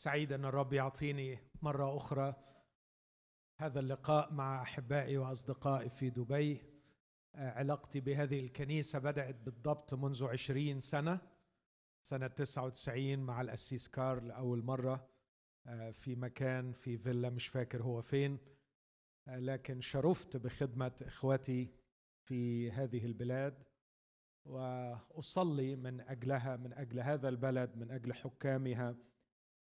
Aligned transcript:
سعيد 0.00 0.32
أن 0.32 0.44
الرب 0.44 0.72
يعطيني 0.72 1.38
مرة 1.62 1.96
أخرى 1.96 2.34
هذا 3.60 3.80
اللقاء 3.80 4.32
مع 4.32 4.62
أحبائي 4.62 5.16
وأصدقائي 5.16 5.88
في 5.88 6.10
دبي. 6.10 6.62
آه، 7.34 7.50
علاقتي 7.50 8.00
بهذه 8.00 8.40
الكنيسة 8.40 8.98
بدأت 8.98 9.34
بالضبط 9.34 9.94
منذ 9.94 10.24
عشرين 10.24 10.80
سنة 10.80 11.20
سنة 12.02 12.26
99 12.26 13.18
مع 13.18 13.40
الأسيس 13.40 13.88
كارل 13.88 14.30
أول 14.30 14.64
مرة 14.64 15.08
آه، 15.66 15.90
في 15.90 16.16
مكان 16.16 16.72
في 16.72 16.98
فيلا 16.98 17.30
مش 17.30 17.48
فاكر 17.48 17.82
هو 17.82 18.02
فين. 18.02 18.38
آه، 19.28 19.38
لكن 19.38 19.80
شرفت 19.80 20.36
بخدمة 20.36 21.02
إخوتي 21.02 21.68
في 22.24 22.70
هذه 22.70 23.04
البلاد 23.04 23.62
وأصلي 24.44 25.76
من 25.76 26.00
أجلها 26.00 26.56
من 26.56 26.72
أجل 26.72 27.00
هذا 27.00 27.28
البلد 27.28 27.76
من 27.76 27.90
أجل 27.90 28.14
حكامها. 28.14 29.09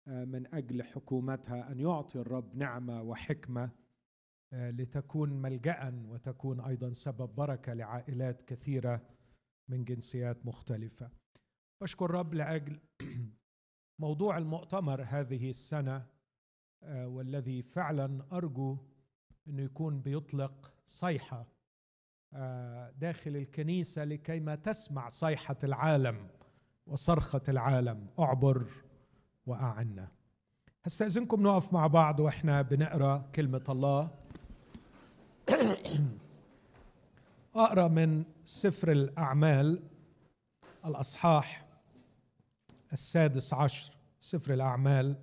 من 0.08 0.56
أجل 0.56 0.84
حكومتها 0.84 1.72
أن 1.72 1.80
يعطي 1.80 2.20
الرب 2.20 2.56
نعمة 2.56 3.02
وحكمة 3.02 3.72
آه، 4.54 4.72
لتكون 4.72 5.42
ملجا 5.42 6.04
وتكون 6.06 6.60
أيضا 6.60 6.92
سبب 6.92 7.36
بركة 7.36 7.74
لعائلات 7.74 8.42
كثيرة 8.42 9.02
من 9.70 9.84
جنسيات 9.84 10.46
مختلفة. 10.46 11.10
بشكر 11.82 12.06
الرب 12.06 12.34
لأجل 12.34 12.80
موضوع 14.02 14.38
المؤتمر 14.38 15.02
هذه 15.02 15.50
السنة 15.50 16.06
آه، 16.84 17.08
والذي 17.08 17.62
فعلا 17.64 18.26
أرجو 18.32 18.78
انه 19.48 19.64
يكون 19.64 20.02
بيطلق 20.02 20.74
صيحة 20.86 21.48
آه، 22.34 22.92
داخل 22.92 23.36
الكنيسة 23.36 24.04
لكيما 24.04 24.56
تسمع 24.56 25.10
صيحة 25.10 25.58
العالم 25.64 26.30
وصرخة 26.88 27.42
العالم. 27.50 28.08
أعبر 28.20 28.68
وأعنا. 29.48 30.12
هستأذنكم 30.86 31.44
نقف 31.44 31.74
مع 31.74 31.88
بعض 31.88 32.20
وإحنا 32.20 32.62
بنقرأ 32.62 33.30
كلمة 33.36 33.64
الله. 33.70 34.10
أقرأ 37.56 37.88
من 37.88 38.24
سفر 38.44 38.92
الأعمال 38.92 39.84
الأصحاح 40.86 41.68
السادس 42.94 43.54
عشر. 43.54 43.98
سفر 44.20 44.54
الأعمال 44.54 45.16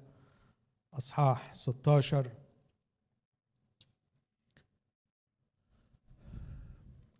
أصحاح 0.95 1.55
16 1.55 2.31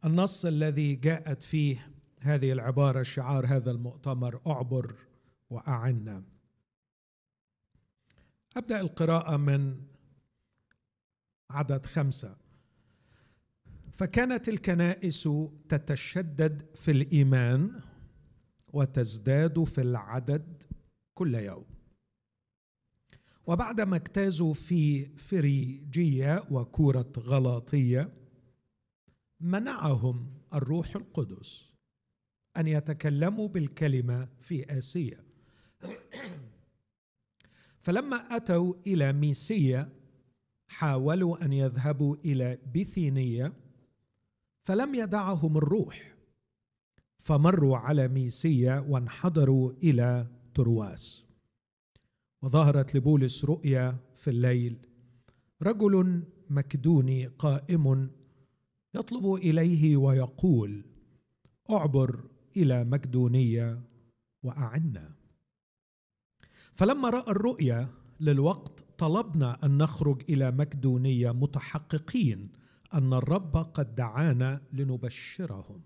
النص 0.05 0.45
الذي 0.45 0.95
جاءت 0.95 1.43
فيه 1.43 1.91
هذه 2.21 2.53
العبارة 2.53 3.03
شعار 3.03 3.47
هذا 3.47 3.71
المؤتمر 3.71 4.41
أعبر 4.47 4.95
وأعنا. 5.51 6.23
أبدأ 8.57 8.81
القراءة 8.81 9.37
من 9.37 9.81
عدد 11.51 11.87
خمسة. 11.87 12.37
فكانت 13.93 14.49
الكنائس 14.49 15.29
تتشدد 15.69 16.67
في 16.75 16.91
الإيمان 16.91 17.81
وتزداد 18.73 19.65
في 19.65 19.81
العدد 19.81 20.63
كل 21.15 21.35
يوم. 21.35 21.65
وبعدما 23.47 23.97
اجتازوا 23.97 24.55
في 24.55 25.05
فريجية 25.07 26.43
وكورة 26.51 27.13
غلاطية 27.19 28.13
منعهم 29.41 30.41
الروح 30.55 30.97
القدس 30.97 31.65
أن 32.57 32.67
يتكلموا 32.67 33.49
بالكلمة 33.49 34.29
في 34.41 34.79
آسيا. 34.79 35.25
فلما 37.85 38.17
أتوا 38.17 38.75
إلى 38.87 39.13
ميسية 39.13 39.89
حاولوا 40.69 41.45
أن 41.45 41.53
يذهبوا 41.53 42.17
إلى 42.25 42.59
بثينيه 42.75 43.53
فلم 44.63 44.95
يدعهم 44.95 45.57
الروح. 45.57 46.15
فمروا 47.19 47.77
على 47.77 48.09
ميسية 48.09 48.81
وانحدروا 48.89 49.73
إلى 49.83 50.27
ترواس. 50.55 51.25
وظهرت 52.43 52.95
لبولس 52.95 53.45
رؤيا 53.45 53.97
في 54.17 54.31
الليل. 54.31 54.77
رجل 55.63 56.23
مكدوني 56.51 57.27
قائم 57.27 58.11
يطلب 58.95 59.35
إليه 59.35 59.97
ويقول 59.97 60.85
أعبر 61.71 62.25
إلى 62.57 62.85
مكدونية 62.85 63.81
وأعنا. 64.43 65.24
فلما 66.75 67.11
رأى 67.11 67.31
الرؤيا 67.31 67.89
للوقت 68.21 68.85
طلبنا 68.99 69.59
أن 69.65 69.79
نخرج 69.79 70.23
إلى 70.29 70.51
مكدونية 70.51 71.31
متحققين 71.31 72.49
أن 72.95 73.13
الرب 73.13 73.57
قد 73.57 73.95
دعانا 73.95 74.61
لنبشرهم. 74.73 75.81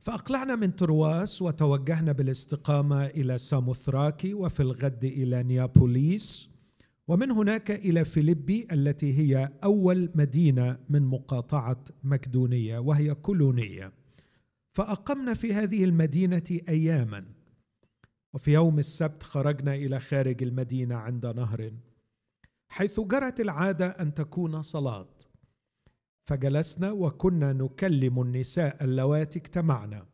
فأقلعنا 0.00 0.56
من 0.56 0.76
ترواس 0.76 1.42
وتوجهنا 1.42 2.12
بالاستقامة 2.12 3.06
إلى 3.06 3.38
ساموثراكي 3.38 4.34
وفي 4.34 4.60
الغد 4.60 5.04
إلى 5.04 5.42
نيابوليس 5.42 6.48
ومن 7.08 7.30
هناك 7.30 7.70
إلى 7.70 8.04
فيليبي 8.04 8.66
التي 8.72 9.18
هي 9.18 9.52
أول 9.64 10.10
مدينة 10.14 10.78
من 10.88 11.02
مقاطعة 11.02 11.84
مكدونية 12.04 12.78
وهي 12.78 13.14
كولونية. 13.14 13.92
فأقمنا 14.72 15.34
في 15.34 15.54
هذه 15.54 15.84
المدينة 15.84 16.60
اياما. 16.68 17.24
وفي 18.34 18.52
يوم 18.52 18.78
السبت 18.78 19.22
خرجنا 19.22 19.74
إلى 19.74 20.00
خارج 20.00 20.42
المدينة 20.42 20.94
عند 20.94 21.26
نهر. 21.26 21.72
حيث 22.68 23.00
جرت 23.00 23.40
العادة 23.40 23.86
أن 23.86 24.14
تكون 24.14 24.62
صلاة. 24.62 25.14
فجلسنا 26.26 26.90
وكنا 26.90 27.52
نكلم 27.52 28.22
النساء 28.22 28.84
اللواتي 28.84 29.38
اجتمعنا. 29.38 30.06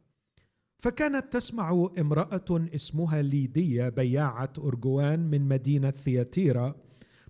فكانت 0.82 1.32
تسمع 1.32 1.88
امرأة 1.99 2.44
اسمها 2.50 3.22
ليدية 3.22 3.88
بياعة 3.88 4.53
أرجوان 4.59 5.21
من 5.21 5.49
مدينة 5.49 5.91
ثياتيرا 5.91 6.75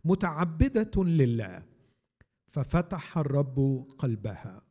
متعبدة 0.05 1.05
لله. 1.05 1.63
ففتح 2.49 3.19
الرب 3.19 3.87
قلبها. 3.99 4.63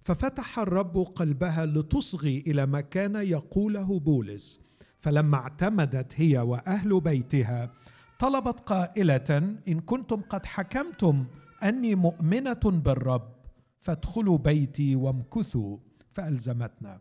ففتح 0.00 0.58
الرب 0.58 0.98
قلبها 0.98 1.66
لتصغي 1.66 2.38
إلى 2.46 2.66
ما 2.66 2.80
كان 2.80 3.14
يقوله 3.14 4.00
بولس. 4.00 4.67
فلما 4.98 5.36
اعتمدت 5.36 6.12
هي 6.16 6.38
وأهل 6.38 7.00
بيتها 7.00 7.72
طلبت 8.18 8.60
قائلة 8.60 9.58
إن 9.68 9.80
كنتم 9.80 10.20
قد 10.20 10.46
حكمتم 10.46 11.26
أني 11.62 11.94
مؤمنة 11.94 12.60
بالرب 12.64 13.34
فادخلوا 13.80 14.38
بيتي 14.38 14.96
وامكثوا. 14.96 15.78
فألزمتنا. 16.12 17.00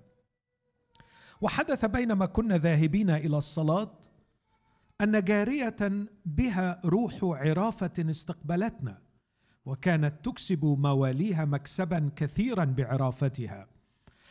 وحدث 1.41 1.85
بينما 1.85 2.25
كنا 2.25 2.57
ذاهبين 2.57 3.09
إلى 3.09 3.37
الصلاة 3.37 3.99
أن 5.01 5.23
جارية 5.23 6.07
بها 6.25 6.81
روح 6.85 7.13
عرافة 7.23 7.93
استقبلتنا 7.99 9.01
وكانت 9.65 10.25
تكسب 10.25 10.65
مواليها 10.65 11.45
مكسبا 11.45 12.11
كثيرا 12.15 12.65
بعرافتها. 12.65 13.67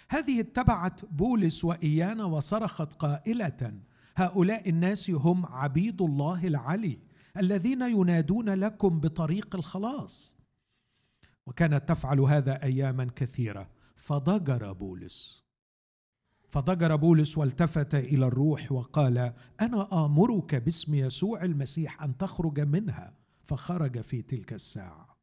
هذه 0.09 0.41
اتبعت 0.41 1.05
بولس 1.05 1.65
وإيانا 1.65 2.25
وصرخت 2.25 2.95
قائلة 2.95 3.81
هؤلاء 4.17 4.69
الناس 4.69 5.11
هم 5.11 5.47
عبيد 5.47 6.03
الله 6.03 6.47
العلي 6.47 6.99
الذين 7.37 7.83
ينادون 7.83 8.49
لكم 8.49 9.01
بطريق 9.01 9.57
الخلاص. 9.57 10.37
وكانت 11.47 11.89
تفعل 11.89 12.21
هذا 12.21 12.63
أياما 12.63 13.05
كثيرة. 13.17 13.71
فضجر 13.97 14.73
بولس. 14.73 15.45
فضجر 16.49 16.97
بولس 16.97 17.39
والتفت 17.39 17.95
إلى 17.95 18.27
الروح 18.27 18.73
وقال 18.73 19.33
أنا 19.61 20.05
آمرك 20.05 20.55
باسم 20.55 20.95
يسوع 20.95 21.45
المسيح 21.45 22.03
أن 22.03 22.17
تخرج 22.17 22.61
منها. 22.61 23.15
فخرج 23.45 24.01
في 24.01 24.23
تلك 24.23 24.53
الساعة. 24.53 25.16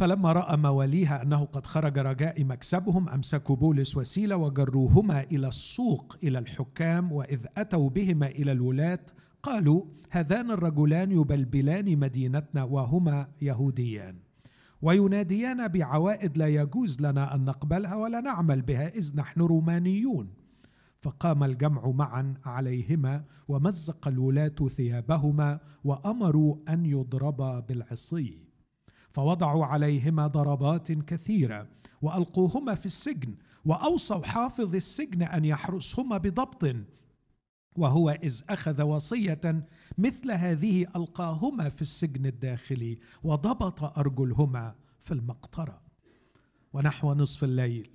فلما 0.00 0.32
رأى 0.32 0.56
مواليها 0.56 1.22
أنه 1.22 1.44
قد 1.44 1.66
خرج 1.66 1.98
رجاء 1.98 2.44
مكسبهم 2.44 3.08
أمسكوا 3.08 3.56
بولس 3.56 3.96
وسيلة 3.96 4.36
وجروهما 4.36 5.22
إلى 5.22 5.48
السوق 5.48 6.16
إلى 6.22 6.38
الحكام 6.38 7.12
وإذ 7.12 7.46
أتوا 7.56 7.90
بهما 7.90 8.26
إلى 8.26 8.52
الولاة 8.52 8.98
قالوا 9.42 9.84
هذان 10.10 10.50
الرجلان 10.50 11.12
يبلبلان 11.12 11.98
مدينتنا 11.98 12.64
وهما 12.64 13.28
يهوديان. 13.42 14.16
ويناديان 14.82 15.68
بعوائد 15.68 16.38
لا 16.38 16.48
يجوز 16.48 17.00
لنا 17.00 17.34
أن 17.34 17.44
نقبلها 17.44 17.94
ولا 17.94 18.20
نعمل 18.20 18.62
بها 18.62 18.88
إذ 18.88 19.16
نحن 19.16 19.40
رومانيون. 19.40 20.28
فقام 21.00 21.44
الجمع 21.44 21.90
معا 21.90 22.34
عليهما 22.44 23.24
ومزق 23.48 24.08
الولاة 24.08 24.68
ثيابهما 24.68 25.60
وأمروا 25.84 26.56
أن 26.68 26.86
يضربا 26.86 27.60
بالعصي. 27.60 28.49
فوضعوا 29.12 29.64
عليهما 29.64 30.26
ضربات 30.26 30.92
كثيرة 30.92 31.68
وألقوهما 32.02 32.74
في 32.74 32.86
السجن 32.86 33.34
وأوصوا 33.64 34.24
حافظ 34.24 34.74
السجن 34.74 35.22
أن 35.22 35.44
يحرسهما 35.44 36.18
بضبط 36.18 36.76
وهو 37.76 38.10
إذ 38.10 38.42
أخذ 38.48 38.82
وصية 38.82 39.66
مثل 39.98 40.30
هذه 40.30 40.86
ألقاهما 40.96 41.68
في 41.68 41.82
السجن 41.82 42.26
الداخلي 42.26 42.98
وضبط 43.22 43.98
أرجلهما 43.98 44.74
في 44.98 45.14
المقطرة. 45.14 45.80
ونحو 46.72 47.14
نصف 47.14 47.44
الليل 47.44 47.90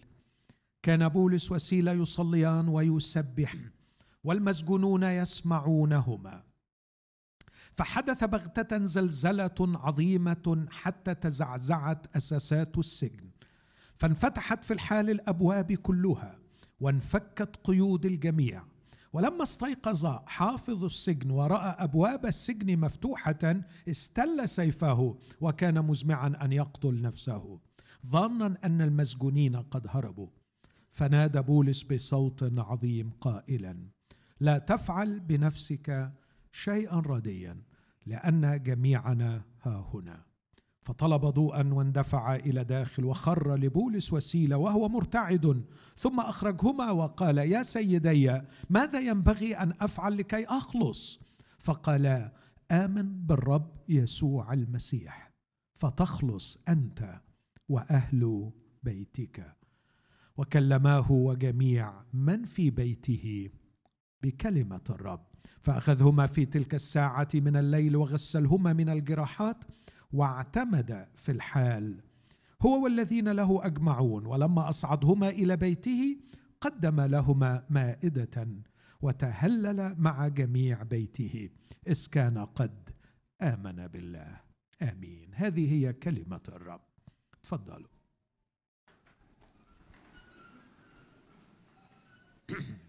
كان 0.83 1.09
بولس 1.09 1.51
وسيله 1.51 1.91
يصليان 1.91 2.67
ويسبحن 2.67 3.69
والمسجونون 4.23 5.03
يسمعونهما. 5.03 6.43
فحدث 7.75 8.23
بغتة 8.23 8.85
زلزلة 8.85 9.55
عظيمة 9.59 10.67
حتى 10.69 11.15
تزعزعت 11.15 12.15
أساسات 12.15 12.77
السجن. 12.77 13.29
فانفتحت 13.95 14.63
في 14.63 14.73
الحال 14.73 15.09
الأبواب 15.09 15.73
كلها 15.73 16.39
وانفكت 16.79 17.55
قيود 17.63 18.05
الجميع. 18.05 18.63
ولما 19.13 19.43
استيقظ 19.43 20.05
حافظ 20.25 20.83
السجن 20.83 21.31
ورأى 21.31 21.75
أبواب 21.79 22.25
السجن 22.25 22.79
مفتوحة 22.79 23.61
استل 23.89 24.49
سيفه 24.49 25.17
وكان 25.41 25.85
مزمعا 25.85 26.33
أن 26.41 26.51
يقتل 26.51 27.01
نفسه 27.01 27.59
ظنا 28.07 28.57
أن 28.63 28.81
المسجونين 28.81 29.55
قد 29.55 29.87
هربوا. 29.89 30.27
فنادى 30.91 31.41
بولس 31.41 31.83
بصوت 31.83 32.59
عظيم 32.59 33.09
قائلا 33.21 33.77
لا 34.39 34.57
تفعل 34.57 35.19
بنفسك 35.19 36.11
شيئا 36.55 36.99
رديا 36.99 37.61
لأن 38.05 38.63
جميعنا 38.63 39.41
ها 39.61 39.89
هنا. 39.93 40.25
فطلب 40.81 41.25
ضوءا 41.25 41.73
واندفع 41.73 42.35
إلى 42.35 42.63
داخل 42.63 43.05
وخر 43.05 43.55
لبولس 43.55 44.13
وسيلة 44.13 44.57
وهو 44.57 44.89
مرتعد. 44.89 45.65
ثم 45.97 46.19
أخرجهما 46.19 46.91
وقال 46.91 47.37
يا 47.37 47.63
سيدي 47.63 48.41
ماذا 48.69 48.99
ينبغي 48.99 49.55
أن 49.55 49.73
أفعل 49.81 50.17
لكي 50.17 50.45
أخلص؟ 50.45 51.19
فقالا 51.59 52.33
آمن 52.71 53.25
بالرب 53.25 53.71
يسوع 53.89 54.53
المسيح 54.53 55.31
فتخلص 55.73 56.57
أنت 56.69 57.21
وأهل 57.69 58.51
بيتك. 58.83 59.55
وكلماه 60.37 61.11
وجميع 61.11 62.03
من 62.13 62.45
في 62.45 62.69
بيته 62.69 63.49
بكلمة 64.23 64.81
الرب. 64.89 65.34
فأخذهما 65.61 66.25
في 66.25 66.45
تلك 66.45 66.75
الساعة 66.75 67.27
من 67.33 67.57
الليل 67.57 67.95
وغسلهما 67.95 68.73
من 68.73 68.89
الجراحات 68.89 69.63
واعتمد 70.13 71.07
في 71.15 71.31
الحال. 71.31 72.01
هو 72.61 72.83
والذين 72.83 73.29
له 73.29 73.65
أجمعون 73.65 74.25
ولما 74.25 74.69
أصعدهما 74.69 75.29
إلى 75.29 75.57
بيته 75.57 76.17
قدم 76.61 77.01
لهما 77.01 77.65
مائدة 77.69 78.47
وتهلل 79.01 79.95
مع 79.97 80.27
جميع 80.27 80.83
بيته. 80.83 81.49
إذ 81.87 82.07
كان 82.11 82.37
قد 82.37 82.89
آمن 83.41 83.87
بالله. 83.87 84.41
آمين. 84.81 85.29
هذه 85.33 85.73
هي 85.73 85.93
كلمة 85.93 86.41
الرب. 86.49 86.81
تفضلوا. 87.43 87.87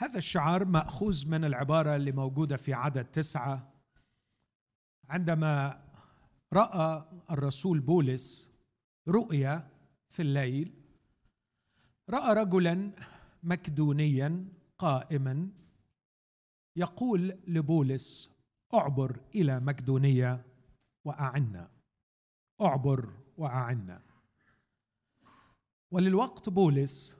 هذا 0.00 0.18
الشعار 0.18 0.64
مأخوذ 0.64 1.28
من 1.28 1.44
العبارة 1.44 1.96
اللي 1.96 2.12
موجودة 2.12 2.56
في 2.56 2.74
عدد 2.74 3.04
تسعة. 3.04 3.72
عندما 5.08 5.84
رأى 6.52 7.04
الرسول 7.30 7.80
بولس 7.80 8.50
رؤيا 9.08 9.70
في 10.08 10.22
الليل 10.22 10.74
رأى 12.10 12.34
رجلا 12.34 12.92
مكدونيا 13.42 14.48
قائما 14.78 15.48
يقول 16.76 17.38
لبولس 17.46 18.30
أعبر 18.74 19.20
إلى 19.34 19.60
مكدونيه 19.60 20.44
وأعنا. 21.04 21.70
أعبر 22.60 23.12
وأعنا. 23.36 24.02
وللوقت 25.90 26.48
بولس 26.48 27.16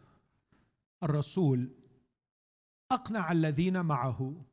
الرسول 1.03 1.78
أقنع 2.93 3.33
الذين 3.33 3.81
معه 3.81 4.45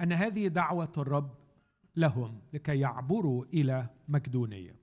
أن 0.00 0.12
هذه 0.12 0.48
دعوة 0.48 0.92
الرب 0.98 1.38
لهم 1.96 2.42
لكي 2.52 2.80
يعبروا 2.80 3.44
إلى 3.44 3.88
مكدونية. 4.08 4.76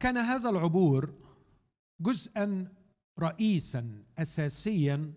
كان 0.00 0.16
هذا 0.16 0.50
العبور 0.50 1.14
جزءا 2.00 2.74
رئيسا 3.18 4.04
اساسيا 4.18 5.14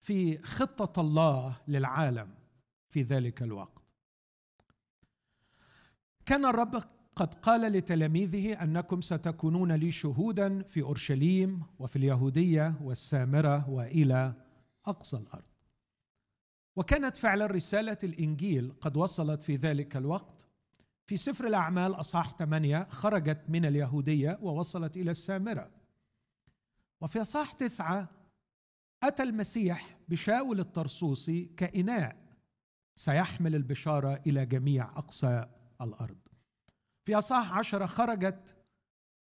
في 0.00 0.42
خطة 0.42 1.00
الله 1.00 1.60
للعالم 1.68 2.34
في 2.88 3.02
ذلك 3.02 3.42
الوقت. 3.42 3.82
كان 6.26 6.44
الرب 6.44 6.97
قد 7.18 7.34
قال 7.34 7.60
لتلاميذه 7.60 8.62
أنكم 8.62 9.00
ستكونون 9.00 9.72
لي 9.72 9.90
شهودا 9.90 10.62
في 10.62 10.82
أورشليم 10.82 11.62
وفي 11.78 11.96
اليهودية 11.96 12.74
والسامرة 12.82 13.70
وإلى 13.70 14.34
أقصى 14.86 15.16
الأرض. 15.16 15.44
وكانت 16.76 17.16
فعلا 17.16 17.46
رسالة 17.46 17.98
الإنجيل 18.04 18.72
قد 18.80 18.96
وصلت 18.96 19.42
في 19.42 19.56
ذلك 19.56 19.96
الوقت. 19.96 20.46
في 21.06 21.16
سفر 21.16 21.46
الأعمال 21.46 21.94
أصحاح 21.94 22.36
8 22.36 22.86
خرجت 22.90 23.40
من 23.48 23.64
اليهودية 23.64 24.38
ووصلت 24.42 24.96
إلى 24.96 25.10
السامرة. 25.10 25.70
وفي 27.00 27.20
أصحاح 27.20 27.52
تسعة 27.52 28.08
أتى 29.02 29.22
المسيح 29.22 29.96
بشاول 30.08 30.60
الطرسوسي 30.60 31.44
كإناء 31.44 32.16
سيحمل 32.96 33.54
البشارة 33.54 34.20
إلى 34.26 34.46
جميع 34.46 34.98
أقصى 34.98 35.46
الأرض. 35.80 36.27
في 37.08 37.14
أصحاح 37.14 37.52
عشرة 37.52 37.86
خرجت 37.86 38.56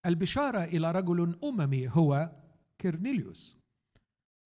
البشارة 0.05 0.63
إلى 0.63 0.91
رجل 0.91 1.39
أممي 1.43 1.89
هو 1.89 2.31
كيرنيليوس. 2.79 3.57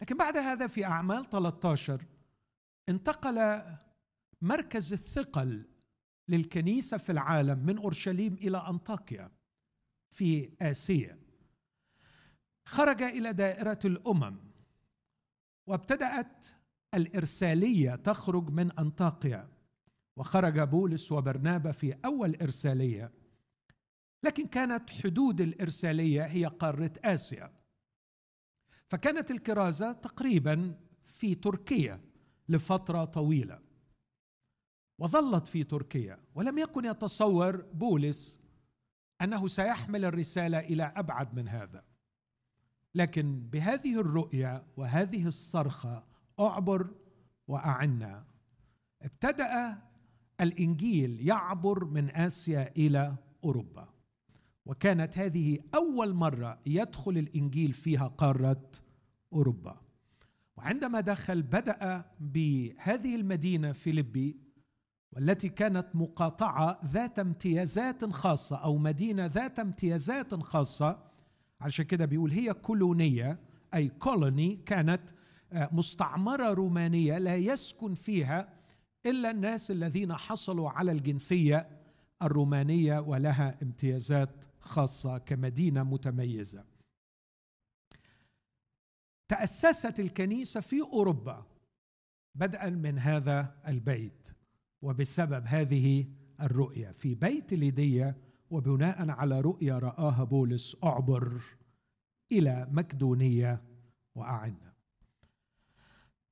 لكن 0.01 0.17
بعد 0.17 0.37
هذا 0.37 0.67
في 0.67 0.85
أعمال 0.85 1.29
13 1.29 2.05
انتقل 2.89 3.61
مركز 4.41 4.93
الثقل 4.93 5.65
للكنيسة 6.27 6.97
في 6.97 7.11
العالم 7.11 7.59
من 7.65 7.77
أورشليم 7.77 8.33
إلى 8.33 8.57
أنطاكيا 8.57 9.31
في 10.09 10.51
آسيا. 10.61 11.19
خرج 12.65 13.01
إلى 13.01 13.33
دائرة 13.33 13.79
الأمم 13.85 14.37
وابتدأت 15.67 16.47
الإرسالية 16.93 17.95
تخرج 17.95 18.49
من 18.49 18.71
أنطاكيا. 18.71 19.54
وخرج 20.17 20.59
بولس 20.59 21.11
وبرنابا 21.11 21.71
في 21.71 21.97
أول 22.05 22.35
إرسالية. 22.41 23.11
لكن 24.23 24.47
كانت 24.47 24.89
حدود 24.89 25.41
الإرسالية 25.41 26.25
هي 26.25 26.45
قارة 26.45 26.93
آسيا. 27.03 27.53
فكانت 28.87 29.31
الكرازة 29.31 29.91
تقريبا 29.91 30.79
في 31.05 31.35
تركيا 31.35 32.01
لفترة 32.49 33.05
طويلة. 33.05 33.59
وظلت 34.99 35.47
في 35.47 35.63
تركيا 35.63 36.19
ولم 36.35 36.57
يكن 36.57 36.85
يتصور 36.85 37.61
بولس 37.61 38.41
أنه 39.21 39.47
سيحمل 39.47 40.05
الرسالة 40.05 40.59
إلى 40.59 40.83
أبعد 40.83 41.35
من 41.35 41.47
هذا. 41.47 41.83
لكن 42.95 43.39
بهذه 43.39 43.99
الرؤية 43.99 44.65
وهذه 44.77 45.27
الصرخة 45.27 46.03
أعبر 46.39 46.95
وأعنا. 47.47 48.25
ابتدأ 49.01 49.81
الإنجيل 50.41 51.27
يعبر 51.27 51.85
من 51.85 52.09
آسيا 52.09 52.71
إلى 52.77 53.15
أوروبا. 53.43 53.89
وكانت 54.65 55.17
هذه 55.17 55.59
أول 55.75 56.13
مرة 56.13 56.59
يدخل 56.65 57.17
الإنجيل 57.17 57.73
فيها 57.73 58.07
قارة 58.07 58.71
أوروبا. 59.33 59.81
وعندما 60.57 61.01
دخل 61.01 61.41
بدأ 61.41 62.05
بهذه 62.19 63.15
المدينة 63.15 63.71
فيليبي 63.71 64.37
والتي 65.13 65.49
كانت 65.49 65.87
مقاطعة 65.93 66.79
ذات 66.85 67.19
امتيازات 67.19 68.05
خاصة 68.05 68.55
أو 68.55 68.77
مدينة 68.77 69.25
ذات 69.25 69.59
امتيازات 69.59 70.35
خاصة 70.35 70.99
عشان 71.61 71.85
كده 71.85 72.05
بيقول 72.05 72.31
هي 72.31 72.53
كولونية 72.53 73.39
أي 73.73 73.87
كولوني 73.89 74.55
كانت 74.65 75.01
آه، 75.53 75.69
مستعمرة 75.71 76.53
رومانية 76.53 77.17
لا 77.17 77.35
يسكن 77.35 77.93
فيها 77.93 78.49
إلا 79.05 79.31
الناس 79.31 79.71
الذين 79.71 80.13
حصلوا 80.13 80.69
على 80.69 80.91
الجنسية 80.91 81.69
الرومانية 82.21 82.99
ولها 82.99 83.57
امتيازات 83.63 84.29
خاصة 84.59 85.17
كمدينة 85.17 85.83
متميزة. 85.83 86.63
تأسست 89.27 89.99
الكنيسة 89.99 90.59
في 90.59 90.81
أوروبا 90.81 91.45
بدءا 92.35 92.69
من 92.69 92.99
هذا 92.99 93.55
البيت 93.67 94.27
وبسبب 94.81 95.43
هذه 95.47 96.05
الرؤيا 96.41 96.91
في 96.91 97.15
بيت 97.15 97.53
ليدية 97.53 98.17
وبناء 98.49 99.09
على 99.09 99.41
رؤيا 99.41 99.79
رآها 99.79 100.23
بولس 100.23 100.77
أعبر 100.83 101.41
إلى 102.31 102.67
مكدونية 102.71 103.61
وأعنا 104.15 104.64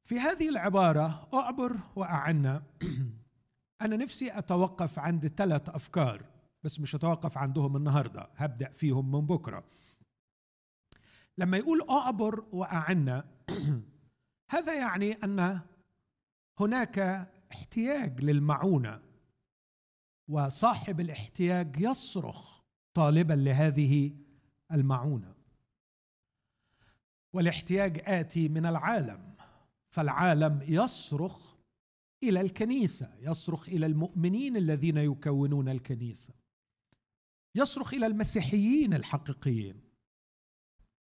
في 0.03 0.19
هذه 0.19 0.49
العبارة 0.49 1.29
أعبر 1.33 1.79
وأعنا 1.95 2.63
أنا 3.81 3.95
نفسي 3.95 4.37
أتوقف 4.37 4.99
عند 4.99 5.27
ثلاث 5.27 5.69
أفكار 5.69 6.25
بس 6.63 6.79
مش 6.79 6.95
هتوقف 6.95 7.37
عندهم 7.37 7.75
النهاردة 7.75 8.29
هبدأ 8.35 8.69
فيهم 8.69 9.11
من 9.11 9.25
بكرة. 9.25 9.63
لما 11.37 11.57
يقول 11.57 11.89
أعبر 11.89 12.45
وأعنا 12.51 13.25
هذا 14.53 14.73
يعني 14.73 15.11
أن 15.11 15.59
هناك 16.59 16.99
احتياج 17.51 18.23
للمعونة 18.23 19.01
وصاحب 20.27 20.99
الاحتياج 20.99 21.79
يصرخ 21.79 22.61
طالبا 22.93 23.33
لهذه 23.33 24.15
المعونة. 24.71 25.33
والاحتياج 27.33 28.01
آتي 28.05 28.49
من 28.49 28.65
العالم. 28.65 29.32
فالعالم 29.93 30.59
يصرخ 30.67 31.55
إلى 32.23 32.41
الكنيسة 32.41 33.15
يصرخ 33.19 33.69
إلى 33.69 33.85
المؤمنين 33.85 34.57
الذين 34.57 34.97
يكونون 34.97 35.69
الكنيسة. 35.69 36.33
يصرخ 37.55 37.93
إلى 37.93 38.05
المسيحيين 38.05 38.93
الحقيقيين. 38.93 39.81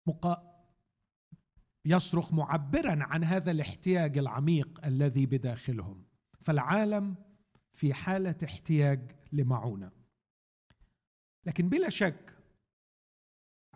مقا... 0.07 0.65
يصرخ 1.85 2.33
معبرا 2.33 3.05
عن 3.05 3.25
هذا 3.25 3.51
الاحتياج 3.51 4.19
العميق 4.19 4.87
الذي 4.87 5.27
بداخلهم. 5.27 6.05
فالعالم 6.41 7.15
في 7.73 7.95
حالة 7.95 8.37
احتياج 8.45 9.13
لمعونة. 9.33 9.93
لكن 11.47 11.69
بلا 11.69 11.89
شك 11.89 12.36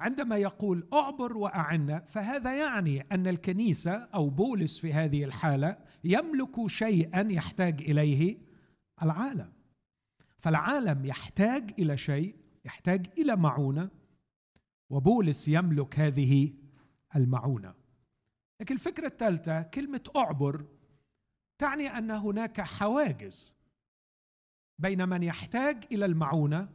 عندما 0.00 0.36
يقول 0.36 0.88
أعبر 0.92 1.36
واعنا 1.36 2.00
فهذا 2.00 2.58
يعني 2.58 3.00
أن 3.00 3.26
الكنيسة 3.26 3.92
أو 3.92 4.30
بولس 4.30 4.78
في 4.78 4.92
هذه 4.92 5.24
الحالة 5.24 5.76
يملك 6.04 6.66
شيئا 6.66 7.32
يحتاج 7.32 7.82
إليه 7.82 8.38
العالم. 9.02 9.52
فالعالم 10.38 11.06
يحتاج 11.06 11.74
إلى 11.78 11.96
شيء 11.96 12.36
يحتاج 12.64 13.06
إلى 13.18 13.36
معونة 13.36 13.90
وبولس 14.90 15.48
يملك 15.48 15.98
هذه 15.98 16.52
المعونة. 17.16 17.74
لكن 18.60 18.74
الفكرة 18.74 19.06
الثالثة 19.06 19.62
كلمة 19.62 20.02
أعبر 20.16 20.64
تعني 21.58 21.88
أن 21.88 22.10
هناك 22.10 22.60
حواجز 22.60 23.56
بين 24.78 25.08
من 25.08 25.22
يحتاج 25.22 25.84
إلى 25.92 26.04
المعونة 26.04 26.68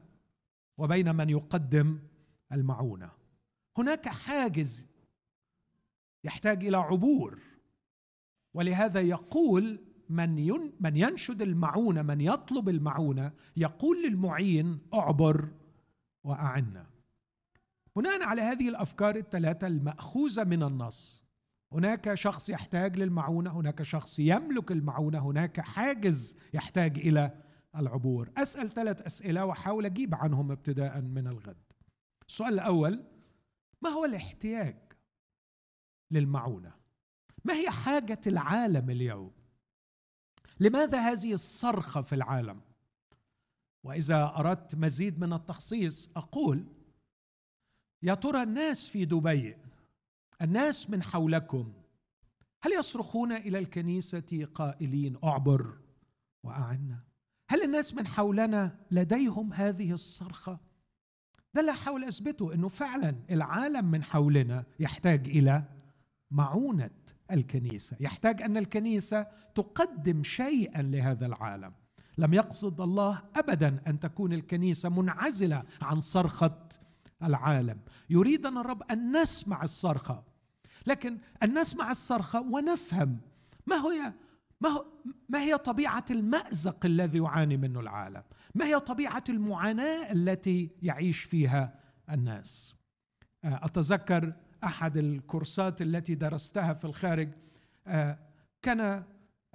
وبين 0.78 1.16
من 1.16 1.30
يقدم 1.30 2.00
المعونة. 2.52 3.12
هناك 3.78 4.08
حاجز 4.08 4.88
يحتاج 6.24 6.66
إلى 6.66 6.78
عبور 6.78 7.40
ولهذا 8.54 9.02
يقول 9.02 9.80
من 10.10 10.36
من 10.80 10.96
ينشد 10.96 11.42
المعونة 11.42 12.02
من 12.02 12.22
يطلب 12.22 12.70
المعونة 12.70 13.32
يقول 13.58 14.04
للمعين 14.04 14.80
اعبر 14.94 15.52
وأعنا. 16.24 16.86
بناء 17.96 18.24
على 18.24 18.42
هذه 18.42 18.70
الأفكار 18.70 19.16
الثلاثة 19.16 19.68
المأخوذة 19.68 20.44
من 20.44 20.64
النص 20.64 21.26
هناك 21.72 22.14
شخص 22.14 22.50
يحتاج 22.50 22.98
للمعونة 22.98 23.60
هناك 23.60 23.84
شخص 23.84 24.20
يملك 24.20 24.72
المعونة 24.72 25.20
هناك 25.20 25.60
حاجز 25.60 26.38
يحتاج 26.54 26.98
إلى 26.98 27.32
العبور. 27.76 28.30
أسأل 28.38 28.74
ثلاث 28.74 29.02
أسئلة 29.02 29.46
وأحاول 29.46 29.86
أجيب 29.86 30.16
عنهم 30.16 30.52
ابتداء 30.52 31.02
من 31.02 31.28
الغد. 31.28 31.65
السؤال 32.30 32.54
الأول 32.54 33.04
ما 33.82 33.90
هو 33.90 34.06
الاحتياج 34.06 34.78
للمعونة؟ 36.12 36.74
ما 37.46 37.54
هي 37.54 37.70
حاجة 37.70 38.22
العالم 38.28 38.90
اليوم؟ 38.90 39.32
لماذا 40.60 41.12
هذه 41.12 41.34
الصرخة 41.34 42.02
في 42.02 42.16
العالم؟ 42.16 42.62
وإذا 43.84 44.34
أردت 44.36 44.76
مزيد 44.76 45.20
من 45.20 45.34
التخصيص 45.34 46.10
أقول 46.16 46.66
يا 48.04 48.14
ترى 48.14 48.44
الناس 48.44 48.88
في 48.88 49.06
دبي 49.06 49.58
الناس 50.42 50.90
من 50.90 51.04
حولكم 51.04 51.74
هل 52.64 52.72
يصرخون 52.72 53.32
إلى 53.32 53.60
الكنيسة 53.60 54.48
قائلين 54.54 55.18
أعبر 55.24 55.78
وأعنا 56.44 57.04
هل 57.50 57.64
الناس 57.64 57.94
من 57.94 58.08
حولنا 58.08 58.80
لديهم 58.92 59.54
هذه 59.54 59.92
الصرخة؟ 59.92 60.60
ده 61.56 61.62
اللي 61.62 61.72
احاول 61.72 62.04
أثبته 62.04 62.54
إنه 62.54 62.68
فعلا 62.68 63.16
العالم 63.32 63.86
من 63.86 64.04
حولنا 64.04 64.64
يحتاج 64.80 65.30
إلى 65.30 65.64
معونة 66.32 66.90
الكنيسة. 67.32 67.98
يحتاج 68.00 68.42
أن 68.42 68.58
الكنيسة 68.58 69.28
تقدم 69.56 70.24
شيئا 70.24 70.82
لهذا 70.82 71.26
العالم. 71.26 71.74
لم 72.18 72.34
يقصد 72.34 72.82
الله 72.82 73.22
ابدا 73.36 73.82
أن 73.88 74.00
تكون 74.00 74.34
الكنيسة 74.34 74.90
منعزلة 74.90 75.64
عن 75.82 76.00
صرخة 76.00 76.58
العالم. 77.24 77.80
يريدنا 78.10 78.62
الرب 78.62 78.84
أن 78.92 79.22
نسمع 79.22 79.64
الصرخة. 79.64 80.24
لكن 80.88 81.18
أن 81.44 81.60
نسمع 81.60 81.92
الصرخة 81.92 82.42
ونفهم 82.42 83.18
ما 83.68 83.76
هي 83.76 84.14
ما, 84.62 84.70
هو 84.70 84.86
ما 85.30 85.40
هي 85.40 85.58
طبيعة 85.58 86.06
المأزق 86.12 86.86
الذي 86.86 87.18
يعاني 87.18 87.58
منه 87.58 87.80
العالم؟ 87.80 88.24
ما 88.56 88.66
هي 88.66 88.80
طبيعة 88.80 89.24
المعاناة 89.30 90.12
التي 90.12 90.70
يعيش 90.82 91.20
فيها 91.20 91.80
الناس؟ 92.10 92.76
آه، 93.44 93.66
أتذكر 93.66 94.34
أحد 94.64 94.98
الكورسات 94.98 95.82
التي 95.82 96.16
درستها 96.16 96.74
في 96.74 96.86
الخارج 96.86 97.30
آه، 97.88 98.20
كان 98.62 99.04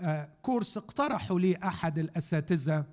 آه، 0.00 0.28
كورس 0.42 0.76
اقترحوا 0.76 1.40
لي 1.40 1.56
أحد 1.56 1.98
الأساتذة 1.98 2.84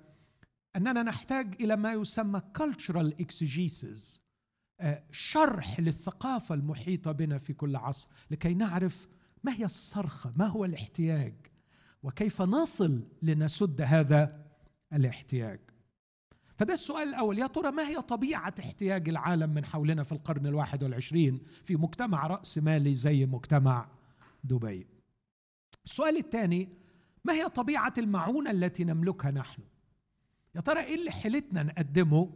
أننا 0.76 1.02
نحتاج 1.02 1.62
إلى 1.62 1.76
ما 1.76 1.92
يسمى 1.92 2.42
cultural 2.58 3.12
exegesis 3.22 4.20
شرح 5.10 5.80
للثقافة 5.80 6.54
المحيطة 6.54 7.12
بنا 7.12 7.38
في 7.38 7.52
كل 7.52 7.76
عصر 7.76 8.08
لكي 8.30 8.54
نعرف 8.54 9.08
ما 9.44 9.52
هي 9.52 9.64
الصرخة 9.64 10.32
ما 10.36 10.46
هو 10.46 10.64
الاحتياج 10.64 11.34
وكيف 12.02 12.42
نصل 12.42 13.08
لنسد 13.22 13.80
هذا 13.80 14.44
الاحتياج 14.92 15.60
فده 16.58 16.74
السؤال 16.74 17.08
الأول. 17.08 17.38
يا 17.38 17.46
ترى 17.46 17.70
ما 17.70 17.88
هي 17.88 18.02
طبيعة 18.02 18.54
احتياج 18.60 19.08
العالم 19.08 19.50
من 19.50 19.64
حولنا 19.64 20.02
في 20.02 20.12
القرن 20.12 20.46
الواحد 20.46 20.82
والعشرين 20.82 21.40
في 21.64 21.76
مجتمع 21.76 22.26
رأس 22.26 22.58
مالي 22.58 22.94
زي 22.94 23.26
مجتمع 23.26 23.88
دبي؟ 24.44 24.86
السؤال 25.84 26.16
الثاني 26.16 26.68
ما 27.24 27.32
هي 27.32 27.48
طبيعة 27.48 27.94
المعونة 27.98 28.50
التي 28.50 28.84
نملكها 28.84 29.30
نحن؟ 29.30 29.62
يا 30.54 30.60
ترى 30.60 30.80
إيه 30.80 30.94
اللي 30.94 31.10
حيلتنا 31.10 31.62
نقدمه 31.62 32.30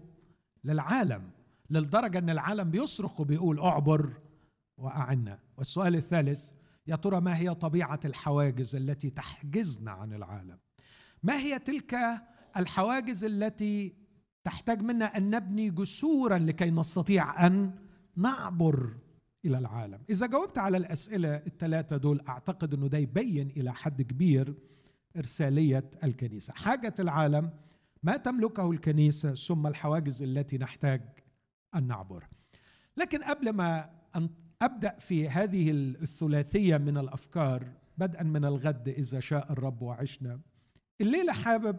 للعالم 0.65 1.31
للدرجة 1.71 2.19
إن 2.19 2.31
العالم 2.31 2.71
بيصرخ 2.71 3.21
وبيقول 3.21 3.59
أعبر 3.61 4.13
وأعنا؟ 4.79 5.39
والسؤال 5.57 5.97
الثالث 5.97 6.51
يا 6.87 6.97
ترى 6.97 7.21
ما 7.21 7.37
هي 7.37 7.55
طبيعة 7.55 8.01
الحواجز 8.05 8.77
التي 8.77 9.11
تحجزنا 9.11 9.91
عن 9.91 10.13
العالم؟ 10.13 10.59
ما 11.23 11.37
هي 11.37 11.59
تلك 11.59 11.97
الحواجز 12.57 13.25
التي 13.25 14.02
تحتاج 14.45 14.83
منا 14.83 15.17
أن 15.17 15.31
نبني 15.31 15.71
جسورا 15.71 16.39
لكي 16.39 16.71
نستطيع 16.71 17.47
أن 17.47 17.75
نعبر 18.17 18.95
إلى 19.45 19.59
العالم. 19.59 19.99
إذا 20.11 20.27
جاوبت 20.27 20.59
على 20.59 20.77
الأسئلة 20.77 21.37
الثلاثه 21.37 21.97
دول 21.97 22.21
أعتقد 22.29 22.75
إنه 22.75 22.87
ده 22.87 22.99
يبين 22.99 23.51
إلى 23.57 23.73
حد 23.73 24.03
كبير 24.03 24.55
إرسالية 25.17 25.91
الكنيسة. 26.05 26.53
حاجة 26.53 26.95
العالم 26.99 27.51
ما 28.03 28.17
تملكه 28.17 28.71
الكنيسة 28.71 29.35
ثم 29.35 29.67
الحواجز 29.67 30.23
التي 30.23 30.59
نحتاج 30.59 31.03
أن 31.75 31.87
نعبر. 31.87 32.25
لكن 32.97 33.23
قبل 33.23 33.51
ما 33.51 33.91
أبدأ 34.63 34.97
في 34.99 35.29
هذه 35.29 35.71
الثلاثية 35.71 36.77
من 36.77 36.99
الأفكار 36.99 37.73
بدءا 37.99 38.23
من 38.23 38.45
الغد 38.45 38.89
إذا 38.89 39.21
شاء 39.21 39.53
الرب 39.53 39.83
وعشنا 39.83 40.41
الليلة 41.01 41.33
حابب 41.33 41.77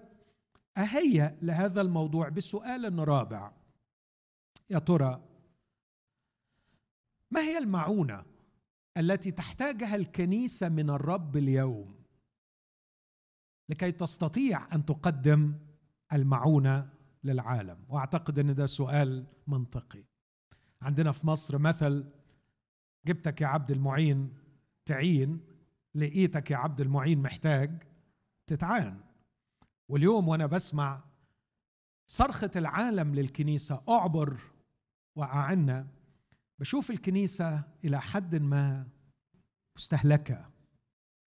أهيأ 0.77 1.37
لهذا 1.41 1.81
الموضوع 1.81 2.29
بسؤال 2.29 3.07
رابع. 3.07 3.51
يا 4.69 4.79
ترى 4.79 5.23
ما 7.31 7.41
هي 7.41 7.57
المعونة 7.57 8.25
التي 8.97 9.31
تحتاجها 9.31 9.95
الكنيسة 9.95 10.69
من 10.69 10.89
الرب 10.89 11.37
اليوم؟ 11.37 11.95
لكي 13.69 13.91
تستطيع 13.91 14.75
أن 14.75 14.85
تقدم 14.85 15.59
المعونة 16.13 16.89
للعالم. 17.23 17.85
وأعتقد 17.89 18.39
أن 18.39 18.55
ده 18.55 18.65
سؤال 18.65 19.25
منطقي. 19.47 20.03
عندنا 20.81 21.11
في 21.11 21.27
مصر 21.27 21.57
مثل 21.57 22.09
جبتك 23.05 23.41
يا 23.41 23.47
عبد 23.47 23.71
المعين 23.71 24.33
تعين. 24.85 25.39
لقيتك 25.95 26.51
يا 26.51 26.57
عبد 26.57 26.81
المعين 26.81 27.21
محتاج 27.21 27.83
تتعان. 28.47 29.12
واليوم 29.89 30.27
وأنا 30.27 30.45
بسمع 30.45 31.03
صرخة 32.07 32.51
العالم 32.55 33.15
للكنيسة 33.15 33.83
أعبر 33.89 34.41
واعنا 35.17 35.87
بشوف 36.59 36.91
الكنيسة 36.91 37.63
إلى 37.85 38.01
حد 38.01 38.35
ما 38.35 38.87
مستهلكة 39.77 40.51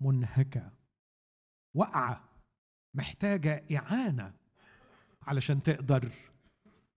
منهكة 0.01 0.73
واقعة 1.77 2.29
محتاجة 2.95 3.65
إعانة 3.77 4.35
علشان 5.23 5.63
تقدر 5.63 6.13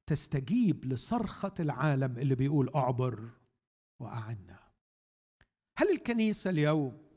تستجيب 0.10 0.86
لصرخة 0.86 1.54
العالم 1.60 2.18
اللي 2.18 2.36
بيقول 2.36 2.70
أعبر 2.76 3.30
واعنا 4.02 4.60
هل 5.78 5.92
الكنيسة 5.92 6.50
اليوم 6.50 7.10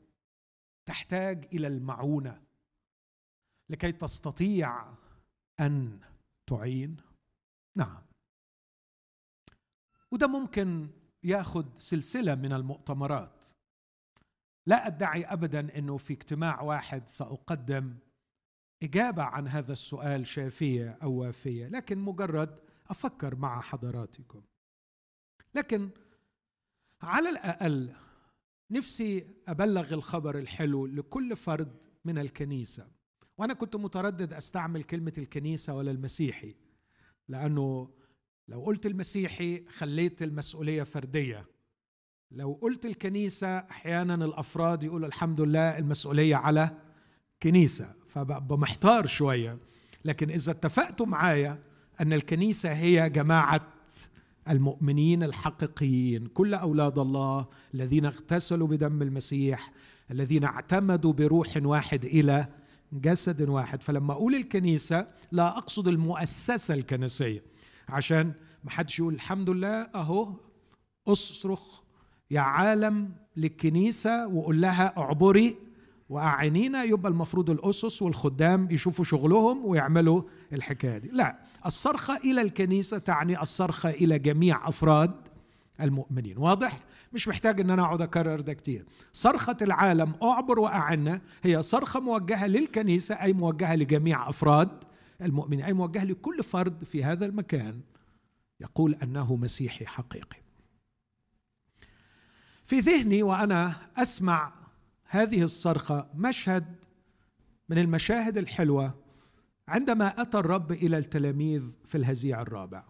تحتاج 0.87 1.45
إلى 1.53 1.67
المعونة؟ 1.67 2.42
لكي 3.73 3.91
تستطيع 3.91 4.87
أن 5.59 5.99
تعين؟ 6.47 6.97
نعم. 7.75 8.01
وده 10.11 10.27
ممكن 10.27 10.89
يأخذ 11.23 11.65
سلسلة 11.77 12.35
من 12.35 12.53
المؤتمرات. 12.53 13.45
لا 14.67 14.87
أدعي 14.87 15.25
ابدا 15.25 15.77
إنه 15.77 15.97
في 15.97 16.13
اجتماع 16.13 16.61
واحد 16.61 17.09
سأقدم 17.09 17.97
إجابة 18.83 19.23
عن 19.23 19.47
هذا 19.47 19.73
السؤال 19.73 20.27
شافية 20.27 20.97
أو 21.03 21.13
وافية 21.13 21.67
لكن 21.67 21.97
مجرد 21.97 22.59
أفكر 22.89 23.35
مع 23.35 23.61
حضراتكم. 23.61 24.41
لكن 25.55 25.89
على 27.01 27.29
الأقل 27.29 27.95
نفسي 28.71 29.35
أبلغ 29.47 29.93
الخبر 29.93 30.37
الحلو 30.39 30.85
لكل 30.85 31.35
فرد 31.35 31.85
من 32.05 32.17
الكنيسة. 32.17 33.02
وأنا 33.37 33.53
كنت 33.53 33.75
متردد 33.75 34.33
أستعمل 34.33 34.83
كلمة 34.83 35.13
الكنيسة 35.17 35.73
ولا 35.73 35.91
المسيحي 35.91 36.55
لأنه 37.27 37.89
لو 38.47 38.59
قلت 38.59 38.85
المسيحي 38.85 39.65
خليت 39.69 40.23
المسؤولية 40.23 40.83
فردية. 40.83 41.45
لو 42.31 42.59
قلت 42.61 42.85
الكنيسة 42.85 43.57
أحيانا 43.57 44.25
الأفراد 44.25 44.83
يقولوا 44.83 45.07
الحمد 45.07 45.41
لله 45.41 45.77
المسؤولية 45.77 46.35
على 46.35 46.71
كنيسة 47.43 47.93
فبمحتار 48.07 49.05
شوية. 49.05 49.57
لكن 50.05 50.29
إذا 50.29 50.51
اتفقتوا 50.51 51.05
معايا 51.05 51.59
أن 52.01 52.13
الكنيسة 52.13 52.73
هي 52.73 53.09
جماعة 53.09 53.73
المؤمنين 54.49 55.23
الحقيقيين 55.23 56.27
كل 56.27 56.53
أولاد 56.53 56.99
الله 56.99 57.47
الذين 57.73 58.05
اغتسلوا 58.05 58.67
بدم 58.67 59.01
المسيح 59.01 59.71
الذين 60.11 60.43
اعتمدوا 60.43 61.13
بروح 61.13 61.57
واحد 61.57 62.05
إلى 62.05 62.47
جسد 62.93 63.49
واحد. 63.49 63.83
فلما 63.83 64.13
أقول 64.13 64.35
الكنيسة 64.35 65.07
لا 65.31 65.57
أقصد 65.57 65.87
المؤسسة 65.87 66.73
الكنسية 66.73 67.43
عشان 67.89 68.31
ما 68.63 68.71
حدش 68.71 68.99
يقول 68.99 69.13
الحمد 69.13 69.49
لله 69.49 69.67
أهو 69.81 70.33
أصرخ 71.07 71.81
يا 72.31 72.39
عالم 72.39 73.11
للكنيسة 73.37 74.27
وقول 74.27 74.61
لها 74.61 74.97
اعبري 74.97 75.55
وأعينينا 76.09 76.83
يبقى 76.83 77.11
المفروض 77.11 77.49
الأسس 77.49 78.01
والخدام 78.01 78.67
يشوفوا 78.71 79.05
شغلهم 79.05 79.65
ويعملوا 79.65 80.21
الحكاية 80.53 80.97
دي. 80.97 81.09
لا 81.11 81.39
الصرخة 81.65 82.17
إلى 82.17 82.41
الكنيسة 82.41 82.97
تعني 82.97 83.41
الصرخة 83.41 83.89
إلى 83.89 84.19
جميع 84.19 84.67
أفراد 84.69 85.11
المؤمنين. 85.81 86.37
واضح؟ 86.37 86.79
مش 87.13 87.27
محتاج 87.27 87.59
إن 87.59 87.69
أنا 87.69 87.81
أقعد 87.81 88.01
أكرر 88.01 88.41
ده 88.41 88.53
كتير. 88.53 88.85
صرخة 89.11 89.57
العالم 89.61 90.15
أعبر 90.23 90.59
واعنا 90.59 91.21
هي 91.43 91.61
صرخة 91.61 91.99
موجهة 91.99 92.47
للكنيسة 92.47 93.15
أي 93.15 93.33
موجهة 93.33 93.75
لجميع 93.75 94.29
أفراد 94.29 94.69
المؤمنين 95.21 95.65
أي 95.65 95.73
موجهة 95.73 96.03
لكل 96.03 96.43
فرد 96.43 96.83
في 96.83 97.03
هذا 97.03 97.25
المكان. 97.25 97.81
يقول 98.59 98.95
أنه 98.95 99.35
مسيحي 99.35 99.85
حقيقي. 99.85 100.37
في 102.65 102.79
ذهني 102.79 103.23
وأنا 103.23 103.75
أسمع 103.97 104.53
هذه 105.09 105.43
الصرخة 105.43 106.09
مشهد 106.15 106.75
من 107.69 107.77
المشاهد 107.77 108.37
الحلوة 108.37 108.93
عندما 109.67 110.21
أتى 110.21 110.37
الرب 110.37 110.71
إلى 110.71 110.97
التلاميذ 110.97 111.63
في 111.85 111.97
الهزيع 111.97 112.41
الرابع. 112.41 112.83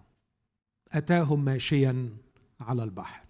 أتاهم 0.92 1.46
ماشيا 1.46 2.10
على 2.64 2.84
البحر. 2.84 3.24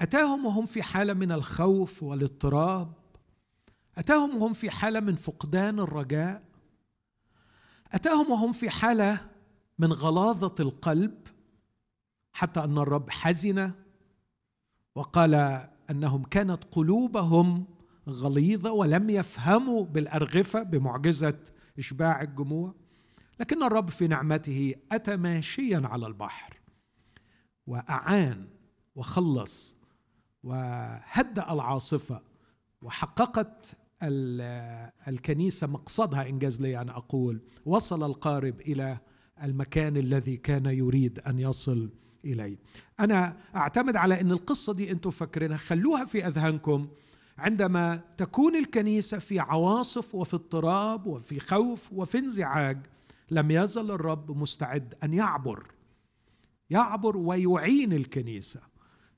أتاهم 0.00 0.46
وهم 0.46 0.66
في 0.66 0.82
حالة 0.82 1.14
من 1.14 1.32
الخوف 1.32 2.02
والاضطراب. 2.02 2.92
أتاهم 3.98 4.36
وهم 4.36 4.52
في 4.52 4.70
حالة 4.70 5.00
من 5.00 5.14
فقدان 5.14 5.80
الرجاء. 5.80 6.42
أتاهم 7.92 8.30
وهم 8.30 8.52
في 8.52 8.70
حالة 8.70 9.28
من 9.78 9.92
غلاظة 9.92 10.54
القلب 10.60 11.28
حتى 12.32 12.64
أن 12.64 12.78
الرب 12.78 13.10
حزن 13.10 13.72
وقال 14.94 15.34
أنهم 15.90 16.22
كانت 16.22 16.64
قلوبهم 16.64 17.64
غليظة 18.08 18.72
ولم 18.72 19.10
يفهموا 19.10 19.84
بالأرغفة 19.84 20.62
بمعجزة 20.62 21.38
إشباع 21.78 22.22
الجموع. 22.22 22.74
لكن 23.40 23.62
الرب 23.62 23.90
في 23.90 24.08
نعمته 24.08 24.74
أتى 24.92 25.16
ماشيا 25.16 25.82
على 25.84 26.06
البحر. 26.06 26.57
وأعان 27.68 28.46
وخلص 28.96 29.76
وهدأ 30.44 31.52
العاصفة 31.52 32.22
وحققت 32.82 33.76
الكنيسة 35.08 35.66
مقصدها 35.66 36.28
إنجاز 36.28 36.60
لي 36.60 36.80
أن 36.80 36.88
أقول 36.88 37.40
وصل 37.66 38.04
القارب 38.04 38.60
إلى 38.60 38.98
المكان 39.42 39.96
الذي 39.96 40.36
كان 40.36 40.66
يريد 40.66 41.18
أن 41.18 41.38
يصل 41.38 41.90
إليه. 42.24 42.58
أنا 43.00 43.36
أعتمد 43.56 43.96
على 43.96 44.20
إن 44.20 44.32
القصة 44.32 44.72
دي 44.72 44.90
أنتم 44.90 45.10
فاكرينها 45.10 45.56
خلوها 45.56 46.04
في 46.04 46.26
أذهانكم. 46.26 46.88
عندما 47.38 48.00
تكون 48.16 48.56
الكنيسة 48.56 49.18
في 49.18 49.40
عواصف 49.40 50.14
وفي 50.14 50.34
اضطراب 50.34 51.06
وفي 51.06 51.40
خوف 51.40 51.92
وفي 51.92 52.18
انزعاج 52.18 52.86
لم 53.30 53.50
يزل 53.50 53.90
الرب 53.90 54.38
مستعد 54.38 54.94
أن 55.04 55.14
يعبر 55.14 55.66
يعبر 56.70 57.16
ويعين 57.16 57.92
الكنيسة 57.92 58.60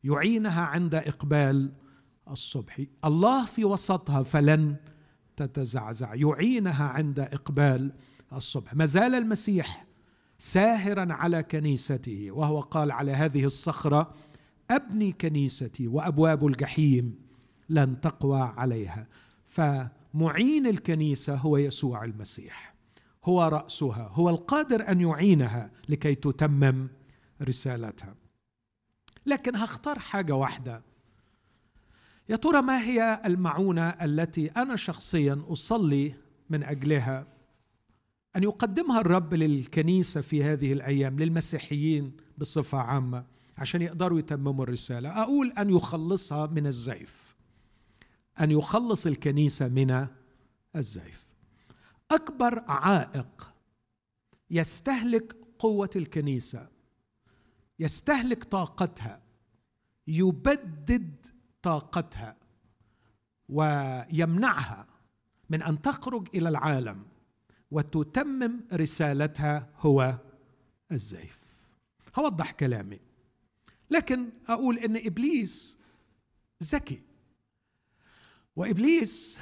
يعينها 0.04 0.62
عند 0.62 0.94
إقبال 0.94 1.72
الصبح. 2.30 2.80
الله 3.04 3.46
في 3.46 3.64
وسطها 3.64 4.22
فلن 4.22 4.76
تتزعزع 5.36 6.14
يعينها 6.14 6.84
عند 6.84 7.20
إقبال 7.20 7.92
الصبح. 8.32 8.74
ما 8.74 8.86
زال 8.86 9.14
المسيح 9.14 9.86
ساهرا 10.38 11.12
على 11.12 11.42
كنيسته 11.42 12.30
وهو 12.30 12.60
قال 12.60 12.90
على 12.90 13.12
هذه 13.12 13.44
الصخرة 13.44 14.14
أبني 14.70 15.12
كنيستي 15.12 15.88
وأبواب 15.88 16.46
الجحيم 16.46 17.14
لن 17.68 18.00
تقوى 18.00 18.40
عليها. 18.40 19.06
فمعين 19.46 20.66
الكنيسة 20.66 21.34
هو 21.34 21.56
يسوع 21.56 22.04
المسيح 22.04 22.74
هو 23.24 23.42
رأسها 23.42 24.10
هو 24.12 24.30
القادر 24.30 24.88
أن 24.88 25.00
يعينها 25.00 25.70
لكي 25.88 26.14
تتمم 26.14 26.88
رسالتها. 27.42 28.14
لكن 29.26 29.56
هختار 29.56 29.98
حاجة 29.98 30.34
واحدة. 30.34 30.82
يا 32.28 32.36
ترى 32.36 32.62
ما 32.62 32.82
هي 32.82 33.22
المعونة 33.26 33.88
التي 33.88 34.48
أنا 34.48 34.76
شخصيا 34.76 35.42
أصلي 35.48 36.14
من 36.50 36.62
أجلها؟ 36.62 37.26
أن 38.36 38.42
يقدمها 38.42 39.00
الرب 39.00 39.34
للكنيسة 39.34 40.20
في 40.20 40.44
هذه 40.44 40.72
الأيام 40.72 41.18
للمسيحيين 41.18 42.16
بصفة 42.38 42.78
عامة 42.78 43.24
عشان 43.58 43.82
يقدروا 43.82 44.18
يتمموا 44.18 44.64
الرسالة. 44.64 45.22
أقول 45.22 45.52
أن 45.58 45.70
يخلصها 45.70 46.46
من 46.46 46.66
الزيف. 46.66 47.36
أن 48.40 48.50
يخلص 48.50 49.06
الكنيسة 49.06 49.68
من 49.68 50.06
الزيف. 50.76 51.26
أكبر 52.10 52.62
عائق 52.68 53.52
يستهلك 54.50 55.36
قوة 55.58 55.90
الكنيسة 55.96 56.68
يستهلك 57.80 58.44
طاقتها 58.44 59.22
يبدد 60.06 61.26
طاقتها 61.62 62.36
ويمنعها 63.48 64.86
من 65.50 65.62
أن 65.62 65.82
تخرج 65.82 66.28
إلى 66.34 66.48
العالم 66.48 67.06
وتتمم 67.70 68.60
رسالتها 68.72 69.70
هو 69.78 70.18
الزيف. 70.92 71.40
هوضح 72.18 72.50
كلامي. 72.50 73.00
لكن 73.90 74.28
أقول 74.48 74.78
إن 74.78 74.96
إبليس 74.96 75.78
ذكي 76.62 77.02
وإبليس 78.56 79.40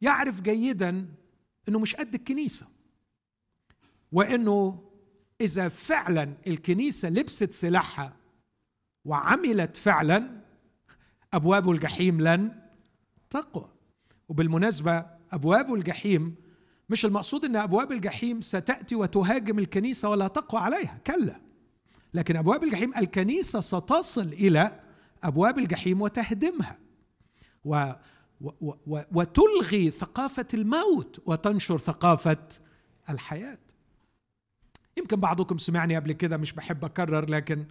يعرف 0.00 0.40
جيدا 0.40 1.14
إنه 1.68 1.78
مش 1.78 1.96
قد 1.96 2.14
الكنيسة 2.14 2.66
وإنه 4.12 4.91
إذا 5.42 5.68
فعلا 5.68 6.32
الكنيسة 6.46 7.08
لبست 7.08 7.52
سلاحها 7.52 8.16
وعملت 9.04 9.76
فعلا 9.76 10.40
أبواب 11.32 11.70
الجحيم 11.70 12.20
لن 12.20 12.52
تقوى. 13.30 13.68
وبالمناسبة 14.28 15.06
أبواب 15.32 15.74
الجحيم 15.74 16.34
مش 16.90 17.04
المقصود 17.04 17.44
إن 17.44 17.56
أبواب 17.56 17.92
الجحيم 17.92 18.40
ستأتي 18.40 18.94
وتهاجم 18.94 19.58
الكنيسة 19.58 20.08
ولا 20.08 20.28
تقوى 20.28 20.60
عليها 20.60 21.00
كلا. 21.06 21.40
لكن 22.14 22.36
أبواب 22.36 22.64
الجحيم 22.64 22.94
الكنيسة 22.96 23.60
ستصل 23.60 24.26
إلى 24.26 24.80
أبواب 25.22 25.58
الجحيم 25.58 26.02
وتهدمها. 26.02 26.78
و 27.64 27.92
و 28.40 28.50
و 28.86 29.00
وتلغي 29.12 29.90
ثقافة 29.90 30.46
الموت 30.54 31.22
وتنشر 31.26 31.78
ثقافة 31.78 32.48
الحياة. 33.10 33.58
يمكن 34.96 35.20
بعضكم 35.20 35.58
سمعني 35.58 35.96
قبل 35.96 36.12
كده 36.12 36.36
مش 36.36 36.52
بحب 36.52 36.84
أكرر 36.84 37.30
لكن 37.30 37.66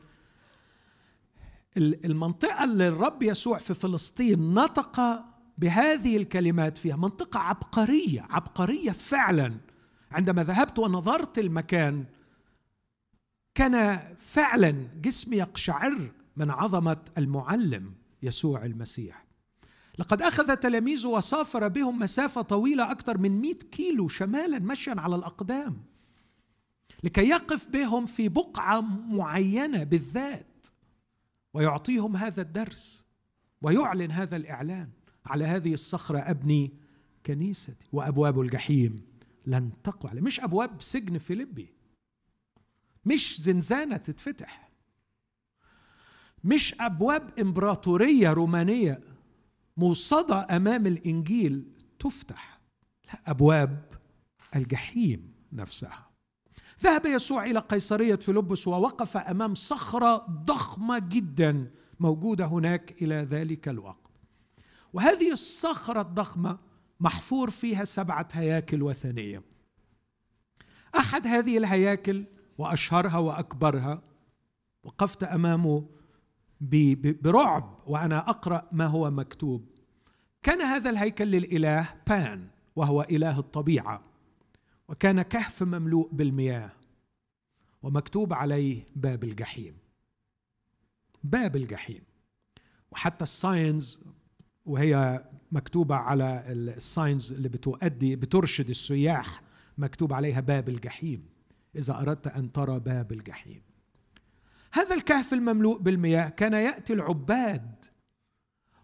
المنطقة 1.77 2.63
اللي 2.63 2.87
الرب 2.87 3.23
يسوع 3.23 3.57
في 3.57 3.73
فلسطين 3.73 4.53
نطق 4.53 5.23
بهذه 5.57 6.17
الكلمات 6.17 6.77
فيها 6.77 6.95
منطقة 6.95 7.39
عبقرية 7.39 8.27
عبقرية 8.29 8.91
فعلا. 8.91 9.57
عندما 10.11 10.43
ذهبت 10.43 10.79
ونظرت 10.79 11.39
المكان 11.39 12.05
كان 13.55 13.99
فعلا 14.17 14.87
جسمي 15.01 15.37
يقشعر 15.37 16.11
من 16.37 16.51
عظمة 16.51 16.97
المعلم 17.17 17.93
يسوع 18.23 18.65
المسيح. 18.65 19.25
لقد 19.99 20.21
أخذ 20.21 20.55
تلاميذه 20.55 21.07
وسافر 21.07 21.67
بهم 21.67 21.99
مسافة 21.99 22.41
طويلة 22.41 22.91
أكثر 22.91 23.17
من 23.17 23.41
100 23.41 23.53
كيلو 23.53 24.07
شمالا 24.07 24.59
مشيا 24.59 24.95
على 24.97 25.15
الأقدام. 25.15 25.90
لكي 27.03 27.29
يقف 27.29 27.67
بهم 27.67 28.05
في 28.05 28.29
بقعة 28.29 28.81
معينة 28.81 29.83
بالذات 29.83 30.67
ويعطيهم 31.53 32.17
هذا 32.17 32.41
الدرس 32.41 33.05
ويعلن 33.61 34.11
هذا 34.11 34.35
الإعلان. 34.35 34.89
على 35.25 35.45
هذه 35.45 35.73
الصخرة 35.73 36.19
أبني 36.19 36.71
كنيستي 37.25 37.87
وأبواب 37.91 38.41
الجحيم 38.41 39.05
لن 39.45 39.71
تقوى 39.83 40.21
مش 40.21 40.39
أبواب 40.39 40.81
سجن 40.81 41.17
فيليبي 41.17 41.73
مش 43.05 43.41
زنزانة 43.41 43.97
تتفتح 43.97 44.71
مش 46.43 46.75
أبواب 46.79 47.39
إمبراطورية 47.39 48.33
رومانية 48.33 49.01
موصدة 49.77 50.47
أمام 50.55 50.87
الإنجيل 50.87 51.71
تفتح. 51.99 52.61
لا 53.07 53.31
أبواب 53.31 53.85
الجحيم 54.55 55.33
نفسها. 55.53 56.10
ذهب 56.83 57.05
يسوع 57.05 57.45
إلى 57.45 57.59
قيصرية 57.59 58.15
فيلبس 58.15 58.67
ووقف 58.67 59.17
أمام 59.17 59.55
صخرة 59.55 60.17
ضخمة 60.45 60.99
جدا 60.99 61.71
موجودة 61.99 62.45
هناك 62.45 63.01
إلى 63.01 63.15
ذلك 63.15 63.67
الوقت. 63.67 64.11
وهذه 64.93 65.31
الصخرة 65.31 66.01
الضخمة 66.01 66.57
محفور 66.99 67.49
فيها 67.49 67.83
سبعة 67.83 68.27
هياكل 68.33 68.83
وثنية. 68.83 69.43
أحد 70.97 71.27
هذه 71.27 71.57
الهياكل 71.57 72.25
وأشهرها 72.57 73.17
وأكبرها 73.17 74.01
وقفت 74.83 75.23
أمامه 75.23 75.89
برعب 76.61 77.79
وأنا 77.87 78.29
أقرأ 78.29 78.67
ما 78.71 78.85
هو 78.85 79.11
مكتوب. 79.11 79.69
كان 80.43 80.61
هذا 80.61 80.89
الهيكل 80.89 81.25
للإله 81.25 81.89
بان 82.07 82.47
وهو 82.75 83.01
إله 83.01 83.39
الطبيعة. 83.39 84.10
وكان 84.91 85.21
كهف 85.21 85.63
مملوء 85.63 86.09
بالمياه 86.11 86.71
ومكتوب 87.83 88.33
عليه 88.33 88.83
باب 88.95 89.23
الجحيم. 89.23 89.77
باب 91.23 91.55
الجحيم. 91.55 92.01
وحتى 92.91 93.23
ال 93.23 93.37
signs 93.37 94.03
وهي 94.65 95.25
مكتوبة 95.51 95.95
على 95.95 96.43
ال 96.47 96.61
signs 96.61 97.31
اللي 97.33 97.49
بتؤدي 97.49 98.15
بترشد 98.15 98.69
السياح 98.69 99.43
مكتوب 99.77 100.13
عليها 100.13 100.39
باب 100.39 100.69
الجحيم. 100.69 101.25
إذا 101.75 102.01
أردت 102.01 102.27
أن 102.27 102.51
ترى 102.51 102.79
باب 102.79 103.11
الجحيم. 103.11 103.61
هذا 104.71 104.95
الكهف 104.95 105.33
المملوء 105.33 105.79
بالمياه 105.79 106.29
كان 106.29 106.53
يأتي 106.53 106.93
العباد. 106.93 107.85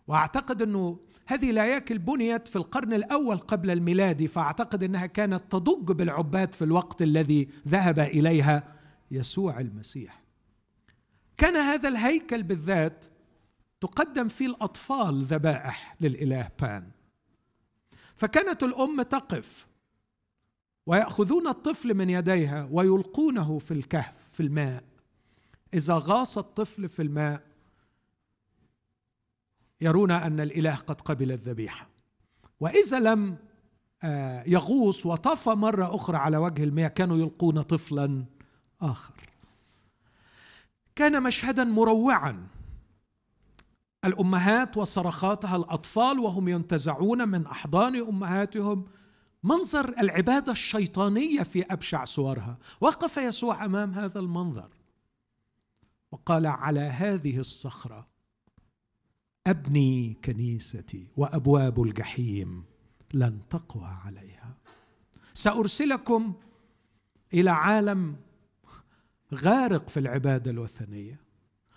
وأعتقد 0.07 0.61
أنه 0.61 0.99
هذه 1.27 1.49
الهياكل 1.49 1.99
بنيت 1.99 2.47
في 2.47 2.55
القرن 2.55 2.93
الأول 2.93 3.37
قبل 3.37 3.71
الميلاد 3.71 4.25
فأعتقد 4.25 4.83
أنها 4.83 5.05
كانت 5.05 5.43
تضج 5.51 5.91
بالعباد 5.91 6.53
في 6.53 6.61
الوقت 6.61 7.01
الذي 7.01 7.49
ذهب 7.67 7.99
إليها 7.99 8.75
يسوع 9.11 9.59
المسيح. 9.59 10.23
كان 11.37 11.55
هذا 11.55 11.89
الهيكل 11.89 12.43
بالذات 12.43 13.05
تقدم 13.81 14.27
فيه 14.27 14.45
الأطفال 14.45 15.23
ذبائح 15.23 15.95
للإله 16.01 16.49
بان. 16.61 16.91
فكانت 18.15 18.63
الأم 18.63 19.01
تقف 19.01 19.67
ويأخذون 20.85 21.47
الطفل 21.47 21.93
من 21.93 22.09
يديها 22.09 22.67
ويلقونه 22.71 23.59
في 23.59 23.71
الكهف 23.71 24.29
في 24.31 24.43
الماء. 24.43 24.83
إذا 25.73 25.93
غاص 25.93 26.37
الطفل 26.37 26.89
في 26.89 27.01
الماء 27.01 27.46
يرون 29.81 30.11
أن 30.11 30.39
الإله 30.39 30.75
قد 30.75 31.01
قبل 31.01 31.31
الذبيحة. 31.31 31.89
وإذا 32.59 32.99
لم 32.99 33.37
آه، 34.03 34.43
يغوص 34.47 35.05
وطفى 35.05 35.49
مرة 35.49 35.95
أخرى 35.95 36.17
على 36.17 36.37
وجه 36.37 36.63
المياه 36.63 36.87
كانوا 36.87 37.17
يلقون 37.17 37.61
طفلا 37.61 38.25
آخر. 38.81 39.13
كان 40.95 41.23
مشهدا 41.23 41.63
مروعا. 41.63 42.47
الأمهات 44.05 44.77
وصرخاتها 44.77 45.55
الأطفال 45.55 46.19
وهم 46.19 46.47
ينتزعون 46.47 47.27
من 47.27 47.45
أحضان 47.45 47.95
أمهاتهم 47.95 48.87
منظر 49.43 49.89
العبادة 49.99 50.51
الشيطانية 50.51 51.43
في 51.43 51.61
أبشع 51.61 52.05
صورها. 52.05 52.57
وقف 52.81 53.17
يسوع 53.17 53.65
أمام 53.65 53.93
هذا 53.93 54.19
المنظر 54.19 54.69
وقال 56.11 56.47
على 56.47 56.79
هذه 56.79 57.39
الصخرة 57.39 58.07
أبني 59.47 60.17
كنيستي 60.25 61.07
وأبواب 61.17 61.83
الجحيم 61.83 62.63
لن 63.13 63.39
تقوى 63.49 63.97
عليها. 64.05 64.57
سأرسلكم 65.33 66.33
إلى 67.33 67.49
عالم 67.49 68.15
غارق 69.33 69.89
في 69.89 69.99
العبادة 69.99 70.51
الوثنية. 70.51 71.19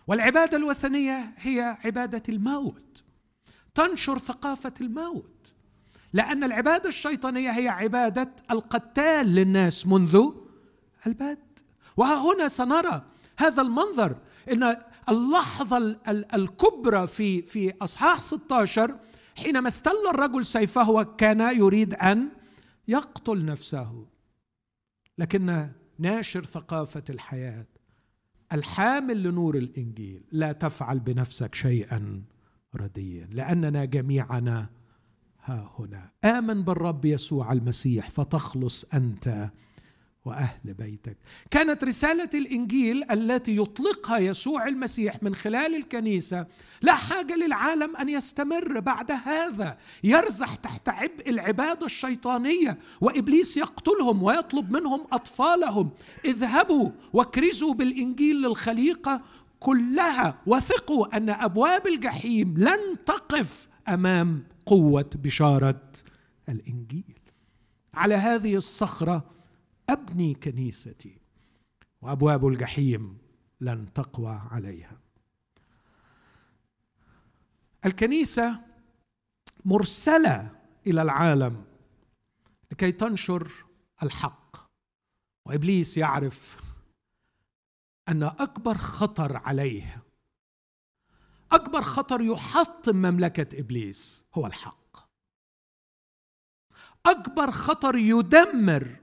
والعبادة 0.07 0.57
الوثنية 0.57 1.35
هي 1.37 1.77
عبادة 1.85 2.23
الموت. 2.29 3.03
تنشر 3.75 4.19
ثقافة 4.19 4.75
الموت. 4.81 5.53
لأن 6.13 6.45
العبادة 6.45 6.89
الشيطانية 6.89 7.51
هي 7.51 7.69
عبادة 7.69 8.31
القتال 8.51 9.35
للناس 9.35 9.87
منذ 9.87 10.31
البدء 11.07 11.39
وها 11.97 12.33
هنا 12.33 12.49
سنرى 12.49 13.05
هذا 13.37 13.63
المنظر 13.63 14.17
إن 14.53 14.77
اللحظة 15.11 15.97
الكبرى 16.35 17.07
في 17.07 17.43
في 17.43 17.73
أصحاح 17.83 18.23
16 18.23 18.97
حينما 19.37 19.69
استل 19.69 20.07
الرجل 20.11 20.47
سيفه 20.47 20.91
وكان 20.91 21.41
يريد 21.59 21.95
أن 21.95 22.29
يقتل 22.89 23.45
نفسه. 23.45 24.07
لكن 25.19 25.69
ناشر 25.99 26.45
ثقافة 26.45 27.05
الحياة. 27.11 27.67
الحامل 28.53 29.23
لنور 29.23 29.57
الإنجيل 29.57 30.25
لا 30.33 30.53
تفعل 30.53 31.01
بنفسك 31.01 31.55
شيئا 31.55 32.23
رديا 32.77 33.29
لأننا 33.33 33.85
جميعنا 33.85 34.71
ها 35.45 35.71
هنا. 35.79 36.11
آمن 36.25 36.63
بالرب 36.63 37.05
يسوع 37.05 37.53
المسيح 37.53 38.11
فتخلص 38.11 38.85
أنت 38.95 39.51
وأهل 40.25 40.75
بيتك. 40.75 41.17
كانت 41.51 41.85
رسالة 41.85 42.31
الإنجيل 42.35 43.11
التي 43.11 43.57
يطلقها 43.57 44.19
يسوع 44.19 44.69
المسيح 44.69 45.23
من 45.23 45.35
خلال 45.35 45.75
الكنيسة 45.75 46.47
لا 46.83 46.95
حاجة 46.95 47.37
للعالم 47.37 47.97
أن 47.97 48.09
يستمر 48.09 48.81
بعد 48.81 49.11
هذا. 49.11 49.79
يرزح 50.05 50.55
تحت 50.55 50.89
عبء 50.89 51.31
العبادة 51.31 51.87
الشيطانية 51.87 52.79
وإبليس 53.01 53.57
يقتلهم 53.57 54.23
ويطلب 54.23 54.73
منهم 54.73 55.07
أطفالهم. 55.13 55.91
اذهبوا 56.25 56.91
واكرزوا 57.13 57.75
بالإنجيل 57.75 58.43
للخليقة 58.43 59.23
كلها. 59.61 60.39
وثقوا 60.47 61.17
أن 61.17 61.31
أبواب 61.31 61.87
الجحيم 61.87 62.55
لن 62.59 63.05
تقف 63.07 63.69
أمام 63.89 64.43
قوة 64.67 65.11
بشارة 65.15 65.83
الإنجيل. 66.49 67.19
على 67.95 68.15
هذه 68.15 68.57
الصخرة 68.57 69.40
أبني 69.93 70.35
كنيستي 70.35 71.19
وأبواب 72.03 72.47
الجحيم 72.47 73.19
لن 73.61 73.93
تقوى 73.93 74.43
عليها. 74.51 75.01
الكنيسة 77.87 78.61
مرسلة 79.65 80.61
إلى 80.87 81.03
العالم 81.03 81.65
لكي 82.73 82.93
تنشر 82.93 83.53
الحق. 84.03 84.57
وإبليس 85.47 85.99
يعرف 85.99 86.57
أن 88.09 88.23
أكبر 88.23 88.79
خطر 88.79 89.37
عليه 89.37 90.03
أكبر 91.53 91.83
خطر 91.83 92.21
يحطم 92.21 92.97
مملكة 92.97 93.61
إبليس 93.61 94.25
هو 94.35 94.47
الحق. 94.47 94.97
أكبر 97.07 97.51
خطر 97.51 97.97
يدمر 97.97 98.97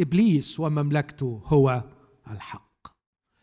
إبليس 0.00 0.60
ومملكته 0.60 1.42
هو 1.44 1.84
الحق. 2.30 2.68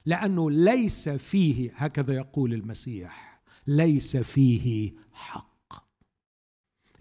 لأنه 0.05 0.51
ليس 0.51 1.09
فيه 1.09 1.71
هكذا 1.75 2.13
يقول 2.13 2.53
المسيح 2.53 3.41
ليس 3.67 4.17
فيه 4.17 4.93
حق. 5.13 5.85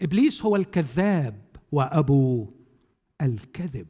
إبليس 0.03 0.43
هو 0.43 0.57
الكذاب 0.57 1.57
وأبو 1.73 2.53
الكذب. 3.23 3.87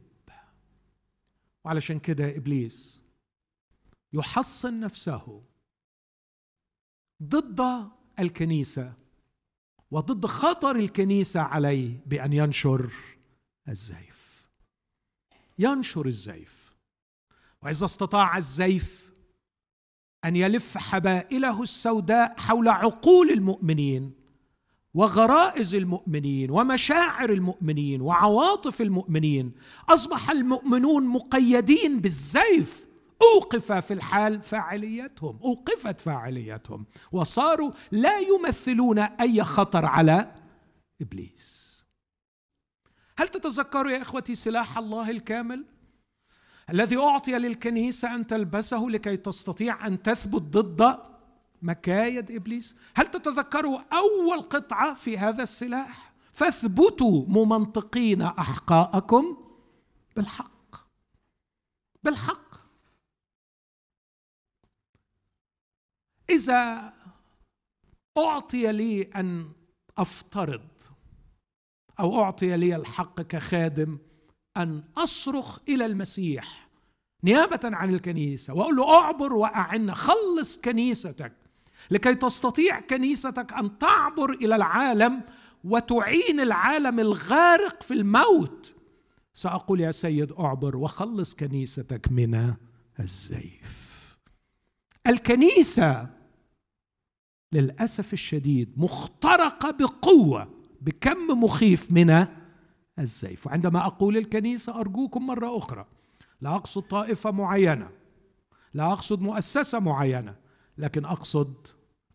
وعلشان 1.65 1.99
كده 1.99 2.37
إبليس 2.37 3.01
يحصن 4.13 4.79
نفسه 4.79 5.43
ضد 7.23 7.89
الكنيسة 8.19 8.93
وضد 9.91 10.25
خطر 10.25 10.75
الكنيسة 10.75 11.39
عليه 11.39 11.99
بأن 12.05 12.33
ينشر 12.33 12.91
الزيف. 13.69 14.14
ينشر 15.59 16.05
الزيف. 16.05 16.75
وإذا 17.63 17.85
استطاع 17.85 18.37
الزيف 18.37 19.11
أن 20.25 20.35
يلف 20.35 20.77
حبائله 20.77 21.63
السوداء 21.63 22.35
حول 22.37 22.67
عقول 22.67 23.31
المؤمنين 23.31 24.11
وغرائز 24.93 25.75
المؤمنين 25.75 26.51
ومشاعر 26.51 27.29
المؤمنين 27.29 28.01
وعواطف 28.01 28.81
المؤمنين 28.81 29.51
أصبح 29.89 30.31
المؤمنون 30.31 31.03
مقيدين 31.03 31.99
بالزيف. 31.99 32.85
أوقف 33.21 33.71
في 33.71 33.93
الحال 33.93 34.41
فاعليتهم 34.41 35.39
أوقفت 35.43 35.99
فاعليتهم. 35.99 36.85
وصاروا 37.11 37.71
لا 37.91 38.19
يمثلون 38.19 38.99
أي 38.99 39.43
خطر 39.43 39.85
على 39.85 40.31
إبليس. 41.01 41.64
هل 43.17 43.27
تتذكروا 43.27 43.91
يا 43.91 44.01
إخوتي 44.01 44.35
سلاح 44.35 44.77
الله 44.77 45.09
الكامل؟ 45.09 45.65
الذي 46.69 46.97
أعطي 46.97 47.31
للكنيسة 47.31 48.15
أن 48.15 48.27
تلبسه 48.27 48.85
لكي 48.89 49.17
تستطيع 49.17 49.87
أن 49.87 50.03
تثبت 50.03 50.41
ضد 50.41 50.99
مكايد 51.61 52.31
إبليس؟ 52.31 52.75
هل 52.95 53.07
تتذكروا 53.07 53.79
أول 53.93 54.41
قطعة 54.41 54.93
في 54.93 55.17
هذا 55.17 55.43
السلاح؟ 55.43 56.13
فاثبتوا 56.33 57.25
ممنطقين 57.27 58.21
أحقاءكم 58.21 59.37
بالحق. 60.15 60.75
بالحق. 62.03 62.55
إذا 66.29 66.93
أعطي 68.17 68.71
لي 68.71 69.01
أن 69.01 69.51
أفترض 69.97 70.67
أو 71.99 72.21
أعطي 72.21 72.57
لي 72.57 72.75
الحق 72.75 73.21
كخادم 73.21 73.97
أن 74.57 74.83
أصرخ 74.97 75.59
إلى 75.69 75.85
المسيح 75.85 76.69
نيابة 77.23 77.59
عن 77.63 77.93
الكنيسة 77.93 78.53
وأقول 78.53 78.75
له 78.75 78.97
أعبر 78.97 79.33
واعنا 79.33 79.93
خلص 79.93 80.57
كنيستك 80.57 81.33
لكي 81.91 82.15
تستطيع 82.15 82.79
كنيستك 82.79 83.53
أن 83.53 83.77
تعبر 83.77 84.29
إلى 84.31 84.55
العالم 84.55 85.21
وتعين 85.63 86.39
العالم 86.39 86.99
الغارق 86.99 87.83
في 87.83 87.93
الموت. 87.93 88.75
سأقول 89.33 89.81
يا 89.81 89.91
سيد 89.91 90.31
أعبر 90.31 90.77
وخلص 90.77 91.35
كنيستك 91.35 92.11
من 92.11 92.53
الزيف. 92.99 93.85
الكنيسة 95.07 96.09
للأسف 97.53 98.13
الشديد 98.13 98.73
مخترقة 98.77 99.71
بقوة 99.71 100.54
بكم 100.85 101.43
مخيف 101.43 101.91
من 101.91 102.27
الزيف. 102.99 103.47
وعندما 103.47 103.85
أقول 103.85 104.17
الكنيسة 104.17 104.79
أرجوكم 104.79 105.27
مرة 105.27 105.57
أخرى 105.57 105.85
لا 106.41 106.55
أقصد 106.55 106.81
طائفة 106.81 107.31
معينة 107.31 107.91
لا 108.73 108.91
أقصد 108.91 109.21
مؤسسة 109.21 109.79
معينة 109.79 110.35
لكن 110.77 111.05
أقصد 111.05 111.67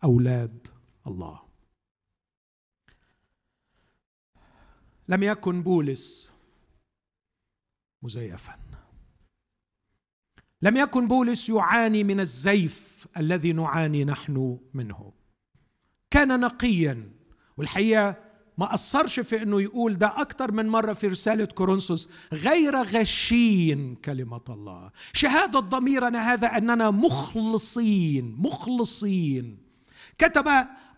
أولاد 0.05 0.69
الله. 1.07 1.41
لم 5.09 5.23
يكن 5.23 5.63
بولس 5.63 6.33
مزيفا. 8.03 8.59
لم 10.63 10.77
يكن 10.77 11.09
بولس 11.09 11.49
يعاني 11.49 12.05
من 12.05 12.21
الزيف 12.21 13.09
الذي 13.17 13.53
نعاني 13.53 14.05
نحن 14.05 14.59
منه. 14.75 15.13
كان 16.11 16.41
نقيا 16.41 17.13
والحقيقة 17.57 18.30
ما 18.61 18.75
أثرش 18.75 19.21
في 19.21 19.43
أنه 19.43 19.63
يقول 19.63 19.95
ده 19.95 20.21
أكتر 20.21 20.53
من 20.53 20.69
مرة 20.69 20.93
في 20.93 21.07
رسالة 21.07 21.45
كورنثوس 21.45 22.09
غير 22.33 22.77
غشين 22.77 23.95
كلمة 23.95 24.41
الله. 24.49 24.91
شهادة 25.13 25.61
ضميرنا 25.61 26.33
هذا 26.33 26.47
أننا 26.47 26.91
مخلصين 26.91 28.37
مخلصين. 28.39 29.59
كتب 30.19 30.49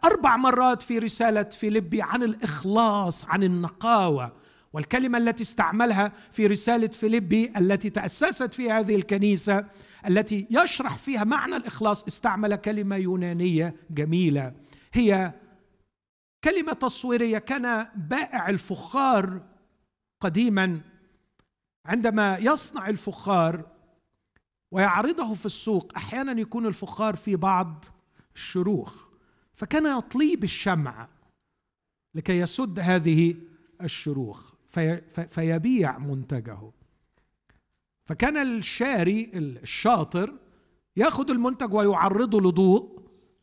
أربع 0.04 0.36
مرات 0.36 0.82
في 0.82 0.98
رسالة 0.98 1.42
فيليبي 1.42 2.02
عن 2.02 2.22
الإخلاص 2.22 3.24
عن 3.24 3.42
النقاوة. 3.42 4.32
والكلمة 4.72 5.18
التي 5.18 5.42
استعملها 5.42 6.12
في 6.32 6.46
رسالة 6.46 6.88
فيليبي 6.88 7.52
التي 7.56 7.90
تأسست 7.90 8.54
في 8.54 8.70
هذه 8.70 8.94
الكنيسة 8.94 9.66
التي 10.08 10.46
يشرح 10.50 10.96
فيها 10.96 11.24
معنى 11.24 11.56
الإخلاص 11.56 12.04
استعمل 12.04 12.56
كلمة 12.56 12.96
يونانية 12.96 13.76
جميلة. 13.90 14.52
هي 14.92 15.32
كلمة 16.44 16.72
تصويرية 16.72 17.38
كان 17.38 17.88
بائع 17.96 18.48
الفخار 18.48 19.42
قديما. 20.20 20.80
عندما 21.86 22.38
يصنع 22.38 22.88
الفخار 22.88 23.70
ويعرضه 24.70 25.34
في 25.34 25.46
السوق 25.46 25.92
أحيانا 25.96 26.40
يكون 26.40 26.66
الفخار 26.66 27.16
في 27.16 27.36
بعض 27.36 27.84
الشروخ. 28.34 29.02
فكان 29.54 29.98
يطلي 29.98 30.36
بالشمع 30.36 31.08
لكي 32.14 32.38
يسد 32.38 32.78
هذه 32.78 33.36
الشروخ 33.80 34.52
في 34.68 35.00
فيبيع 35.28 35.98
منتجه. 35.98 36.72
فكان 38.04 38.36
الشاري 38.36 39.30
الشاطر 39.34 40.38
يأخذ 40.96 41.30
المنتج 41.30 41.74
ويعرضه 41.74 42.40
لضوء 42.40 43.02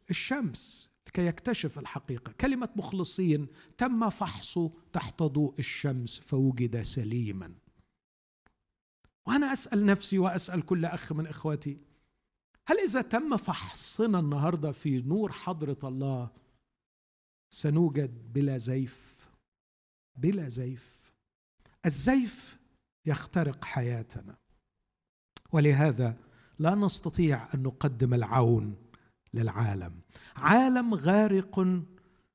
الشمس. 0.10 0.89
لكي 1.10 1.26
يكتشف 1.26 1.80
الحقيقة. 1.80 2.32
كلمة 2.32 2.70
مخلصين 2.76 3.48
تم 3.78 4.10
فحصه 4.10 4.72
تحت 4.94 5.24
ضوء 5.24 5.60
الشمس 5.60 6.20
فوجد 6.20 6.82
سليما. 6.82 7.56
وأنا 9.28 9.54
أسأل 9.54 9.86
نفسي 9.86 10.20
وأسأل 10.20 10.66
كل 10.66 10.86
أخ 10.86 11.14
من 11.14 11.28
إخواتي 11.28 11.78
هل 12.68 12.80
إذا 12.80 13.02
تم 13.02 13.38
فحصنا 13.38 14.20
النهاردة 14.20 14.72
في 14.72 15.02
نور 15.02 15.32
حضرة 15.32 15.78
الله 15.84 16.30
سنوجد 17.54 18.34
بلا 18.34 18.58
زيف؟ 18.58 19.30
بلا 20.16 20.50
زيف. 20.50 21.12
الزيف 21.86 22.60
يخترق 23.06 23.66
حياتنا. 23.66 24.38
ولهذا 25.52 26.18
لا 26.60 26.76
نستطيع 26.76 27.54
أن 27.54 27.64
نقدم 27.64 28.14
العون 28.14 28.89
للعالم. 29.34 29.94
عالم 30.36 30.94
غارق 30.94 31.60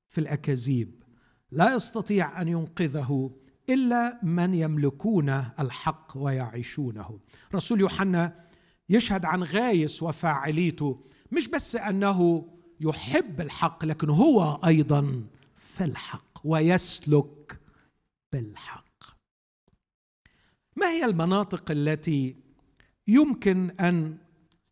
في 0.09 0.19
الأكاذيب. 0.19 1.03
لا 1.51 1.75
يستطيع 1.75 2.43
أن 2.43 2.49
ينقذه 2.49 3.31
إلا 3.69 4.21
من 4.23 4.55
يملكون 4.55 5.29
الحق 5.61 6.13
ويعيشونه. 6.17 7.21
رسول 7.55 7.81
يوحنا 7.81 8.45
يشهد 8.89 9.25
عن 9.25 9.43
غايس 9.43 10.03
وفاعليته 10.03 11.05
مش 11.33 11.49
بس 11.49 11.77
أنه 11.77 12.49
يحب 12.81 13.41
الحق 13.41 13.85
لكن 13.85 14.11
هو 14.11 14.61
أيضا 14.65 15.25
في 15.57 15.85
الحق 15.85 16.41
ويسلك 16.45 17.61
بالحق. 18.33 18.85
ما 20.77 20.87
هي 20.87 21.05
المناطق 21.05 21.71
التي 21.71 22.37
يمكن 23.07 23.71
أن 23.71 24.19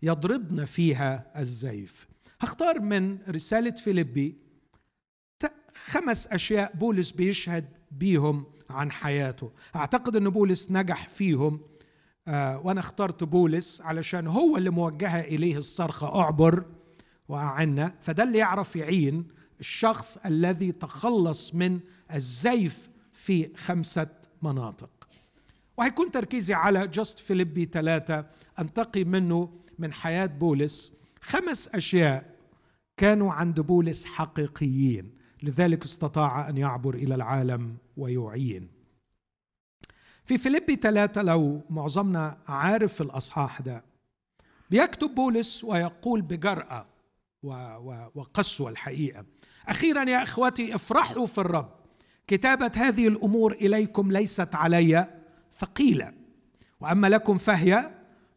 يضربن 0.02 0.64
فيها 0.64 1.40
الزيف؟ 1.40 2.08
هختار 2.42 2.80
من 2.80 3.18
رسالة 3.28 3.70
فيليبي. 3.70 4.36
خمس 5.74 6.26
أشياء 6.26 6.76
بولس 6.76 7.10
بيشهد 7.10 7.68
بيهم 7.90 8.46
عن 8.70 8.92
حياته. 8.92 9.50
أعتقد 9.76 10.16
أن 10.16 10.30
بولس 10.30 10.70
نجح 10.70 11.08
فيهم 11.08 11.60
آه 12.28 12.58
وأنا 12.66 12.80
اخترت 12.80 13.24
بولس 13.24 13.80
علشان 13.80 14.26
هو 14.26 14.56
اللي 14.56 14.70
موجهة 14.70 15.20
إليه 15.20 15.56
الصرخة 15.56 16.20
أعبر 16.20 16.64
وأعنا 17.28 17.94
فده 18.00 18.22
اللي 18.22 18.38
يعرف 18.38 18.76
يعين 18.76 19.28
الشخص 19.60 20.16
الذي 20.26 20.72
تخلص 20.72 21.54
من 21.54 21.80
الزيف 22.14 22.90
في 23.12 23.56
خمسة 23.56 24.06
مناطق. 24.42 25.08
وهيكون 25.76 26.10
تركيزي 26.10 26.54
على 26.54 26.88
جاست 26.88 27.18
فيليبي 27.18 27.64
ثلاثة 27.72 28.26
أنتقي 28.58 29.04
منه 29.04 29.50
من 29.78 29.92
حياة 29.92 30.26
بولس. 30.26 30.92
خمس 31.20 31.68
أشياء 31.68 32.31
كانوا 32.96 33.32
عند 33.32 33.60
بولس 33.60 34.04
حقيقيين. 34.04 35.22
لذلك 35.42 35.84
استطاع 35.84 36.48
أن 36.48 36.56
يعبر 36.56 36.94
إلى 36.94 37.14
العالم 37.14 37.76
ويعين. 37.96 38.68
في 40.24 40.38
فيليبي 40.38 40.76
ثلاثة 40.76 41.22
لو 41.22 41.60
معظمنا 41.70 42.38
عارف 42.48 43.02
الأصحاح 43.02 43.60
ده 43.60 43.84
بيكتب 44.70 45.14
بولس 45.14 45.64
ويقول 45.64 46.22
بجرأة 46.22 46.86
وقسوة 48.14 48.70
الحقيقة. 48.70 49.24
أخيرا 49.68 50.10
يا 50.10 50.22
إخوتي 50.22 50.74
افرحوا 50.74 51.26
في 51.26 51.38
الرب. 51.38 51.70
كتابة 52.26 52.72
هذه 52.76 53.08
الأمور 53.08 53.52
إليكم 53.52 54.12
ليست 54.12 54.54
علي 54.54 55.20
ثقيلة. 55.54 56.12
وأما 56.80 57.06
لكم 57.06 57.38
فهي 57.38 57.90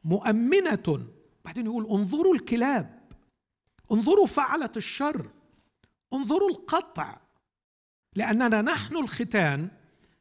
مؤمنة. 0.04 1.08
بعدين 1.46 1.66
يقول 1.66 1.88
انظروا 1.90 2.36
الكلاب. 2.36 2.95
انظروا 3.92 4.26
فعلة 4.26 4.70
الشر. 4.78 5.30
انظروا 6.14 6.50
القطع. 6.50 7.18
لأننا 8.16 8.62
نحن 8.62 8.98
الختان 8.98 9.68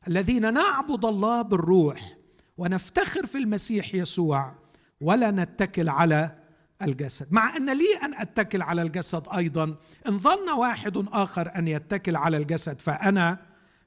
الذين 0.09 0.55
نعبد 0.55 1.05
الله 1.05 1.43
بالروح 1.43 2.17
ونفتخر 2.59 3.27
في 3.27 3.39
المسيح 3.39 3.95
يسوع 3.95 4.55
ولا 5.01 5.31
نتكل 5.31 5.89
على 5.89 6.39
الجسد. 6.83 7.33
مع 7.33 7.57
أن 7.57 7.79
لي 7.79 7.97
أن 8.03 8.15
أتكل 8.15 8.63
على 8.63 8.83
الجسد 8.83 9.29
أيضا 9.37 9.77
إن 10.09 10.19
ظن 10.19 10.51
واحد 10.51 11.07
آخر 11.13 11.57
أن 11.57 11.69
يتكل 11.69 12.17
على 12.17 12.37
الجسد 12.37 12.81
فأنا 12.81 13.39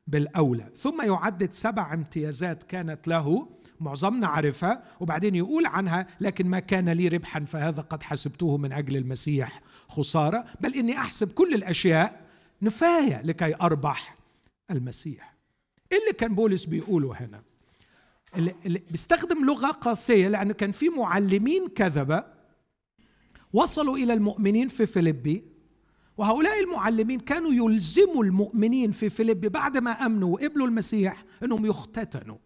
بالأولى. 0.07 0.71
ثم 0.77 1.01
يعدد 1.01 1.51
سبع 1.51 1.93
امتيازات 1.93 2.63
كانت 2.63 3.07
له 3.07 3.49
معظمنا 3.79 4.27
عرفها 4.27 4.83
وبعدين 4.99 5.35
يقول 5.35 5.65
عنها 5.65 6.07
لكن 6.21 6.47
ما 6.47 6.59
كان 6.59 6.89
لي 6.89 7.07
ربحا 7.07 7.39
فهذا 7.39 7.81
قد 7.81 8.03
حسبته 8.03 8.57
من 8.57 8.71
أجل 8.71 8.97
المسيح 8.97 9.61
خسارة. 9.87 10.45
بل 10.61 10.73
إني 10.73 10.97
أحسب 10.97 11.31
كل 11.31 11.53
الأشياء 11.53 12.21
نفاية 12.61 13.21
لكي 13.21 13.55
أربح 13.61 14.17
المسيح. 14.71 15.37
إيه 15.91 15.97
اللي 15.97 16.13
كان 16.13 16.35
بولس 16.35 16.65
بيقوله 16.65 17.15
هنا؟ 17.19 17.41
اللي 18.65 18.81
بيستخدم 18.91 19.45
لغة 19.45 19.71
قاسية 19.71 20.27
لأنه 20.27 20.53
كان 20.53 20.71
في 20.71 20.89
معلمين 20.89 21.67
كذبة 21.67 22.23
وصلوا 23.53 23.97
إلى 23.97 24.13
المؤمنين 24.13 24.67
في 24.67 24.85
فيليبي 24.85 25.43
وهؤلاء 26.17 26.59
المعلمين 26.63 27.19
كانوا 27.19 27.51
يلزموا 27.51 28.23
المؤمنين 28.23 28.91
في 28.91 29.09
فيليبي 29.09 29.49
بعد 29.49 29.77
ما 29.77 29.91
أمنوا 29.91 30.33
وقبلوا 30.33 30.67
المسيح 30.67 31.23
إنهم 31.43 31.65
يختتنوا. 31.65 32.37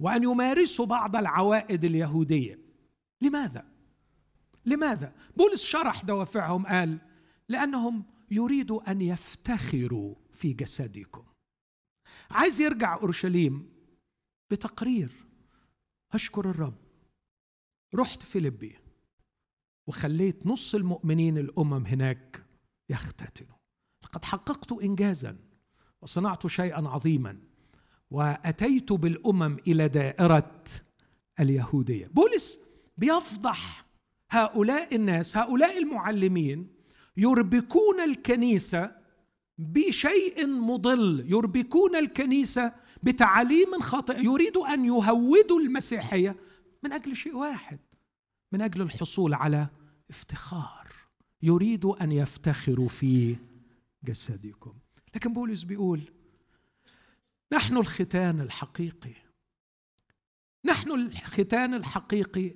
وأن 0.00 0.22
يمارسوا 0.22 0.86
بعض 0.86 1.16
العوائد 1.16 1.84
اليهودية. 1.84 2.58
لماذا؟ 3.22 3.66
لماذا؟ 4.66 5.14
بولس 5.36 5.62
شرح 5.62 6.04
دوافعهم 6.04 6.66
قال 6.66 6.98
لأنهم 7.48 8.04
يريدوا 8.30 8.90
أن 8.90 9.00
يفتخروا 9.00 10.14
في 10.32 10.52
جسدكم. 10.52 11.24
عايز 12.30 12.60
يرجع 12.60 12.94
أورشليم 12.94 13.72
بتقرير 14.50 15.12
أشكر 16.12 16.50
الرب 16.50 16.78
رحت 17.94 18.22
فيليبي 18.22 18.78
وخليت 19.86 20.46
نص 20.46 20.74
المؤمنين 20.74 21.38
الأمم 21.38 21.86
هناك 21.86 22.46
يختتنوا. 22.90 23.56
لقد 24.04 24.24
حققت 24.24 24.72
انجازا 24.72 25.38
وصنعت 26.02 26.46
شيئا 26.46 26.88
عظيما. 26.88 27.40
وأتيت 28.10 28.92
بالأمم 28.92 29.56
إلى 29.66 29.88
دائرة 29.88 30.64
اليهودية. 31.40 32.06
بولس 32.06 32.60
بيفضح 32.96 33.86
هؤلاء 34.30 34.94
الناس 34.94 35.36
هؤلاء 35.36 35.78
المعلمين 35.78 36.68
يربكون 37.16 38.00
الكنيسة 38.00 38.96
بشيء 39.58 40.46
مضل 40.46 41.24
يربكون 41.28 41.96
الكنيسة 41.96 42.72
بتعاليم 43.02 43.80
خاطئة. 43.80 44.18
يريد 44.18 44.56
أن 44.56 44.84
يهودوا 44.84 45.60
المسيحية 45.60 46.36
من 46.82 46.92
أجل 46.92 47.16
شيء 47.16 47.36
واحد 47.36 47.78
من 48.52 48.62
أجل 48.62 48.82
الحصول 48.82 49.34
على 49.34 49.68
افتخار. 50.10 50.86
يريد 51.42 51.84
أن 51.84 52.12
يفتخروا 52.12 52.88
في 52.88 53.36
جسدكم. 54.04 54.72
لكن 55.14 55.32
بولس 55.32 55.62
بيقول 55.62 56.00
نحن 57.52 57.76
الختان 57.76 58.40
الحقيقي. 58.40 59.14
نحن 60.64 60.92
الختان 60.92 61.74
الحقيقي 61.74 62.54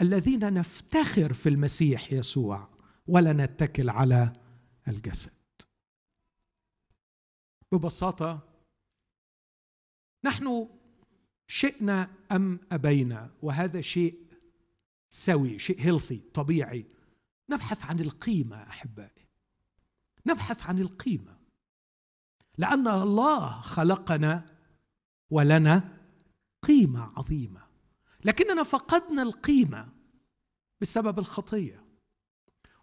الذين 0.00 0.54
نفتخر 0.54 1.32
في 1.32 1.48
المسيح 1.48 2.12
يسوع 2.12 2.68
ولا 3.06 3.32
نتكل 3.32 3.90
على 3.90 4.32
الجسد. 4.88 5.32
ببساطة 7.72 8.48
نحن 10.24 10.68
شئنا 11.46 12.10
أم 12.32 12.60
أبينا؟ 12.72 13.30
وهذا 13.42 13.80
شيء 13.80 14.26
سوي 15.10 15.58
شيء 15.58 15.80
هيلثي 15.80 16.18
طبيعي. 16.34 16.86
نبحث 17.50 17.86
عن 17.86 18.00
القيمة 18.00 18.62
أحبائي. 18.62 19.28
نبحث 20.26 20.66
عن 20.66 20.78
القيمة. 20.78 21.37
لأن 22.58 22.88
الله 22.88 23.60
خلقنا 23.60 24.44
ولنا 25.30 25.98
قيمة 26.62 27.12
عظيمة. 27.16 27.60
لكننا 28.24 28.62
فقدنا 28.62 29.22
القيمة 29.22 29.88
بسبب 30.80 31.18
الخطية. 31.18 31.84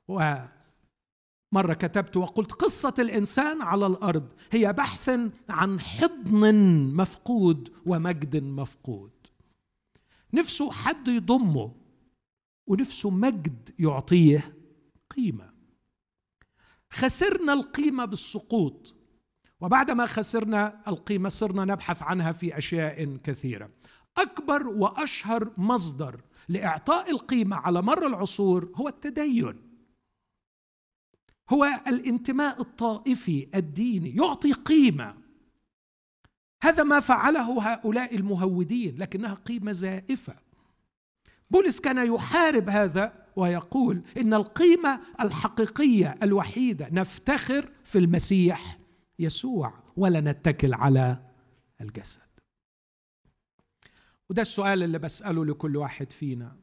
ومرة 0.07 1.73
كتبت 1.73 2.17
وقلت 2.17 2.51
قصة 2.51 2.93
الإنسان 2.99 3.61
على 3.61 3.88
الأرض 3.88 4.33
هي 4.51 4.73
بحث 4.73 5.09
عن 5.49 5.79
حضن 5.79 6.55
مفقود 6.95 7.73
ومجد 7.85 8.43
مفقود. 8.43 9.11
نفسه 10.33 10.71
حد 10.71 11.07
يضمه 11.07 11.75
ونفسه 12.67 13.09
مجد 13.09 13.75
يعطيه 13.79 14.57
قيمة. 15.09 15.53
خسرنا 16.89 17.53
القيمة 17.53 18.05
بالسقوط 18.05 18.94
وبعد 19.65 19.91
ما 19.91 20.06
خسرنا 20.06 20.82
القيمة 20.88 21.30
صرنا 21.30 21.65
نبحث 21.65 22.04
عنها 22.04 22.32
في 22.32 22.58
أشياء 22.58 23.17
كثيرة. 23.23 23.69
أكبر 24.17 24.67
وأشهر 24.67 25.51
مصدر 25.58 26.21
لإعطاء 26.49 27.12
القيمة 27.12 27.56
على 27.56 27.82
مر 27.82 28.08
العصور 28.08 28.71
هو 28.75 28.88
التدين. 28.88 29.62
هو 31.49 31.67
الانتماء 31.88 32.62
الطائفي 32.62 33.47
الديني 33.56 34.15
يعطي 34.15 34.51
قيمة. 34.51 35.15
هذا 36.63 36.84
ما 36.84 36.99
فعله 36.99 37.73
هؤلاء 37.73 38.15
المهودين 38.15 38.97
لكنها 38.97 39.34
قيمة 39.34 39.71
زائفة. 39.71 40.36
بولس 41.51 41.80
كان 41.80 42.13
يحارب 42.13 42.69
هذا 42.69 43.25
ويقول 43.36 44.01
إن 44.17 44.34
القيمة 44.34 44.99
الحقيقية 45.21 46.17
الوحيدة 46.23 46.89
نفتخر 46.91 47.69
في 47.84 47.97
المسيح. 47.97 48.85
يسوع 49.19 49.84
ولا 49.97 50.19
نتكل 50.19 50.73
على 50.73 51.32
الجسد. 51.82 52.21
وده 54.30 54.41
السؤال 54.41 54.84
اللي 54.84 54.99
بسأله 54.99 55.45
لكل 55.45 55.78
واحد 55.78 56.12
فينا. 56.12 56.60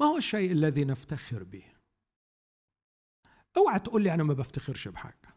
ما 0.00 0.06
هو 0.06 0.16
الشيء 0.16 0.52
الذي 0.52 0.84
نفتخر 0.84 1.42
به؟ 1.42 1.64
اوعى 3.56 3.78
تقول 3.78 4.02
لي 4.02 4.14
أنا 4.14 4.22
ما 4.22 4.34
بفتخرش 4.34 4.88
بحاجة. 4.88 5.34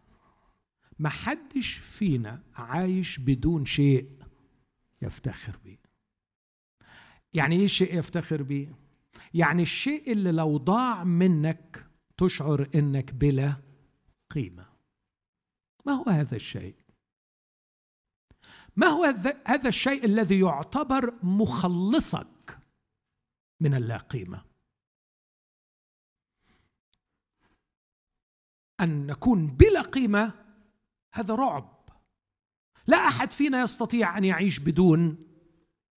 ما 1.00 1.10
حدش 1.10 1.74
فينا 1.74 2.44
عايش 2.56 3.20
بدون 3.20 3.65
شيء 3.65 4.10
يفتخر 5.02 5.58
به 5.58 5.78
يعني 7.34 7.56
إيه 7.56 7.68
شيء 7.68 8.00
يفتخر 8.00 8.44
به 8.44 8.76
يعني 9.34 9.62
الشيء 9.62 10.12
اللي 10.12 10.32
لو 10.32 10.58
ضاع 10.58 11.04
منك 11.04 11.89
تشعر 12.18 12.70
إنك 12.76 13.13
بلا 13.13 13.56
قيمة. 14.30 14.75
ما 15.86 15.93
هو 15.93 16.04
هذا 16.04 16.36
الشيء؟ 16.36 16.76
ما 18.75 18.88
هو 18.88 19.04
هذا 19.46 19.67
الشيء 19.67 20.06
الذي 20.06 20.40
يعتبر 20.40 21.13
مخلصك 21.23 22.60
من 23.60 23.73
اللا 23.73 23.98
قيمه 23.98 24.46
أن 28.81 29.08
نكون 29.08 29.48
بلا 29.48 29.81
قيمة 29.81 30.33
هذا 31.13 31.36
رعب. 31.36 31.90
لا 32.88 32.98
أحد 32.98 33.31
فينا 33.31 33.62
يستطيع 33.62 34.17
أن 34.17 34.23
يعيش 34.23 34.60
بدون 34.60 35.17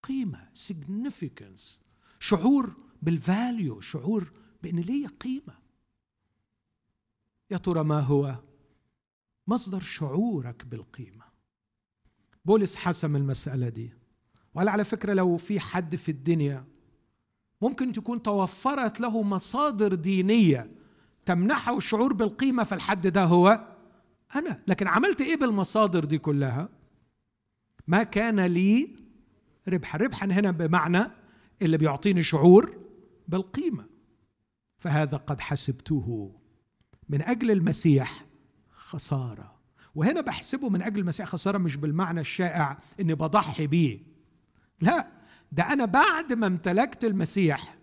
قيمة 0.03 0.49
significance 0.69 1.81
شعور 2.19 2.75
بالفاليو 3.01 3.81
شعور 3.81 4.31
بأن 4.63 4.79
لي 4.79 5.05
قيمة. 5.07 5.59
يا 7.51 7.57
ترى 7.57 7.83
ما 7.83 7.99
هو؟ 7.99 8.48
مصدر 9.49 9.79
شعورك 9.79 10.65
بالقيمة. 10.65 11.23
بولس 12.45 12.75
حسم 12.75 13.15
المسألة 13.15 13.69
دي. 13.69 13.93
وقال 14.53 14.69
على 14.69 14.83
فكرة 14.83 15.13
لو 15.13 15.37
في 15.37 15.59
حد 15.59 15.95
في 15.95 16.09
الدنيا 16.09 16.65
ممكن 17.61 17.93
تكون 17.93 18.21
توفرت 18.21 18.99
له 18.99 19.23
مصادر 19.23 19.95
دينية 19.95 20.71
تمنحه 21.25 21.77
الشعور 21.77 22.13
بالقيمة 22.13 22.63
فالحد 22.63 23.07
ده 23.07 23.23
هو 23.23 23.67
أنا. 24.35 24.63
لكن 24.67 24.87
عملت 24.87 25.21
إيه 25.21 25.35
بالمصادر 25.35 26.05
دي 26.05 26.17
كلها؟ 26.17 26.69
ما 27.87 28.03
كان 28.03 28.39
لي 28.39 28.95
ربحا. 29.67 29.97
ربحا 29.97 30.25
هنا 30.25 30.51
بمعنى 30.51 31.03
اللي 31.61 31.77
بيعطيني 31.77 32.23
شعور 32.23 32.77
بالقيمة. 33.27 33.85
فهذا 34.77 35.17
قد 35.17 35.39
حسبته 35.39 36.35
من 37.09 37.21
أجل 37.21 37.51
المسيح 37.51 38.28
خسارة. 38.89 39.59
وهنا 39.95 40.21
بحسبه 40.21 40.69
من 40.69 40.81
أجل 40.81 40.99
المسيح 40.99 41.27
خسارة 41.27 41.57
مش 41.57 41.75
بالمعنى 41.75 42.21
الشائع 42.21 42.77
إني 42.99 43.13
بضحي 43.15 43.67
بيه. 43.67 43.99
لا 44.81 45.07
ده 45.51 45.63
أنا 45.73 45.85
بعد 45.85 46.33
ما 46.33 46.47
امتلكت 46.47 47.05
المسيح 47.05 47.75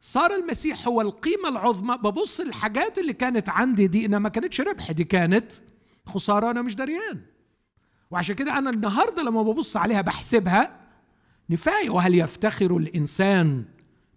صار 0.00 0.34
المسيح 0.34 0.88
هو 0.88 1.00
القيمة 1.00 1.48
العظمى. 1.48 1.96
ببص 1.96 2.40
الحاجات 2.40 2.98
اللي 2.98 3.12
كانت 3.12 3.48
عندي 3.48 3.86
دي 3.86 4.06
إنها 4.06 4.18
ما 4.18 4.28
كانتش 4.28 4.60
ربح 4.60 4.92
دي 4.92 5.04
كانت 5.04 5.52
خسارة 6.06 6.50
أنا 6.50 6.62
مش 6.62 6.74
دريان. 6.74 7.20
وعشان 8.10 8.34
كده 8.34 8.58
أنا 8.58 8.70
النهارده 8.70 9.22
لما 9.22 9.42
ببص 9.42 9.76
عليها 9.76 10.00
بحسبها 10.00 10.80
نفايه 11.50 11.90
وهل 11.90 12.14
يفتخر 12.14 12.76
الإنسان 12.76 13.64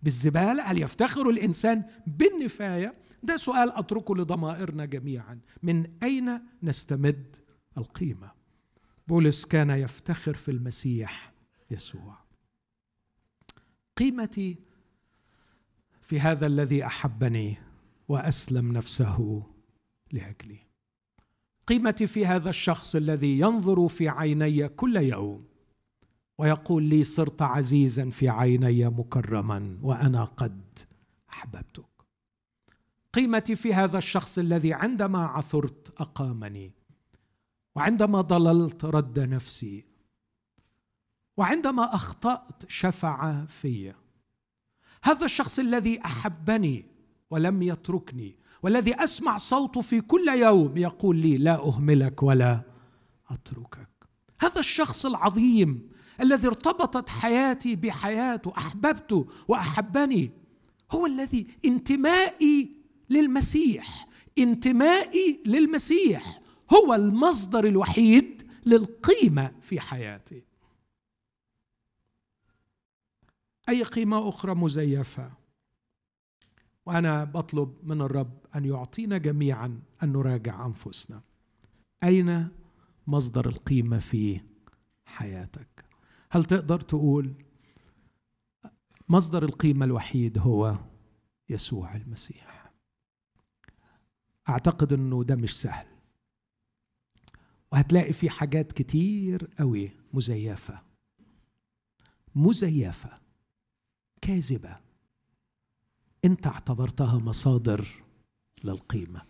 بالزبالة؟ 0.04 0.64
هل 0.64 0.82
يفتخر 0.82 1.30
الإنسان 1.30 1.84
بالنفاية؟ 2.08 2.94
ده 3.24 3.38
سؤال 3.38 3.72
أتركه 3.72 4.16
لضمائرنا 4.16 4.86
جميعا. 4.86 5.40
من 5.64 6.04
أين 6.04 6.42
نستمد 6.64 7.36
القيمة؟ 7.78 8.32
بولس 9.08 9.46
كان 9.46 9.70
يفتخر 9.70 10.34
في 10.34 10.52
المسيح 10.52 11.34
يسوع. 11.72 12.18
قيمتي 13.98 14.58
في 16.02 16.20
هذا 16.20 16.46
الذي 16.46 16.86
أحبني 16.86 17.58
وأسلم 18.08 18.72
نفسه 18.72 19.44
لأجلي. 20.12 20.60
قيمتي 21.68 22.08
في 22.08 22.26
هذا 22.26 22.50
الشخص 22.50 22.96
الذي 22.96 23.40
ينظر 23.40 23.88
في 23.88 24.10
عيني 24.10 24.68
كل 24.68 24.96
يوم 24.96 25.46
ويقول 26.38 26.84
لي 26.84 27.04
صرت 27.04 27.42
عزيزا 27.42 28.10
في 28.10 28.30
عيني 28.30 28.90
مكرما 28.90 29.80
وأنا 29.82 30.24
قد 30.24 30.80
أحببتك. 31.30 31.97
قيمتي 33.18 33.56
في 33.56 33.74
هذا 33.74 33.98
الشخص 33.98 34.38
الذي 34.38 34.74
عندما 34.74 35.26
عثرت 35.26 36.02
أقامني 36.02 36.72
وعندما 37.76 38.22
ضللت 38.22 38.86
رد 38.86 39.20
نفسي 39.20 39.86
وعندما 41.38 41.96
أخطأت 41.96 42.64
شفع 42.68 43.46
في. 43.46 43.94
هذا 45.04 45.26
الشخص 45.26 45.60
الذي 45.60 46.06
أحبني 46.06 46.86
ولم 47.30 47.62
يتركني 47.62 48.36
والذي 48.64 49.04
أسمع 49.04 49.38
صوته 49.38 49.82
في 49.82 50.02
كل 50.02 50.28
يوم 50.28 50.78
يقول 50.78 51.18
لي 51.18 51.38
لا 51.38 51.68
أهملك 51.68 52.24
ولا 52.24 52.62
أتركك. 53.30 53.90
هذا 54.42 54.60
الشخص 54.60 55.06
العظيم 55.06 55.90
الذي 56.22 56.48
ارتبطت 56.48 57.10
حياتي 57.10 57.76
بحياته 57.76 58.54
أحببته 58.58 59.28
وأحبني 59.48 60.32
هو 60.92 61.06
الذي 61.06 61.48
انتمائي 61.66 62.77
للمسيح 63.10 64.08
انتمائي 64.38 65.44
للمسيح 65.46 66.42
هو 66.74 66.94
المصدر 66.94 67.68
الوحيد 67.68 68.48
للقيمة 68.66 69.54
في 69.62 69.80
حياتي. 69.80 70.44
أي 73.70 73.84
قيمة 73.84 74.30
أخرى 74.30 74.56
مزيفة؟ 74.56 75.32
وأنا 76.86 77.24
بطلب 77.24 77.78
من 77.84 78.02
الرب 78.02 78.38
أن 78.56 78.66
يعطينا 78.66 79.18
جميعا 79.18 79.82
أن 80.04 80.12
نراجع 80.12 80.66
أنفسنا. 80.66 81.22
أين 82.04 82.48
مصدر 83.08 83.50
القيمة 83.50 84.00
في 84.00 84.42
حياتك؟ 85.06 85.86
هل 86.30 86.46
تقدر 86.46 86.82
تقول 86.82 87.34
مصدر 89.10 89.44
القيمة 89.44 89.86
الوحيد 89.86 90.38
هو 90.38 90.76
يسوع 91.50 91.96
المسيح؟ 91.96 92.57
أعتقد 94.50 94.94
إنه 94.94 95.24
ده 95.24 95.36
مش 95.36 95.62
سهل. 95.62 95.86
وهتلاقي 97.72 98.14
في 98.14 98.30
حاجات 98.30 98.72
كتير 98.72 99.50
قوي 99.60 99.92
مزيفة. 100.14 100.82
مزيفة. 102.36 103.10
كاذبة. 104.22 104.78
أنت 106.26 106.48
اعتبرتها 106.48 107.20
مصادر 107.20 107.88
للقيمة. 108.64 109.22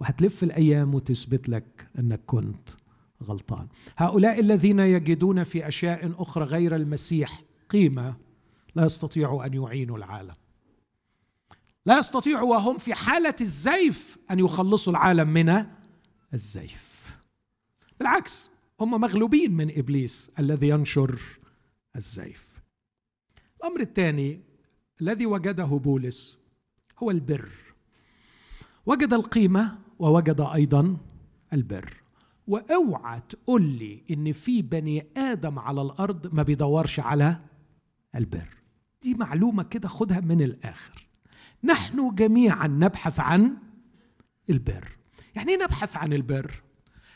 وهتلف 0.00 0.42
الأيام 0.42 0.94
وتثبت 0.94 1.48
لك 1.48 1.88
إنك 1.98 2.20
كنت 2.26 2.68
غلطان. 3.22 3.68
هؤلاء 3.96 4.40
الذين 4.40 4.78
يجدون 4.78 5.44
في 5.44 5.68
أشياء 5.68 6.22
أخرى 6.22 6.44
غير 6.44 6.76
المسيح 6.76 7.42
قيمة 7.68 8.16
لا 8.74 8.84
يستطيعوا 8.84 9.46
أن 9.46 9.54
يعينوا 9.54 9.98
العالم. 9.98 10.34
لا 11.86 11.98
يستطيعوا 11.98 12.50
وهم 12.50 12.78
في 12.78 12.94
حالة 12.94 13.34
الزيف 13.40 14.18
أن 14.30 14.38
يخلصوا 14.38 14.92
العالم 14.92 15.28
من 15.28 15.66
الزيف. 16.34 17.16
بالعكس 17.98 18.50
هم 18.80 19.00
مغلوبين 19.00 19.52
من 19.52 19.78
إبليس 19.78 20.30
الذي 20.38 20.68
ينشر 20.68 21.20
الزيف. 21.96 22.46
الأمر 23.60 23.80
الثاني 23.80 24.40
الذي 25.00 25.26
وجده 25.26 25.64
بولس 25.64 26.38
هو 26.98 27.10
البر. 27.10 27.48
وجد 28.86 29.12
القيمة 29.12 29.78
ووجد 29.98 30.40
أيضا 30.40 30.96
البر. 31.52 31.94
واوعى 32.46 33.20
تقول 33.28 33.62
لي 33.62 34.02
إن 34.10 34.32
في 34.32 34.62
بني 34.62 35.06
آدم 35.16 35.58
على 35.58 35.82
الأرض 35.82 36.34
ما 36.34 36.42
بيدورش 36.42 37.00
على 37.00 37.40
البر. 38.14 38.48
دي 39.02 39.14
معلومة 39.14 39.62
كده 39.62 39.88
خدها 39.88 40.20
من 40.20 40.42
الآخر. 40.42 41.09
نحن 41.64 42.14
جميعا 42.14 42.66
نبحث 42.66 43.20
عن 43.20 43.56
البر. 44.50 44.88
يعني 45.34 45.52
إيه 45.52 45.62
نبحث 45.64 45.96
عن 45.96 46.12
البر؟ 46.12 46.62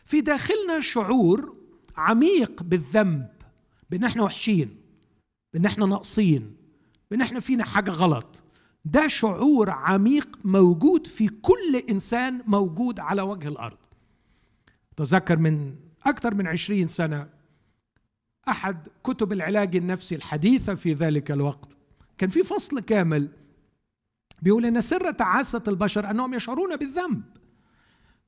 في 0.05 0.21
داخلنا 0.21 0.81
شعور 0.81 1.57
عميق 1.97 2.63
بالذنب 2.63 3.29
بان 3.91 4.05
إحنا 4.05 4.23
وحشين 4.23 4.77
بان 5.53 5.67
إحنا 5.67 5.87
ناقصين 5.87 6.57
بان 7.11 7.21
إحنا 7.21 7.41
فينا 7.41 7.65
حاجة 7.65 7.91
غلط. 7.91 8.43
ده 8.85 9.07
شعور 9.09 9.71
عميق 9.71 10.39
موجود 10.45 11.07
في 11.07 11.29
كل 11.29 11.83
إنسان 11.91 12.43
موجود 12.47 13.01
على 13.01 13.23
وجه 13.23 13.49
الأرض. 13.49 13.79
تذكر 14.97 15.39
من 15.39 15.75
أكثر 16.07 16.35
من 16.35 16.47
عشرين 16.47 16.87
سنة 16.87 17.29
أحد 18.49 18.89
كتب 19.05 19.33
العلاج 19.33 19.77
النفسي 19.77 20.15
الحديثة 20.15 20.75
في 20.75 20.93
ذلك 20.93 21.31
الوقت 21.31 21.69
كان 22.19 22.31
في 22.31 22.43
فصل 22.43 22.81
كامل 22.81 23.29
بيقول 24.45 24.67
إن 24.67 24.81
سر 24.81 25.11
تعاسة 25.11 25.63
البشر 25.69 26.11
أنهم 26.11 26.35
يشعرون 26.35 26.77
بالذنب. 26.77 27.23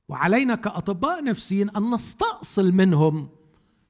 وعلينا 0.09 0.55
كأطباء 0.55 1.23
نفسيين 1.23 1.69
أن 1.69 1.93
نستأصل 1.93 2.71
منهم 2.71 3.29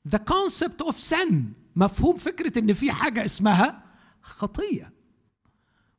the 0.10 0.20
concept 0.20 0.88
of 0.88 0.96
sin. 0.96 1.34
مفهوم 1.76 2.16
فكرة 2.16 2.60
إن 2.60 2.74
في 2.74 2.92
حاجة 2.92 3.26
اسمها 3.26 3.84
خطية. 4.22 4.94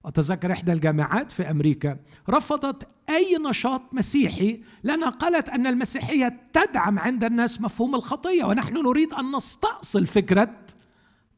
أتذكر 0.05 0.53
إحدى 0.53 0.73
الجامعات 0.73 1.33
في 1.33 1.51
أمريكا 1.51 1.99
رفضت 2.29 2.89
أي 3.09 3.37
نشاط 3.51 3.83
مسيحي 3.93 4.63
لأنها 4.83 5.11
قالت 5.11 5.49
أن 5.49 5.67
المسيحية 5.67 6.41
تدعم 6.53 6.99
عند 6.99 7.25
الناس 7.25 7.61
مفهوم 7.61 7.95
الخطية 7.95 8.45
ونحن 8.45 8.75
نريد 8.75 9.13
أن 9.13 9.37
نستأصل 9.37 10.07
فكرة 10.07 10.57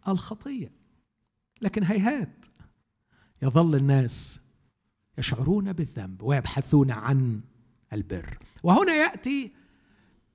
الخطية. 0.08 0.72
لكن 1.62 1.84
هيهات 1.84 2.44
يظل 3.42 3.74
الناس 3.74 4.40
يشعرون 5.20 5.72
بالذنب 5.72 6.22
ويبحثون 6.22 6.90
عن 6.90 7.40
البر. 7.92 8.38
وهنا 8.62 8.94
يأتي 8.94 9.52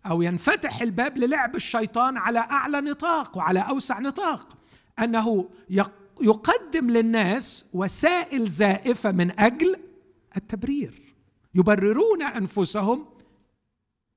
أو 0.05 0.21
ينفتح 0.21 0.81
الباب 0.81 1.17
للعب 1.17 1.55
الشيطان 1.55 2.17
على 2.17 2.39
أعلى 2.39 2.81
نطاق 2.81 3.37
وعلى 3.37 3.59
أوسع 3.59 3.99
نطاق. 3.99 4.57
أنه 4.99 5.49
يقدم 6.21 6.89
للناس 6.89 7.65
وسائل 7.73 8.47
زائفة 8.47 9.11
من 9.11 9.39
أجل 9.39 9.75
التبرير. 10.37 11.01
يبررون 11.55 12.21
أنفسهم 12.23 13.05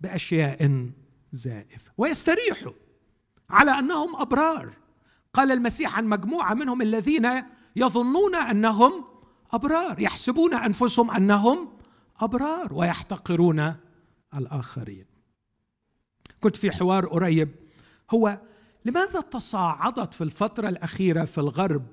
بأشياء 0.00 0.90
زائفة. 1.32 1.92
ويستريحوا 1.98 2.72
على 3.50 3.70
أنهم 3.70 4.16
أبرار. 4.16 4.72
قال 5.32 5.52
المسيح 5.52 5.96
عن 5.96 6.06
مجموعة 6.06 6.54
منهم 6.54 6.82
الذين 6.82 7.28
يظنون 7.76 8.34
أنهم 8.34 9.04
أبرار 9.52 10.00
يحسبون 10.00 10.54
أنفسهم 10.54 11.10
أنهم 11.10 11.68
أبرار 12.20 12.74
ويحتقرون 12.74 13.74
الآخرين. 14.34 15.04
كنت 16.40 16.56
في 16.56 16.70
حوار 16.70 17.06
قريب 17.06 17.54
هو 18.10 18.40
لماذا 18.84 19.20
تصاعدت 19.20 20.14
في 20.14 20.24
الفترة 20.24 20.68
الأخيرة 20.68 21.24
في 21.24 21.38
الغرب 21.38 21.86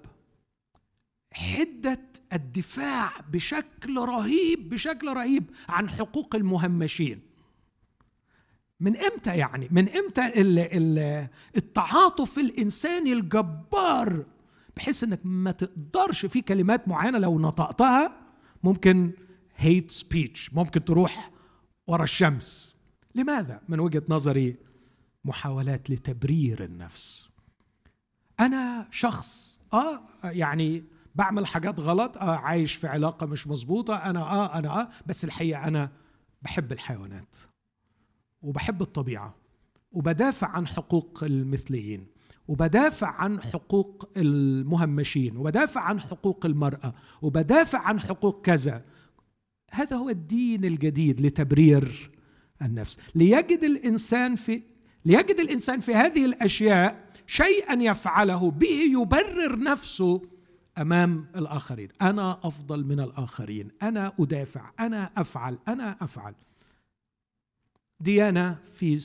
حدة 1.33 2.01
الدفاع 2.33 3.11
بشكل 3.31 3.97
رهيب 3.97 4.69
بشكل 4.69 5.13
رهيب 5.13 5.43
عن 5.69 5.89
حقوق 5.89 6.35
المهمشين؟ 6.35 7.21
من 8.79 8.97
إمتى 8.97 9.37
يعني؟ 9.37 9.67
من 9.71 9.89
إمتى 9.89 10.41
التعاطف 11.57 12.39
الإنساني 12.39 13.13
الجبار 13.13 14.25
بحيث 14.77 15.03
إنك 15.03 15.19
ما 15.23 15.51
تقدرش 15.51 16.25
في 16.25 16.41
كلمات 16.41 16.87
معينة 16.87 17.17
لو 17.17 17.39
نطقتها 17.39 18.17
ممكن 18.63 19.11
هيت 19.55 19.91
سبيتش 19.91 20.53
ممكن 20.53 20.85
تروح 20.85 21.31
ورا 21.87 22.03
الشمس. 22.03 22.75
لماذا؟ 23.15 23.61
من 23.69 23.79
وجهة 23.79 24.03
نظري 24.09 24.55
محاولات 25.25 25.89
لتبرير 25.89 26.63
النفس. 26.63 27.29
أنا 28.39 28.87
شخص 28.91 29.59
آه 29.73 30.01
يعني 30.23 30.83
بعمل 31.15 31.45
حاجات 31.47 31.79
غلط 31.79 32.17
آه 32.17 32.35
عايش 32.35 32.73
في 32.75 32.87
علاقة 32.87 33.25
مش 33.27 33.47
مظبوطة 33.47 33.95
أنا 33.95 34.21
آه 34.21 34.59
أنا 34.59 34.81
آه 34.81 34.89
بس 35.05 35.23
الحقيقة 35.23 35.63
أنا 35.63 35.91
بحب 36.41 36.71
الحيوانات 36.71 37.35
وبحب 38.41 38.81
الطبيعة 38.81 39.35
وبدافع 39.91 40.47
عن 40.47 40.67
حقوق 40.67 41.23
المثليين. 41.23 42.07
وبدافع 42.47 43.07
عن 43.07 43.43
حقوق 43.43 44.09
المهمشين 44.17 45.37
وبدافع 45.37 45.81
عن 45.81 46.01
حقوق 46.01 46.45
المرأة 46.45 46.93
وبدافع 47.21 47.79
عن 47.79 47.99
حقوق 47.99 48.41
كذا. 48.41 48.85
هذا 49.71 49.95
هو 49.95 50.09
الدين 50.09 50.65
الجديد 50.65 51.21
لتبرير 51.21 52.11
النفس. 52.61 52.97
ليجد 53.15 53.63
الإنسان 53.63 54.35
في 54.35 54.63
ليجد 55.05 55.39
الإنسان 55.39 55.79
في 55.79 55.95
هذه 55.95 56.25
الأشياء 56.25 57.05
شيئا 57.27 57.73
يفعله 57.73 58.51
به 58.51 58.81
يبرر 59.01 59.59
نفسه 59.59 60.21
أمام 60.77 61.27
الآخرين. 61.35 61.89
أنا 62.01 62.39
أفضل 62.43 62.85
من 62.85 62.99
الآخرين. 62.99 63.71
أنا 63.83 64.13
أدافع. 64.19 64.71
أنا 64.79 65.11
أفعل. 65.17 65.57
أنا 65.67 65.97
أفعل. 66.01 66.33
ديانه 67.99 68.57
في 68.73 68.99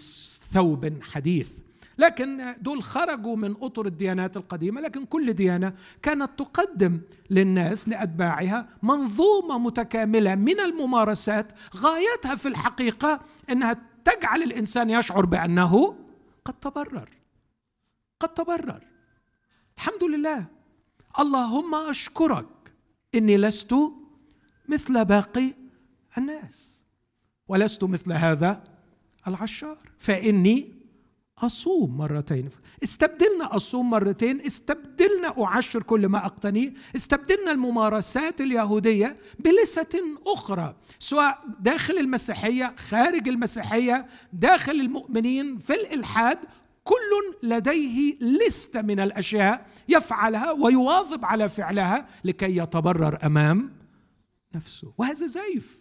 ثوب 0.52 1.02
حديث. 1.02 1.58
لكن 1.98 2.54
دول 2.60 2.82
خرجوا 2.82 3.36
من 3.36 3.54
أطر 3.62 3.86
الديانات 3.86 4.36
القديمة 4.36 4.80
لكن 4.80 5.04
كل 5.04 5.32
ديانة 5.32 5.74
كانت 6.02 6.30
تقدم 6.38 7.00
للناس 7.30 7.88
لأتباعها 7.88 8.68
منظومة 8.82 9.58
متكاملة 9.58 10.34
من 10.34 10.60
الممارسات 10.60 11.52
غايتها 11.76 12.34
في 12.34 12.48
الحقيقة 12.48 13.20
إنها 13.50 13.76
تجعل 14.04 14.42
الإنسان 14.42 14.90
يشعر 14.90 15.26
بأنه 15.26 15.96
قد 16.44 16.54
تبرر. 16.54 17.08
قد 18.20 18.28
تبرر. 18.28 18.86
الحمد 19.76 20.04
لله. 20.04 20.46
اللهم 21.18 21.74
أشكرك. 21.74 22.46
إني 23.14 23.36
لست 23.36 23.74
مثل 24.68 25.04
باقي 25.04 25.54
الناس. 26.18 26.84
ولست 27.48 27.84
مثل 27.84 28.12
هذا 28.12 28.64
العشار. 29.28 29.78
فإني 29.98 30.79
أصوم 31.42 31.96
مرتين. 31.96 32.48
استبدلنا 32.82 33.56
أصوم 33.56 33.90
مرتين. 33.90 34.40
استبدلنا 34.40 35.44
أعشر 35.44 35.82
كل 35.82 36.06
ما 36.06 36.26
أقتنيه. 36.26 36.72
استبدلنا 36.96 37.50
الممارسات 37.50 38.40
اليهودية 38.40 39.16
بلسة 39.38 40.02
أخرى 40.26 40.76
سواء 40.98 41.44
داخل 41.60 41.98
المسيحية 41.98 42.74
خارج 42.78 43.28
المسيحية 43.28 44.06
داخل 44.32 44.72
المؤمنين 44.72 45.58
في 45.58 45.74
الإلحاد. 45.74 46.38
كل 46.84 47.48
لديه 47.48 48.18
لستة 48.20 48.82
من 48.82 49.00
الأشياء 49.00 49.66
يفعلها 49.88 50.52
ويواظب 50.52 51.24
على 51.24 51.48
فعلها 51.48 52.08
لكي 52.24 52.56
يتبرر 52.56 53.18
أمام 53.26 53.72
نفسه. 54.54 54.92
وهذا 54.98 55.26
زيف. 55.26 55.78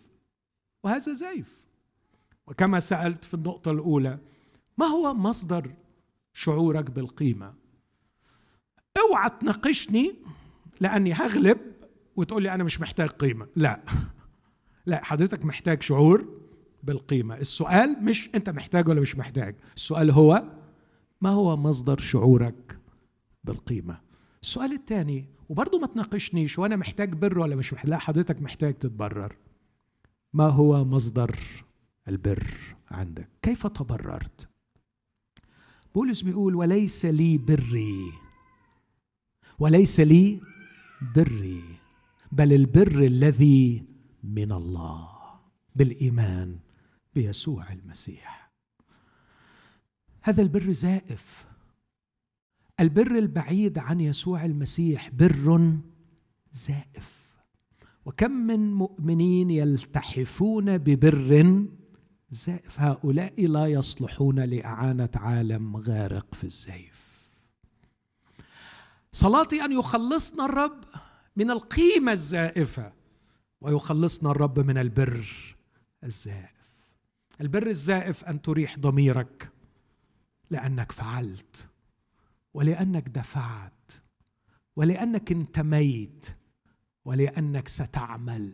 وهذا 0.83 1.13
زيف. 1.13 1.59
وكما 2.47 2.79
سألت 2.79 3.23
في 3.23 3.33
النقطة 3.33 3.71
الأولى 3.71 4.17
ما 4.79 4.85
هو 4.85 5.13
مصدر 5.13 5.73
شعورك 6.33 6.91
بالقيمة؟ 6.91 7.53
اوعى 8.97 9.29
تناقشني 9.29 10.15
لأني 10.79 11.13
هغلب 11.13 11.57
وتقول 12.15 12.43
لي 12.43 12.53
أنا 12.53 12.63
مش 12.63 12.81
محتاج 12.81 13.09
قيمة. 13.09 13.47
لا. 13.55 13.79
لا 14.85 15.03
حضرتك 15.03 15.45
محتاج 15.45 15.81
شعور 15.81 16.39
بالقيمة. 16.83 17.37
السؤال 17.37 18.03
مش 18.03 18.29
أنت 18.35 18.49
محتاج 18.49 18.87
ولا 18.87 19.01
مش 19.01 19.15
محتاج. 19.15 19.55
السؤال 19.75 20.11
هو 20.11 20.43
ما 21.21 21.29
هو 21.29 21.57
مصدر 21.57 21.99
شعورك 21.99 22.79
بالقيمة؟ 23.43 24.01
السؤال 24.41 24.73
الثاني 24.73 25.25
وبرضه 25.49 25.79
ما 25.79 25.87
تناقشنيش 25.87 26.59
وأنا 26.59 26.75
محتاج 26.75 27.13
بر 27.13 27.39
ولا 27.39 27.55
مش 27.55 27.73
محتاج 27.73 27.89
لا 27.89 27.97
حضرتك 27.97 28.41
محتاج 28.41 28.73
تتبرر. 28.73 29.35
ما 30.33 30.47
هو 30.47 30.85
مصدر 30.85 31.39
البر 32.07 32.47
عندك؟ 32.91 33.29
كيف 33.41 33.67
تبررت؟ 33.67 34.49
بولس 35.95 36.21
بيقول 36.21 36.55
وليس 36.55 37.05
لي 37.05 37.37
بري. 37.37 38.11
وليس 39.59 39.99
لي 39.99 40.41
بري 41.15 41.63
بل 42.31 42.53
البر 42.53 42.99
الذي 43.05 43.83
من 44.23 44.51
الله 44.51 45.09
بالإيمان 45.75 46.59
بيسوع 47.15 47.73
المسيح. 47.73 48.51
هذا 50.21 50.41
البر 50.41 50.71
زائف. 50.71 51.45
البر 52.79 53.17
البعيد 53.17 53.77
عن 53.77 53.99
يسوع 53.99 54.45
المسيح 54.45 55.09
بر 55.09 55.77
زائف. 56.51 57.19
وكم 58.05 58.31
من 58.31 58.73
مؤمنين 58.73 59.49
يلتحفون 59.49 60.77
ببر 60.77 61.67
زائف. 62.31 62.79
هؤلاء 62.79 63.47
لا 63.47 63.67
يصلحون 63.67 64.39
لإعانة 64.39 65.09
عالم 65.15 65.77
غارق 65.77 66.35
في 66.35 66.43
الزيف. 66.43 67.29
صلاتي 69.11 69.65
أن 69.65 69.71
يخلصنا 69.71 70.45
الرب 70.45 70.83
من 71.35 71.51
القيمة 71.51 72.11
الزائفة 72.11 72.93
ويخلصنا 73.61 74.31
الرب 74.31 74.59
من 74.59 74.77
البر 74.77 75.55
الزائف. 76.03 76.59
البر 77.41 77.67
الزائف 77.67 78.25
أن 78.25 78.41
تريح 78.41 78.79
ضميرك 78.79 79.51
لأنك 80.49 80.91
فعلت 80.91 81.67
ولأنك 82.53 83.09
دفعت 83.09 83.91
ولأنك 84.75 85.31
انتميت 85.31 86.25
ولأنك 87.05 87.67
ستعمل. 87.67 88.53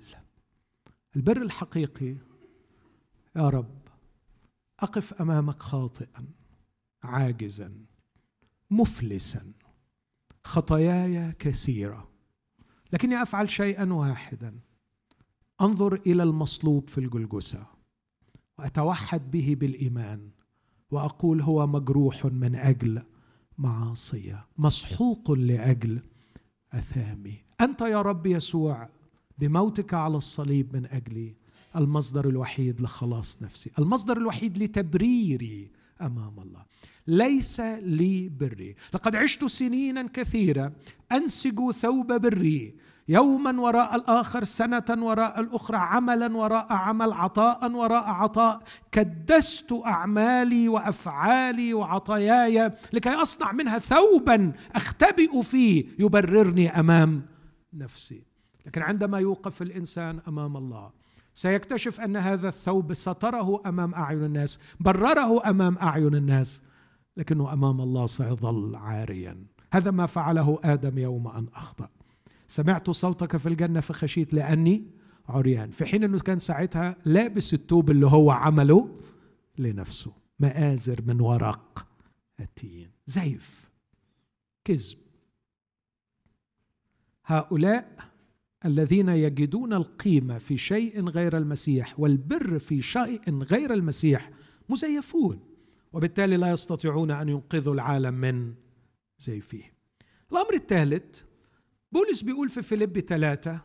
البر 1.16 1.42
الحقيقي 1.42 2.16
يا 3.36 3.50
رب 3.50 3.78
أقف 4.80 5.22
أمامك 5.22 5.64
خاطئا 5.64 6.26
عاجزا 7.04 7.72
مفلسا 8.72 9.52
خطاياي 10.44 11.32
كثيرة 11.32 12.10
لكني 12.94 13.22
أفعل 13.22 13.50
شيئا 13.50 13.94
واحدا. 13.94 14.60
أنظر 15.62 15.94
إلى 15.94 16.24
المصلوب 16.24 16.90
في 16.90 16.98
الجلجسة 16.98 17.68
وأتوحد 18.60 19.32
به 19.32 19.56
بالإيمان 19.60 20.30
وأقول 20.92 21.42
هو 21.42 21.68
مجروح 21.68 22.26
من 22.26 22.56
أجل 22.56 23.04
معاصيه 23.58 24.48
مسحوق 24.58 25.32
لأجل 25.32 26.02
أثامي. 26.74 27.38
أنت 27.62 27.82
يا 27.82 28.02
رب 28.02 28.26
يسوع 28.26 28.90
بموتك 29.38 29.94
على 29.94 30.18
الصليب 30.18 30.76
من 30.76 30.86
أجلي 30.86 31.36
المصدر 31.76 32.30
الوحيد 32.30 32.82
لخلاص 32.82 33.38
نفسي. 33.42 33.72
المصدر 33.80 34.18
الوحيد 34.18 34.64
لتبريري 34.64 35.72
أمام 36.02 36.40
الله. 36.40 36.66
ليس 37.08 37.60
لي 37.60 38.30
بري. 38.30 38.76
لقد 38.94 39.16
عشت 39.16 39.46
سنينا 39.46 40.10
كثيره 40.14 40.72
أنسج 41.12 41.72
ثوب 41.72 42.14
بري. 42.14 42.76
يوما 43.08 43.62
وراء 43.62 43.96
الآخر 43.96 44.44
سنة 44.44 44.86
وراء 44.90 45.40
الأخرى 45.40 45.78
عملا 45.78 46.38
وراء 46.38 46.74
عمل 46.74 47.14
عطاء 47.14 47.72
وراء 47.72 48.04
عطاء. 48.04 48.64
كدست 48.92 49.74
أعمالي 49.86 50.70
وأفعالي 50.70 51.74
وعطاياي 51.74 52.72
لكي 52.94 53.10
أصنع 53.10 53.52
منها 53.52 53.80
ثوبا 53.80 54.54
أختبئ 54.76 55.42
فيه. 55.42 55.86
يبررني 56.00 56.80
أمام 56.80 57.26
نفسي. 57.74 58.24
لكن 58.66 58.82
عندما 58.82 59.20
يوقف 59.20 59.62
الإنسان 59.62 60.20
أمام 60.28 60.58
الله 60.58 61.05
سيكتشف 61.36 62.02
أن 62.02 62.16
هذا 62.16 62.48
الثوب 62.48 62.94
ستره 62.94 63.62
أمام 63.66 63.94
أعين 63.94 64.24
الناس 64.24 64.60
برره 64.80 65.50
أمام 65.50 65.78
أعين 65.78 66.16
الناس 66.16 66.64
لكنه 67.18 67.54
أمام 67.54 67.82
الله 67.82 68.08
سيظل 68.08 68.76
عاريا. 68.76 69.46
هذا 69.74 69.92
ما 69.92 70.06
فعله 70.06 70.60
آدم 70.64 70.98
يوم 70.98 71.28
أن 71.28 71.48
أخطأ. 71.54 71.90
سمعت 72.48 72.90
صوتك 72.90 73.38
في 73.38 73.50
الجنة 73.50 73.80
فخشيت 73.80 74.34
لأني 74.34 74.88
عريان. 75.30 75.72
في 75.72 75.86
حين 75.86 76.04
أنه 76.04 76.20
كان 76.20 76.40
ساعتها 76.40 76.96
لابس 77.06 77.54
التوب 77.54 77.92
اللي 77.92 78.08
هو 78.08 78.32
عمله 78.32 79.00
لنفسه. 79.58 80.12
مآزر 80.40 81.02
من 81.02 81.22
ورق 81.22 81.86
التين 82.40 82.92
زيف. 83.06 83.70
كذب. 84.66 84.98
هؤلاء 87.26 88.15
الذين 88.66 89.10
يجدون 89.10 89.74
القيمة 89.74 90.38
في 90.38 90.58
شيء 90.58 91.10
غير 91.10 91.38
المسيح 91.38 92.00
والبر 92.00 92.60
في 92.60 92.82
شيء 92.82 93.42
غير 93.44 93.74
المسيح 93.74 94.32
مزيفون 94.70 95.40
وبالتالي 95.94 96.38
لا 96.38 96.52
يستطيعون 96.52 97.12
أن 97.12 97.30
ينقذوا 97.30 97.74
العالم 97.74 98.14
من 98.14 98.54
زيفه 99.20 99.62
الأمر 100.32 100.54
الثالث 100.54 101.22
بولس 101.92 102.22
بيقول 102.22 102.50
في 102.50 102.62
فيليب 102.62 103.00
ثلاثة 103.00 103.62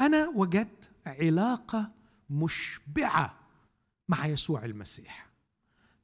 أنا 0.00 0.28
وجدت 0.28 0.90
علاقة 1.06 1.92
مشبعة 2.30 3.40
مع 4.08 4.26
يسوع 4.26 4.64
المسيح. 4.64 5.30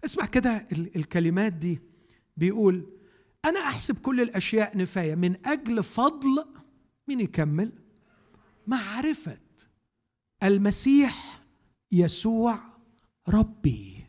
اسمع 0.05 0.27
كده 0.27 0.69
الكلمات 0.73 1.53
دي. 1.53 1.81
بيقول 2.37 2.87
أنا 3.45 3.61
أحسب 3.61 3.99
كل 3.99 4.21
الأشياء 4.21 4.77
نفاية 4.77 5.15
من 5.15 5.47
أجل 5.47 5.83
فضل 5.83 6.45
مين 7.09 7.21
يكمل؟ 7.21 7.73
معرفة 8.67 9.39
المسيح 10.43 11.43
يسوع 11.93 12.59
ربي. 13.29 14.07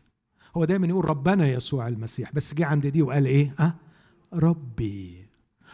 هو 0.56 0.64
دايما 0.64 0.86
يقول 0.86 1.10
ربنا 1.10 1.48
يسوع 1.48 1.88
المسيح 1.88 2.32
بس 2.32 2.54
جه 2.54 2.66
عند 2.66 2.86
دي 2.86 3.02
وقال 3.02 3.26
إيه؟ 3.26 3.54
ها؟ 3.58 3.64
أه؟ 3.66 3.74
ربي. 4.36 5.28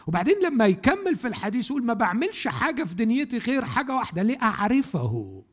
وبعدين 0.07 0.35
لما 0.45 0.67
يكمل 0.67 1.17
في 1.17 1.29
الحديث 1.29 1.71
يقول 1.71 1.85
ما 1.85 1.95
بعملش 1.95 2.49
حاجة 2.49 2.85
في 2.85 2.95
دنيتي 2.95 3.39
غير 3.39 3.65
حاجة 3.65 3.95
واحدة 3.95 4.23
لأعرفه. 4.23 5.45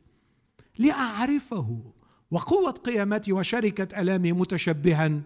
لأعرفه. 0.78 1.94
وقوة 2.32 2.72
قيامتي 2.72 3.34
وشركة 3.34 4.02
ألامي 4.02 4.32
متشبها 4.32 5.22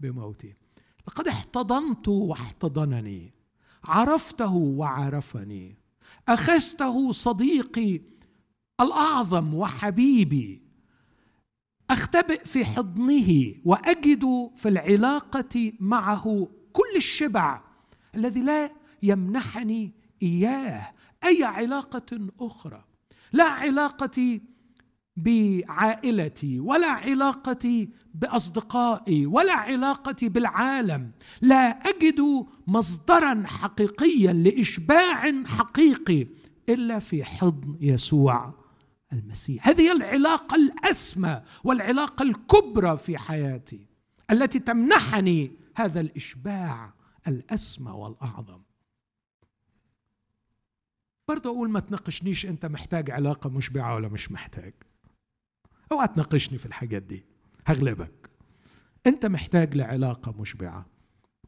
بموتي. 0.00 0.54
لقد 1.08 1.28
احتضنت 1.28 2.08
واحتضنني. 2.08 3.32
عرفته 3.84 4.54
وعرفني. 4.54 5.81
أخذته 6.28 7.12
صديقي 7.12 8.00
الأعظم 8.80 9.54
وحبيبي. 9.54 10.62
أختبئ 11.90 12.44
في 12.44 12.64
حضنه 12.64 13.54
وأجد 13.64 14.50
في 14.56 14.68
العلاقة 14.68 15.72
معه 15.80 16.48
كل 16.72 16.96
الشبع 16.96 17.62
الذي 18.14 18.40
لا 18.40 18.72
يمنحني 19.02 19.92
إياه 20.22 20.92
أي 21.24 21.44
علاقة 21.44 22.28
أخرى. 22.40 22.84
لا 23.32 23.44
علاقتي 23.44 24.42
بعائلتي 25.16 26.60
ولا 26.60 26.86
علاقتي 26.86 27.88
بأصدقائي 28.14 29.26
ولا 29.26 29.52
علاقتي 29.52 30.28
بالعالم. 30.28 31.10
لا 31.40 31.68
أجد 31.70 32.46
مصدرا 32.66 33.42
حقيقيا 33.46 34.32
لإشباع 34.32 35.44
حقيقي 35.46 36.26
إلا 36.68 36.98
في 36.98 37.24
حضن 37.24 37.76
يسوع 37.80 38.54
المسيح. 39.12 39.68
هذه 39.68 39.92
العلاقة 39.92 40.54
الأسمى 40.54 41.42
والعلاقة 41.64 42.22
الكبرى 42.22 42.96
في 42.96 43.18
حياتي 43.18 43.86
التي 44.30 44.58
تمنحني 44.58 45.52
هذا 45.74 46.00
الإشباع 46.00 46.94
الأسمى 47.28 47.90
والأعظم. 47.90 48.62
برضه 51.28 51.50
أقول 51.50 51.70
ما 51.70 51.80
تناقشنيش 51.80 52.46
أنت 52.46 52.66
محتاج 52.66 53.10
علاقة 53.10 53.50
مشبعة 53.50 53.94
ولا 53.94 54.08
مش 54.08 54.32
محتاج. 54.32 54.74
اوعى 55.92 56.08
تناقشني 56.08 56.58
في 56.58 56.66
الحاجات 56.66 57.02
دي. 57.02 57.24
هغلبك. 57.66 58.30
أنت 59.06 59.26
محتاج 59.26 59.74
لعلاقة 59.74 60.32
مشبعة. 60.32 60.86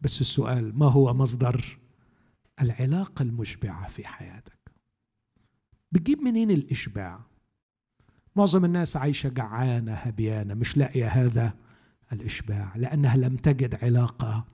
بس 0.01 0.21
السؤال 0.21 0.79
ما 0.79 0.87
هو 0.87 1.15
مصدر 1.15 1.79
العلاقة 2.63 3.23
المشبعة 3.23 3.89
في 3.89 4.07
حياتك؟ 4.07 4.73
بتجيب 5.93 6.21
منين 6.23 6.51
الإشباع؟ 6.51 7.21
معظم 8.37 8.65
الناس 8.65 8.97
عايشة 8.97 9.29
جعانة 9.29 9.93
هبيانة 9.95 10.55
مش 10.55 10.77
لاقية 10.77 11.09
هذا 11.09 11.55
الإشباع 12.13 12.77
لأنها 12.77 13.17
لم 13.17 13.37
تجد 13.37 13.85
علاقة 13.85 14.45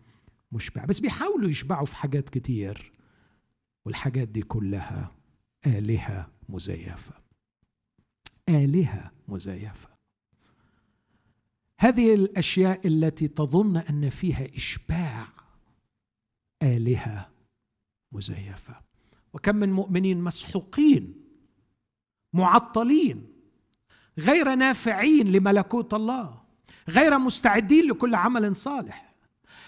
مشبع 0.53 0.85
بس 0.85 0.99
بيحاولوا 1.01 1.51
يشبعوا 1.51 1.87
في 1.87 1.97
حاجات 1.97 2.29
كتير 2.29 2.93
والحاجات 3.85 4.29
دي 4.29 4.43
كلها 4.43 5.11
آلهة 5.67 6.31
مزيفة. 6.49 7.15
آلهة 8.49 9.11
مزيفة. 9.31 9.89
هذه 11.81 12.15
الأشياء 12.15 12.87
التي 12.87 13.29
تظن 13.29 13.77
أن 13.77 14.11
فيها 14.11 14.57
إشباع 14.57 15.29
آلهة 16.63 17.31
مزيفة. 18.13 18.75
وكم 19.33 19.57
من 19.57 19.73
مؤمنين 19.73 20.21
مسحوقين 20.21 21.15
معطلين 22.33 23.27
غير 24.19 24.55
نافعين 24.55 25.33
لملكوت 25.33 25.95
الله 25.95 26.43
غير 26.89 27.19
مستعدين 27.19 27.91
لكل 27.91 28.15
عمل 28.15 28.57
صالح. 28.57 29.15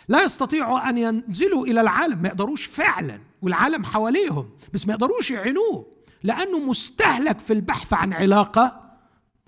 لا 0.09 0.25
يستطيعوا 0.25 0.89
أن 0.89 0.99
ينزلوا 0.99 1.67
إلى 1.67 1.81
العالم 1.81 2.23
ما 2.23 2.29
يقدروش 2.29 2.67
فعلا 2.67 3.21
والعالم 3.43 3.85
حواليهم 3.85 4.51
بس 4.75 4.87
ما 4.87 4.93
يقدروش 4.93 5.31
يعينوه 5.31 5.93
لأنه 6.23 6.59
مستهلك 6.59 7.41
في 7.41 7.53
البحث 7.53 7.93
عن 7.93 8.13
علاقة 8.13 8.82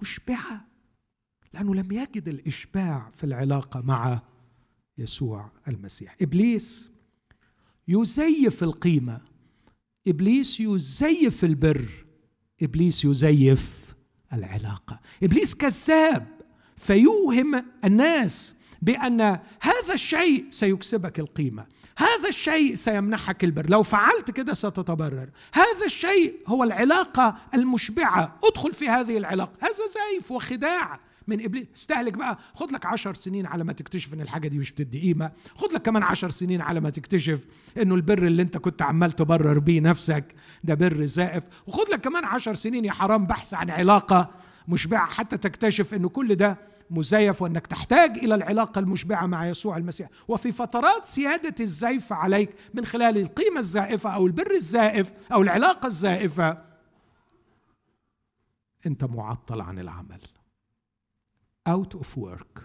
مشبعه 0.02 0.66
لأنه 1.54 1.74
لم 1.74 1.92
يجد 1.92 2.28
الإشباع 2.28 3.10
في 3.16 3.24
العلاقة 3.24 3.80
مع 3.80 4.22
يسوع 4.98 5.50
المسيح. 5.68 6.16
إبليس 6.22 6.90
يزيف 7.88 8.62
القيمة. 8.62 9.20
إبليس 10.08 10.60
يزيف 10.60 11.44
البر. 11.44 11.88
إبليس 12.62 13.04
يزيف 13.04 13.94
العلاقة. 14.32 15.00
إبليس 15.22 15.54
كذاب 15.54 16.26
فيوهم 16.76 17.64
الناس 17.84 18.53
بأن 18.82 19.20
هذا 19.60 19.92
الشيء 19.92 20.44
سيكسبك 20.50 21.18
القيمة. 21.18 21.66
هذا 21.98 22.28
الشيء 22.28 22.74
سيمنحك 22.74 23.44
البر. 23.44 23.70
لو 23.70 23.82
فعلت 23.82 24.30
كده 24.30 24.54
ستتبرر. 24.54 25.28
هذا 25.52 25.86
الشيء 25.86 26.34
هو 26.46 26.64
العلاقة 26.64 27.36
المشبعة. 27.54 28.38
ادخل 28.44 28.72
في 28.72 28.88
هذه 28.88 29.16
العلاقة. 29.16 29.52
هذا 29.60 29.72
زيف 29.72 30.30
وخداع 30.30 31.00
من 31.26 31.44
ابليس 31.44 31.66
استهلك 31.76 32.12
بقى. 32.12 32.38
خد 32.54 32.72
لك 32.72 32.86
عشر 32.86 33.14
سنين 33.14 33.46
على 33.46 33.64
ما 33.64 33.72
تكتشف 33.72 34.14
إن 34.14 34.20
الحاجة 34.20 34.48
دي 34.48 34.58
مش 34.58 34.72
بتدي 34.72 35.00
قيمة. 35.00 35.30
خد 35.56 35.72
لك 35.72 35.82
كمان 35.82 36.02
عشر 36.02 36.30
سنين 36.30 36.60
على 36.60 36.80
ما 36.80 36.90
تكتشف 36.90 37.40
إنه 37.78 37.94
البر 37.94 38.26
اللي 38.26 38.42
أنت 38.42 38.56
كنت 38.56 38.82
عمال 38.82 39.12
تبرر 39.12 39.58
بيه 39.58 39.80
نفسك 39.80 40.24
ده 40.64 40.74
بر 40.74 41.04
زائف. 41.04 41.44
وخد 41.66 41.88
لك 41.92 42.00
كمان 42.00 42.24
عشر 42.24 42.54
سنين 42.54 42.84
يا 42.84 42.92
حرام 42.92 43.26
بحث 43.26 43.54
عن 43.54 43.70
علاقة 43.70 44.30
مشبعة 44.68 45.06
حتى 45.06 45.36
تكتشف 45.36 45.94
إنه 45.94 46.08
كل 46.08 46.34
ده 46.34 46.73
مزيف 46.90 47.42
وأنك 47.42 47.66
تحتاج 47.66 48.18
إلى 48.18 48.34
العلاقة 48.34 48.78
المشبعة 48.78 49.26
مع 49.26 49.46
يسوع 49.46 49.76
المسيح. 49.76 50.08
وفي 50.28 50.52
فترات 50.52 51.04
سيادة 51.04 51.54
الزيف 51.60 52.12
عليك 52.12 52.54
من 52.74 52.84
خلال 52.84 53.18
القيمة 53.18 53.58
الزائفة 53.58 54.10
أو 54.10 54.26
البر 54.26 54.50
الزائف 54.50 55.12
أو 55.32 55.42
العلاقة 55.42 55.86
الزائفة 55.86 56.64
أنت 58.86 59.04
معطل 59.04 59.60
عن 59.60 59.78
العمل. 59.78 60.20
Out 61.68 61.98
of 61.98 62.18
work. 62.18 62.62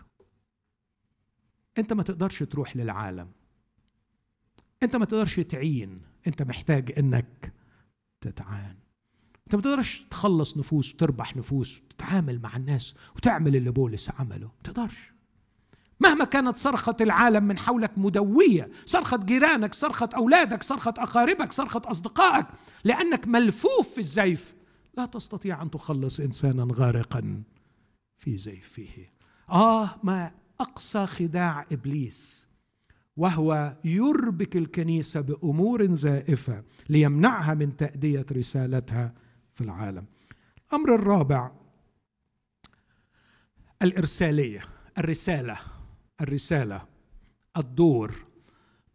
أنت 1.77 1.93
ما 1.93 2.03
تقدرش 2.03 2.43
تروح 2.43 2.77
للعالم. 2.77 3.31
أنت 4.83 4.95
ما 4.95 5.05
تقدرش 5.05 5.39
تعين. 5.39 6.01
أنت 6.27 6.41
محتاج 6.41 6.93
إنك 6.97 7.53
تتعان. 8.21 8.78
انت 9.49 9.55
ما 9.55 9.61
تقدرش 9.61 10.05
تخلص 10.09 10.57
نفوس 10.57 10.93
وتربح 10.93 11.37
نفوس 11.37 11.81
وتتعامل 11.81 12.41
مع 12.41 12.55
الناس 12.55 12.93
وتعمل 13.15 13.55
اللي 13.55 13.71
بولس 13.71 14.11
عمله. 14.19 14.45
ما 14.45 14.61
تقدرش. 14.63 15.13
مهما 15.99 16.25
كانت 16.25 16.57
صرخة 16.57 16.95
العالم 17.01 17.43
من 17.43 17.57
حولك 17.57 17.97
مدوية 17.97 18.71
صرخة 18.85 19.17
جيرانك 19.17 19.73
صرخة 19.73 20.09
أولادك 20.15 20.63
صرخة 20.63 20.93
أقاربك 20.97 21.53
صرخة 21.53 21.81
أصدقائك 21.85 22.45
لأنك 22.83 23.27
ملفوف 23.27 23.89
في 23.93 23.97
الزيف 23.97 24.55
لا 24.97 25.05
تستطيع 25.05 25.61
أن 25.61 25.71
تخلص 25.71 26.19
إنسانا 26.19 26.67
غارقا 26.73 27.43
في 28.17 28.37
زيفه. 28.37 28.87
آه 29.49 29.89
ما 30.03 30.31
أقصى 30.59 31.07
خداع 31.07 31.65
إبليس 31.71 32.47
وهو 33.17 33.77
يربك 33.85 34.57
الكنيسة 34.57 35.21
بأمور 35.21 35.93
زائفة 35.93 36.63
ليمنعها 36.89 37.53
من 37.53 37.77
تأدية 37.77 38.25
رسالتها 38.31 39.13
في 39.59 39.65
العالم. 39.65 40.05
الأمر 40.69 40.95
الرابع 40.95 41.51
الإرسالية 43.81 44.61
الرسالة 44.97 45.57
الرسالة 46.21 46.85
الدور. 47.57 48.25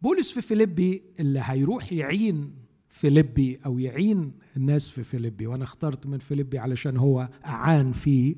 بولس 0.01 0.31
في 0.31 0.41
فيليبي 0.41 1.03
اللي 1.19 1.41
هيروح 1.43 1.93
يعين 1.93 2.55
فيليبي 2.89 3.59
أو 3.65 3.79
يعين 3.79 4.39
الناس 4.57 4.89
في 4.89 5.03
فيليبي 5.03 5.47
وأنا 5.47 5.63
اخترت 5.63 6.05
من 6.05 6.19
فيليبي 6.19 6.59
علشان 6.59 6.97
هو 6.97 7.29
اعان 7.45 7.91
في 7.91 8.35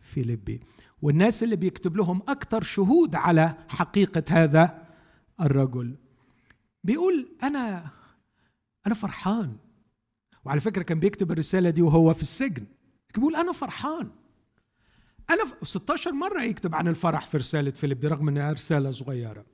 فيليبي. 0.00 0.60
والناس 1.02 1.42
اللي 1.42 1.56
بيكتب 1.56 1.96
لهم 1.96 2.22
أكثر 2.28 2.62
شهود 2.62 3.14
على 3.14 3.54
حقيقة 3.68 4.24
هذا 4.30 4.86
الرجل. 5.40 5.96
بيقول 6.84 7.28
أنا 7.42 7.90
أنا 8.86 8.94
فرحان. 8.94 9.56
وعلى 10.44 10.60
فكرة 10.60 10.82
كان 10.82 11.00
بيكتب 11.00 11.32
الرسالة 11.32 11.70
دي 11.70 11.82
وهو 11.82 12.14
في 12.14 12.22
السجن. 12.22 12.66
بيقول 13.14 13.36
أنا 13.36 13.52
فرحان. 13.52 14.10
أنا 15.30 15.44
16 15.62 16.12
مرة 16.12 16.42
يكتب 16.42 16.74
عن 16.74 16.88
الفرح 16.88 17.26
في 17.26 17.36
رسالة 17.36 17.70
فيليب 17.70 18.04
رغم 18.04 18.28
أنها 18.28 18.52
رسالة 18.52 18.90
صغيرة. 18.90 19.44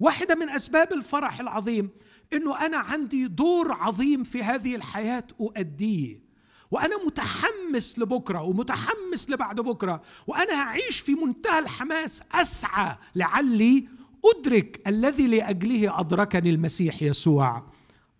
واحدة 0.00 0.34
من 0.34 0.48
أسباب 0.48 0.92
الفرح 0.92 1.40
العظيم 1.40 1.90
أنه 2.32 2.66
أنا 2.66 2.76
عندي 2.76 3.26
دور 3.26 3.72
عظيم 3.72 4.24
في 4.24 4.42
هذه 4.42 4.76
الحياة 4.76 5.24
أؤديه. 5.40 6.24
وأنا 6.70 7.04
متحمس 7.06 7.98
لبكرة 7.98 8.42
ومتحمس 8.42 9.30
لبعد 9.30 9.60
بكرة. 9.60 10.02
وأنا 10.26 10.62
هعيش 10.62 11.00
في 11.00 11.14
منتهى 11.14 11.58
الحماس 11.58 12.22
أسعى 12.32 12.96
لعلي 13.14 13.88
أدرك 14.24 14.80
الذي 14.86 15.26
لأجله 15.26 16.00
أدركني 16.00 16.50
المسيح 16.50 17.02
يسوع 17.02 17.62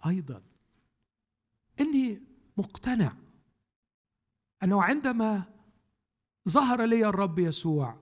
أيضا. 0.07 0.43
إني 1.81 2.23
مقتنع. 2.57 3.13
أنه 4.63 4.83
عندما 4.83 5.43
ظهر 6.49 6.85
لي 6.85 7.09
الرب 7.09 7.39
يسوع 7.39 7.97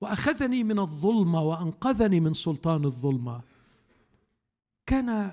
وأخذني 0.00 0.64
من 0.64 0.78
الظلمة 0.78 1.42
وأنقذني 1.42 2.20
من 2.20 2.32
سلطان 2.32 2.84
الظلمة 2.84 3.42
كان 4.86 5.32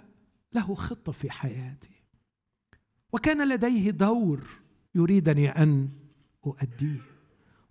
له 0.53 0.75
خطة 0.75 1.11
في 1.11 1.31
حياتي. 1.31 1.95
وكان 3.13 3.49
لديه 3.49 3.91
دور 3.91 4.47
يريدني 4.95 5.49
أن 5.49 5.89
أؤديه. 6.45 7.01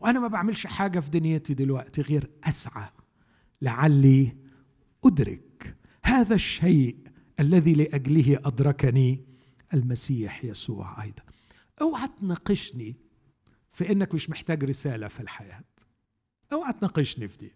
وأنا 0.00 0.20
ما 0.20 0.28
بعملش 0.28 0.66
حاجة 0.66 1.00
في 1.00 1.10
دنيتي 1.10 1.54
دلوقتي 1.54 2.02
غير 2.02 2.30
أسعى. 2.44 2.88
لعلي 3.62 4.36
أدرك 5.04 5.76
هذا 6.04 6.34
الشيء 6.34 6.96
الذي 7.40 7.74
لأجله 7.74 8.38
أدركني 8.44 9.24
المسيح 9.74 10.44
يسوع 10.44 11.02
أيضا. 11.02 11.22
أوعى 11.80 12.08
تناقشني 12.20 12.96
في 13.72 13.92
إنك 13.92 14.14
مش 14.14 14.30
محتاج 14.30 14.64
رسالة 14.64 15.08
في 15.08 15.20
الحياة. 15.20 15.64
أوعى 16.52 16.72
تناقشني 16.72 17.28
في 17.28 17.38
دي. 17.38 17.52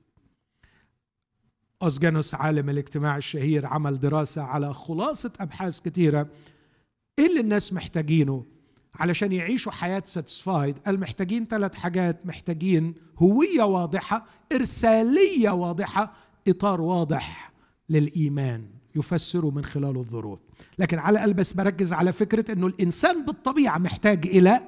أوزجانوس 1.82 2.34
عالم 2.34 2.70
الاجتماع 2.70 3.16
الشهير 3.16 3.66
عمل 3.66 4.00
دراسة 4.00 4.42
على 4.42 4.74
خلاصة 4.74 5.32
أبحاث 5.40 5.80
كثيرة. 5.80 6.30
إيه 7.18 7.26
اللي 7.26 7.40
الناس 7.40 7.72
محتاجينه 7.72 8.46
علشان 8.94 9.32
يعيشوا 9.32 9.72
حياة 9.72 10.02
ساتسفايد 10.06 10.78
قال 10.78 11.00
محتاجين 11.00 11.46
ثلاث 11.46 11.74
حاجات. 11.74 12.26
محتاجين 12.26 12.94
هوية 13.18 13.62
واضحة 13.62 14.26
إرسالية 14.52 15.50
واضحة 15.50 16.14
إطار 16.48 16.80
واضح 16.80 17.52
للإيمان. 17.88 18.77
يفسروا 18.98 19.50
من 19.50 19.64
خلال 19.64 19.96
الظروف 19.96 20.38
لكن 20.78 20.98
على 20.98 21.18
الأقل 21.18 21.34
بس 21.34 21.52
بركز 21.52 21.92
على 21.92 22.12
فكرة 22.12 22.52
إنه 22.52 22.66
الإنسان 22.66 23.24
بالطبيعة 23.24 23.78
محتاج 23.78 24.26
إلى 24.26 24.60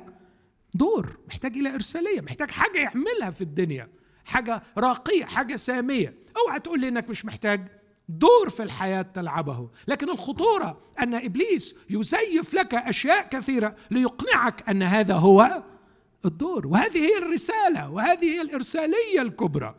دور 0.74 1.16
محتاج 1.28 1.56
إلى 1.56 1.74
إرسالية 1.74 2.20
محتاج 2.20 2.50
حاجة 2.50 2.78
يعملها 2.78 3.30
في 3.30 3.40
الدنيا 3.40 3.88
حاجة 4.24 4.62
راقية 4.78 5.24
حاجة 5.24 5.56
سامية. 5.56 6.14
أوعى 6.36 6.60
تقول 6.60 6.80
لي 6.80 6.88
إنك 6.88 7.08
مش 7.08 7.24
محتاج 7.24 7.68
دور 8.08 8.50
في 8.50 8.62
الحياة 8.62 9.02
تلعبه. 9.02 9.70
لكن 9.88 10.10
الخطورة 10.10 10.80
أن 11.00 11.14
إبليس 11.14 11.74
يزيف 11.90 12.54
لك 12.54 12.74
أشياء 12.74 13.28
كثيرة 13.28 13.76
ليقنعك 13.90 14.68
أن 14.68 14.82
هذا 14.82 15.14
هو 15.14 15.62
الدور. 16.24 16.66
وهذه 16.66 16.98
هي 16.98 17.18
الرسالة 17.18 17.90
وهذه 17.90 18.24
هي 18.24 18.40
الإرسالية 18.40 19.22
الكبرى. 19.22 19.74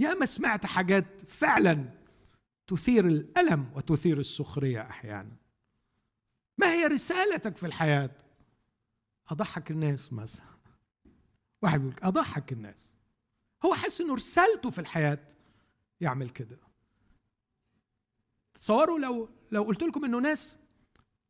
يا 0.00 0.14
ما 0.14 0.26
سمعت 0.26 0.66
حاجات 0.66 1.30
فعلا 1.30 1.84
تثير 2.66 3.06
الألم 3.06 3.70
وتثير 3.74 4.18
السخرية 4.18 4.80
أحيانا. 4.80 5.36
ما 6.58 6.72
هي 6.72 6.86
رسالتك 6.86 7.56
في 7.56 7.66
الحياة؟ 7.66 8.10
أضحك 9.30 9.70
الناس 9.70 10.12
مثلا. 10.12 10.50
واحد 11.62 11.80
بيقول 11.80 11.96
أضحك 12.02 12.52
الناس. 12.52 12.96
هو 13.64 13.74
حس 13.74 14.00
إنه 14.00 14.14
رسالته 14.14 14.70
في 14.70 14.78
الحياة 14.78 15.18
يعمل 16.00 16.30
كده. 16.30 16.58
تصوروا 18.54 18.98
لو 18.98 19.28
لو 19.50 19.62
قلت 19.62 19.82
لكم 19.82 20.04
إنه 20.04 20.18
ناس 20.18 20.56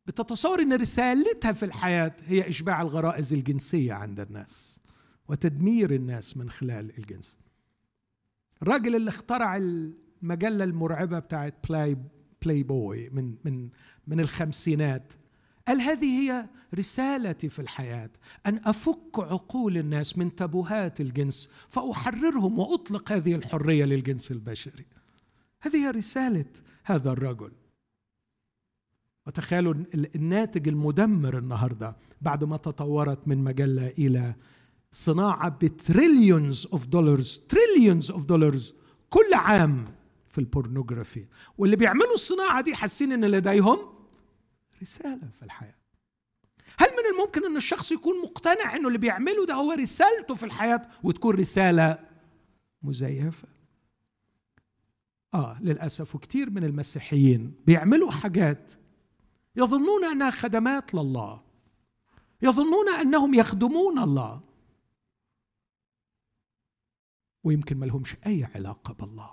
بتتصور 0.06 0.62
إن 0.62 0.72
رسالتها 0.72 1.52
في 1.52 1.64
الحياة 1.64 2.16
هي 2.26 2.48
إشباع 2.48 2.82
الغرائز 2.82 3.32
الجنسية 3.32 3.92
عند 3.92 4.20
الناس 4.20 4.80
وتدمير 5.28 5.94
الناس 5.94 6.36
من 6.36 6.50
خلال 6.50 6.98
الجنس. 6.98 7.38
الراجل 8.62 8.96
اللي 8.96 9.08
اخترع 9.08 9.56
المجلة 9.56 10.64
المرعبة 10.64 11.18
بتاعت 11.18 11.54
بلاي 11.68 11.96
بلاي 12.44 12.62
بوي 12.62 13.10
من 13.10 13.34
من 13.44 13.68
من 14.06 14.20
الخمسينات 14.20 15.12
قال 15.68 15.80
هذه 15.80 16.20
هي 16.20 16.46
رسالتي 16.74 17.48
في 17.48 17.58
الحياة 17.58 18.10
أن 18.46 18.60
أفك 18.64 19.18
عقول 19.18 19.76
الناس 19.76 20.18
من 20.18 20.34
تبوهات 20.36 21.00
الجنس 21.00 21.50
فأحررهم 21.68 22.58
وأطلق 22.58 23.12
هذه 23.12 23.34
الحرية 23.34 23.84
للجنس 23.84 24.30
البشري. 24.30 24.86
هذه 25.62 25.76
هي 25.76 25.90
رسالة 25.90 26.44
هذا 26.84 27.12
الرجل. 27.12 27.52
وتخيلوا 29.26 29.74
الناتج 29.94 30.68
المدمر 30.68 31.38
النهارده 31.38 31.96
بعد 32.20 32.44
ما 32.44 32.56
تطورت 32.56 33.28
من 33.28 33.38
مجلة 33.38 33.88
إلى 33.88 34.34
صناعة 34.92 35.48
ب 35.48 35.60
trillions 35.60 36.66
of 36.72 36.86
dollars 36.86 37.42
trillions 37.48 38.10
of 38.10 38.24
dollars 38.24 38.74
كل 39.10 39.34
عام 39.34 39.84
في 40.28 40.38
البورنوغرافي 40.38 41.26
واللي 41.58 41.76
بيعملوا 41.76 42.14
الصناعة 42.14 42.60
دي 42.60 42.74
حاسين 42.74 43.12
إن 43.12 43.24
لديهم 43.24 43.78
رسالة 44.82 45.28
في 45.38 45.42
الحياة. 45.42 45.74
هل 46.78 46.88
من 46.88 47.16
الممكن 47.18 47.44
إن 47.44 47.56
الشخص 47.56 47.92
يكون 47.92 48.22
مقتنع 48.22 48.76
إنه 48.76 48.88
اللي 48.88 48.98
بيعمله 48.98 49.46
ده 49.46 49.54
هو 49.54 49.72
رسالته 49.72 50.34
في 50.34 50.46
الحياة 50.46 50.88
وتكون 51.02 51.34
رسالة 51.36 51.98
مزيفة؟ 52.82 53.48
آه 55.34 55.58
للأسف 55.62 56.14
وكثير 56.14 56.50
من 56.50 56.64
المسيحيين 56.64 57.54
بيعملوا 57.66 58.10
حاجات 58.10 58.72
يظنون 59.56 60.04
أنها 60.04 60.30
خدمات 60.30 60.94
لله. 60.94 61.42
يظنون 62.42 62.88
أنهم 62.88 63.34
يخدمون 63.34 63.98
الله. 63.98 64.40
ويمكن 67.44 67.76
ما 67.76 67.86
لهمش 67.86 68.16
أي 68.26 68.44
علاقة 68.54 68.94
بالله. 68.94 69.30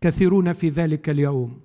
كثيرون 0.00 0.52
في 0.52 0.68
ذلك 0.68 1.08
اليوم 1.08 1.60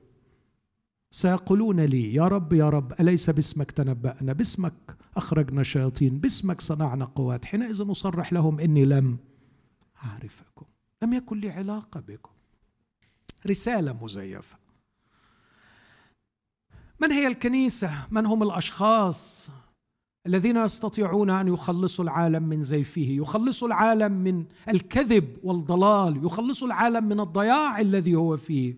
سيقولون 1.11 1.79
لي 1.79 2.13
يا 2.13 2.27
رب 2.27 2.53
يا 2.53 2.69
رب 2.69 2.93
أليس 3.01 3.29
باسمك 3.29 3.71
تنبأنا؟ 3.71 4.33
باسمك 4.33 4.97
أخرجنا 5.17 5.63
شياطين 5.63 6.19
باسمك 6.19 6.61
صنعنا 6.61 7.05
قوات. 7.05 7.45
حينئذ 7.45 7.83
نصرح 7.83 8.33
لهم 8.33 8.59
إني 8.59 8.85
لم 8.85 9.17
أعرفكم 10.05 10.65
لم 11.03 11.13
يكن 11.13 11.39
لي 11.39 11.49
علاقة 11.49 11.99
بكم. 11.99 12.31
رسالة 13.47 13.93
مزيفة. 14.03 14.57
من 16.99 17.11
هي 17.11 17.27
الكنيسة؟ 17.27 18.07
من 18.11 18.25
هم 18.25 18.43
الأشخاص؟ 18.43 19.51
الذين 20.27 20.57
يستطيعون 20.57 21.29
أن 21.29 21.47
يخلصوا 21.47 22.05
العالم 22.05 22.43
من 22.43 22.61
زيفه 22.63 23.01
يخلصوا 23.01 23.67
العالم 23.67 24.11
من 24.11 24.45
الكذب 24.69 25.37
والضلال 25.43 26.25
يخلصوا 26.25 26.67
العالم 26.67 27.03
من 27.03 27.19
الضياع 27.19 27.79
الذي 27.79 28.15
هو 28.15 28.37
فيه. 28.37 28.75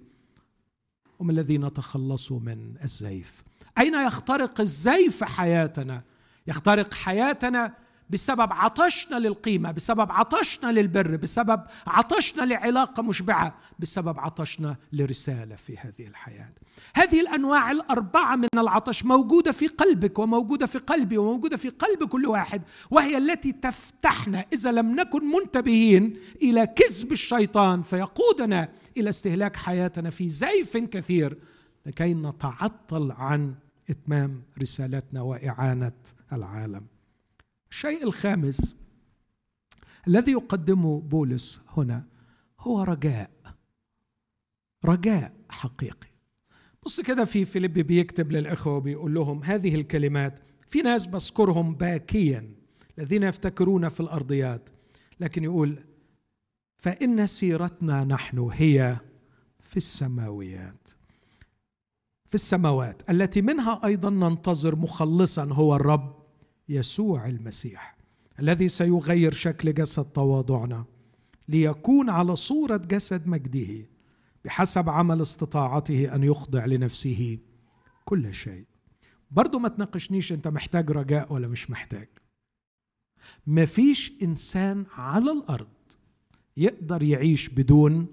هم 1.21 1.29
الذين 1.29 1.73
تخلصوا 1.73 2.39
من 2.39 2.73
الزيف. 2.83 3.43
أين 3.77 3.93
يخترق 4.07 4.61
الزيف 4.61 5.23
حياتنا؟ 5.23 6.03
يخترق 6.47 6.93
حياتنا 6.93 7.73
بسبب 8.09 8.53
عطشنا 8.53 9.15
للقيمة 9.15 9.71
بسبب 9.71 10.11
عطشنا 10.11 10.71
للبر 10.71 11.15
بسبب 11.15 11.61
عطشنا 11.87 12.43
لعلاقة 12.43 13.03
مشبعة 13.03 13.55
بسبب 13.79 14.19
عطشنا 14.19 14.75
لرسالة 14.93 15.55
في 15.55 15.77
هذه 15.77 16.07
الحياة. 16.07 16.53
هذه 16.95 17.21
الأنواع 17.21 17.71
الأربعة 17.71 18.35
من 18.35 18.47
العطش 18.57 19.05
موجودة 19.05 19.51
في 19.51 19.67
قلبك 19.67 20.19
وموجودة 20.19 20.65
في 20.65 20.77
قلبي 20.77 21.17
وموجودة 21.17 21.57
في 21.57 21.69
قلب 21.69 22.03
كل 22.03 22.25
واحد 22.25 22.61
وهي 22.91 23.17
التي 23.17 23.51
تفتحنا 23.51 24.45
إذا 24.53 24.71
لم 24.71 24.95
نكن 24.95 25.31
منتبهين 25.31 26.17
إلى 26.41 26.67
كذب 26.67 27.11
الشيطان 27.11 27.81
فيقودنا 27.81 28.69
إلى 28.97 29.09
استهلاك 29.09 29.55
حياتنا 29.55 30.09
في 30.09 30.29
زيف 30.29 30.77
كثير 30.77 31.37
لكي 31.85 32.13
نتعطل 32.13 33.11
عن 33.11 33.55
إتمام 33.89 34.41
رسالتنا 34.61 35.21
وإعانة 35.21 35.91
العالم. 36.33 36.85
الشيء 37.71 38.03
الخامس 38.03 38.75
الذي 40.07 40.31
يقدمه 40.31 41.01
بولس 41.01 41.61
هنا 41.77 42.05
هو 42.59 42.83
رجاء. 42.83 43.31
رجاء 44.85 45.33
حقيقي. 45.49 46.07
بص 46.83 47.01
كده 47.01 47.25
في 47.25 47.45
فيليب 47.45 47.73
بيكتب 47.73 48.31
للإخوة 48.31 48.79
بيقول 48.79 49.13
لهم 49.13 49.43
هذه 49.43 49.75
الكلمات. 49.75 50.39
في 50.67 50.81
ناس 50.81 51.05
بذكرهم 51.05 51.75
باكيا 51.75 52.53
الذين 52.97 53.23
يفتكرون 53.23 53.89
في 53.89 53.99
الأرضيات 53.99 54.69
لكن 55.19 55.43
يقول 55.43 55.83
فإن 56.77 57.27
سيرتنا 57.27 58.03
نحن 58.03 58.39
هي 58.39 58.97
في 59.59 59.77
السماويات. 59.77 60.89
في 62.29 62.35
السماوات. 62.35 63.09
التي 63.09 63.41
منها 63.41 63.81
أيضا 63.85 64.09
ننتظر 64.09 64.75
مخلصا 64.75 65.45
هو 65.45 65.75
الرب. 65.75 66.18
يسوع 66.69 67.27
المسيح 67.27 67.97
الذي 68.39 68.69
سيغير 68.69 69.31
شكل 69.31 69.73
جسد 69.73 70.05
تواضعنا 70.05 70.85
ليكون 71.47 72.09
على 72.09 72.35
صورة 72.35 72.77
جسد 72.77 73.27
مجده 73.27 73.85
بحسب 74.45 74.89
عمل 74.89 75.21
استطاعته 75.21 76.15
أن 76.15 76.23
يخضع 76.23 76.65
لنفسه 76.65 77.37
كل 78.05 78.33
شيء. 78.33 78.65
برضو 79.31 79.59
ما 79.59 79.69
تناقشنيش 79.69 80.31
أنت 80.33 80.47
محتاج 80.47 80.91
رجاء 80.91 81.33
ولا 81.33 81.47
مش 81.47 81.69
محتاج. 81.71 82.07
مفيش 83.47 84.13
إنسان 84.23 84.85
على 84.97 85.31
الأرض 85.31 85.67
يقدر 86.57 87.03
يعيش 87.03 87.49
بدون 87.49 88.07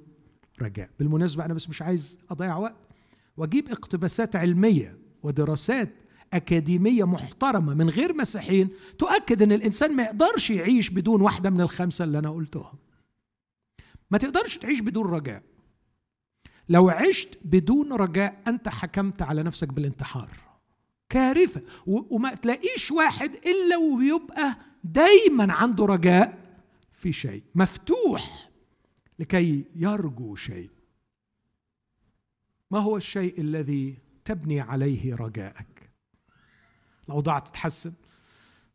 رجاء. 0.63 0.91
بالمناسبة 0.99 1.45
أنا 1.45 1.55
بس 1.55 1.69
مش 1.69 1.83
عايز 1.83 2.19
أضيع 2.31 2.57
وقت. 2.57 2.77
وأجيب 3.37 3.69
اقتباسات 3.69 4.37
علمية 4.37 4.99
ودراسات 5.23 5.93
أكاديمية 6.37 7.05
محترمة 7.05 7.75
من 7.75 7.91
غير 7.91 8.15
مسيحيين 8.15 8.69
تؤكد 8.99 9.43
إن 9.43 9.53
الإنسان 9.53 9.97
ما 9.97 10.03
يقدرش 10.03 10.51
يعيش 10.51 10.91
بدون 10.91 11.23
واحدة 11.23 11.51
من 11.51 11.61
الخمسة 11.61 12.05
اللي 12.05 12.19
أنا 12.19 12.31
قلتهم. 12.31 12.79
ما 14.11 14.19
تقدرش 14.19 14.59
تعيش 14.59 14.81
بدون 14.81 15.07
رجاء. 15.07 15.43
لو 16.69 16.89
عشت 16.89 17.39
بدون 17.45 17.93
رجاء 17.93 18.43
أنت 18.49 18.69
حكمت 18.69 19.23
على 19.23 19.43
نفسك 19.43 19.69
بالانتحار. 19.69 20.31
كارثة. 21.09 21.63
وما 21.87 22.35
تلاقيش 22.35 22.91
واحد 22.91 23.31
إلا 23.35 23.77
وبيبقى 23.77 24.57
دايما 24.85 25.53
عنده 25.53 25.85
رجاء 25.85 26.39
في 26.93 27.13
شيء. 27.13 27.43
مفتوح 27.55 28.51
لكي 29.19 29.65
يرجو 29.77 30.35
شيء. 30.35 30.71
ما 32.71 32.79
هو 32.79 32.97
الشيء 32.97 33.41
الذي 33.41 33.99
تبني 34.25 34.61
عليه 34.61 35.15
رجاءك؟ 35.15 35.76
الأوضاع 37.09 37.39
تتحسن 37.39 37.93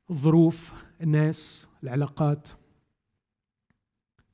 الظروف 0.10 0.74
الناس 1.02 1.68
العلاقات. 1.84 2.48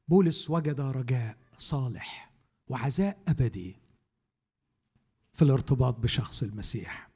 بولس 0.08 0.50
وجد 0.50 0.82
رجاء 0.82 1.38
صالح 1.58 2.32
وعزاء 2.68 3.18
أبدي 3.28 3.76
في 5.34 5.42
الارتباط 5.42 6.00
بشخص 6.00 6.44
المسيح. 6.44 7.10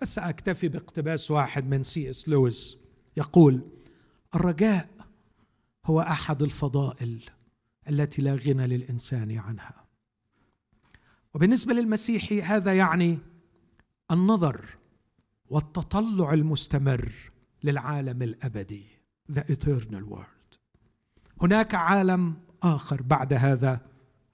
بس 0.00 0.18
أكتفي 0.18 0.68
باقتباس 0.68 1.30
واحد 1.30 1.66
من 1.66 1.82
سي 1.82 2.10
إس 2.10 2.28
لويس. 2.28 2.78
يقول 3.16 3.68
الرجاء 4.34 4.90
هو 5.84 6.00
أحد 6.00 6.42
الفضائل 6.42 7.30
التي 7.88 8.22
لا 8.22 8.34
غنى 8.34 8.66
للإنسان 8.66 9.38
عنها. 9.38 9.86
وبالنسبة 11.34 11.74
للمسيحي 11.74 12.42
هذا 12.42 12.76
يعني 12.76 13.18
النظر 14.10 14.81
والتطلع 15.52 16.32
المستمر 16.32 17.12
للعالم 17.64 18.22
الأبدي. 18.22 18.86
The 19.32 19.40
eternal 19.40 20.04
world. 20.10 20.58
هناك 21.42 21.74
عالم 21.74 22.34
آخر 22.62 23.02
بعد 23.02 23.32
هذا 23.32 23.80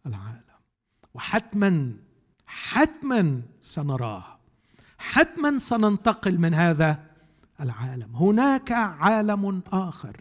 العالم. 0.06 0.58
وحتما 1.14 1.92
حتما 2.46 3.42
سنراه. 3.60 4.38
حتما 4.98 5.58
سننتقل 5.58 6.38
من 6.38 6.54
هذا 6.54 7.04
العالم. 7.60 8.16
هناك 8.16 8.72
عالم 8.72 9.62
آخر. 9.72 10.20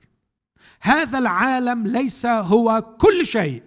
هذا 0.82 1.18
العالم 1.18 1.88
ليس 1.88 2.26
هو 2.26 2.96
كل 2.98 3.26
شيء. 3.26 3.64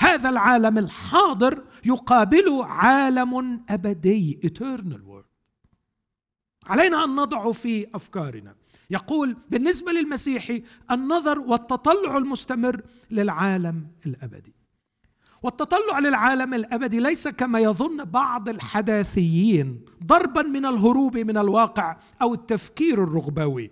هذا 0.00 0.28
العالم 0.28 0.78
الحاضر 0.78 1.64
يقابله 1.84 2.66
عالم 2.66 3.60
أبدي. 3.68 4.40
Eternal 4.44 5.02
world. 5.10 5.21
علينا 6.66 7.04
أن 7.04 7.16
نضع 7.16 7.52
في 7.52 7.86
أفكارنا. 7.94 8.54
يقول 8.90 9.36
بالنسبة 9.50 9.92
للمسيحي 9.92 10.62
النظر 10.90 11.38
والتطلع 11.38 12.18
المستمر 12.18 12.82
للعالم 13.10 13.86
الأبدي. 14.06 14.54
والتطلع 15.42 15.98
للعالم 15.98 16.54
الأبدي 16.54 17.00
ليس 17.00 17.28
كما 17.28 17.58
يظن 17.58 18.04
بعض 18.04 18.48
الحداثيين 18.48 19.84
ضربا 20.04 20.42
من 20.42 20.66
الهروب 20.66 21.16
من 21.16 21.38
الواقع 21.38 21.96
أو 22.22 22.34
التفكير 22.34 23.04
الرغبوي. 23.04 23.70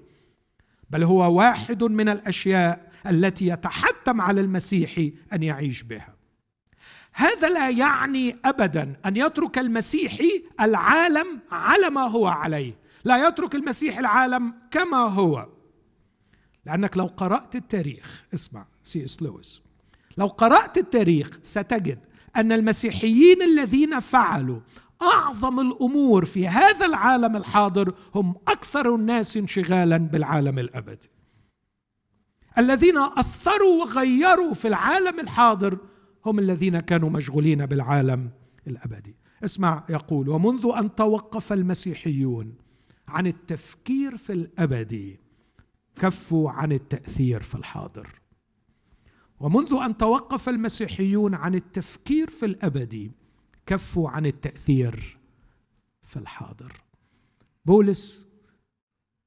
بل 0.91 1.05
هو 1.05 1.39
واحد 1.39 1.85
من 1.85 2.09
الأشياء 2.09 2.93
التي 3.07 3.47
يتحتم 3.47 4.21
على 4.21 4.41
المسيحي 4.41 5.13
أن 5.33 5.43
يعيش 5.43 5.83
بها. 5.83 6.15
هذا 7.13 7.49
لا 7.49 7.69
يعني 7.71 8.37
ابدا 8.45 8.97
أن 9.07 9.17
يترك 9.17 9.59
المسيحي 9.59 10.45
العالم 10.61 11.41
على 11.53 11.91
ما 11.91 12.01
هو 12.01 12.27
عليه. 12.27 12.80
لا 13.05 13.29
يترك 13.29 13.55
المسيح 13.55 13.99
العالم 13.99 14.55
كما 14.71 14.97
هو. 14.97 15.49
لأنك 16.67 16.97
لو 16.97 17.07
قرأت 17.07 17.57
التاريخ 17.57 18.25
اسمع 18.35 18.67
سي 18.85 19.05
إس 19.05 19.23
لويس. 19.23 19.63
لو 20.19 20.27
قرأت 20.27 20.79
التاريخ 20.79 21.31
ستجد 21.43 21.99
أن 22.37 22.53
المسيحيين 22.53 23.43
الذين 23.43 24.01
فعلوا 24.01 24.61
أعظم 25.03 25.61
الأمور 25.61 26.25
في 26.25 26.49
هذا 26.49 26.87
العالم 26.87 27.37
الحاضر 27.37 27.95
هم 28.15 28.35
أكثر 28.49 28.95
الناس 28.95 29.37
انشغالا 29.37 29.97
بالعالم 29.97 30.59
الأبدي. 30.59 31.11
الذين 32.59 32.99
أثروا 32.99 33.85
وغيروا 33.85 34.55
في 34.55 34.69
العالم 34.69 35.21
الحاضر 35.21 35.79
هم 36.27 36.39
الذين 36.39 36.81
كانوا 36.81 37.11
مشغولين 37.11 37.67
بالعالم 37.67 38.31
الأبدي. 38.67 39.17
اسمع 39.45 39.85
يقول 39.89 40.29
ومنذ 40.29 40.73
أن 40.77 40.95
توقف 40.95 41.53
المسيحيون 41.53 42.55
عن 43.11 43.27
التفكير 43.27 44.17
في 44.17 44.33
الابدي 44.33 45.21
كفوا 45.97 46.51
عن 46.51 46.73
التأثير 46.73 47.43
في 47.43 47.55
الحاضر. 47.55 48.21
ومنذ 49.41 49.75
أن 49.85 49.97
توقف 49.97 50.49
المسيحيون 50.49 51.35
عن 51.35 51.55
التفكير 51.55 52.31
في 52.31 52.47
الابدي 52.47 53.13
كفوا 53.67 54.11
عن 54.11 54.27
التأثير 54.27 55.19
في 56.03 56.17
الحاضر. 56.17 56.73
بولس 57.65 58.27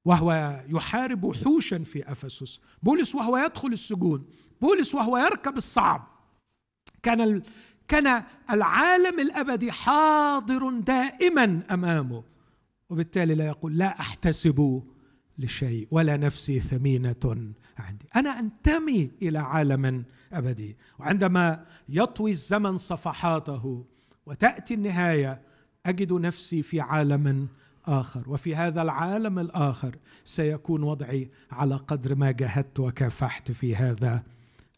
وهو 0.06 0.60
يحارب 0.70 1.24
وحوشا 1.24 1.84
في 1.84 2.12
أفسس. 2.12 2.60
بولس 2.84 3.16
وهو 3.16 3.38
يدخل 3.38 3.68
السجون. 3.68 4.26
بولس 4.62 4.96
وهو 4.96 5.18
يركب 5.18 5.58
الصعب. 5.58 6.08
كان 7.04 7.44
كان 7.88 8.24
العالم 8.50 9.20
الأبدي 9.20 9.72
حاضر 9.72 10.70
دائما 10.80 11.64
أمامه. 11.72 12.24
وبالتالي 12.94 13.36
لا 13.36 13.46
يقول 13.46 13.78
لا 13.78 14.00
أحتسب 14.00 14.84
لشيء 15.38 15.88
ولا 15.92 16.18
نفسي 16.18 16.60
ثمينة 16.60 17.54
عندي. 17.78 18.06
أنا 18.16 18.40
أنتمي 18.40 19.12
إلى 19.22 19.40
عالم 19.40 20.06
أبدي. 20.34 20.78
وعندما 21.00 21.66
يطوي 21.90 22.32
الزمن 22.32 22.78
صفحاته 22.78 23.86
وتأتي 24.26 24.74
النهاية 24.74 25.42
أجد 25.86 26.14
نفسي 26.14 26.62
في 26.62 26.82
عالم 26.82 27.48
آخر. 27.86 28.30
وفي 28.30 28.56
هذا 28.56 28.82
العالم 28.82 29.40
الآخر 29.40 29.96
سيكون 30.24 30.84
وضعي 30.84 31.32
على 31.52 31.76
قدر 31.76 32.16
ما 32.16 32.32
جاهدت 32.32 32.80
وكافحت 32.80 33.52
في 33.52 33.76
هذا 33.76 34.24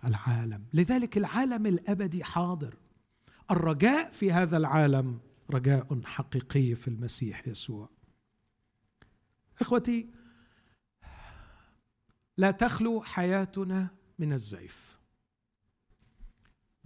العالم. 0.06 0.64
لذلك 0.74 1.18
العالم 1.18 1.66
الأبدي 1.66 2.24
حاضر. 2.24 2.76
الرجاء 3.52 4.12
في 4.12 4.32
هذا 4.32 4.58
العالم 4.58 5.20
رجاء 5.52 6.00
حقيقي 6.06 6.76
في 6.76 6.88
المسيح 6.88 7.48
يسوع. 7.48 7.95
إخوتي 9.62 10.10
لا 12.38 12.52
تخلو 12.52 13.02
حياتنا 13.02 13.88
من 14.20 14.34
الزيف. 14.34 15.00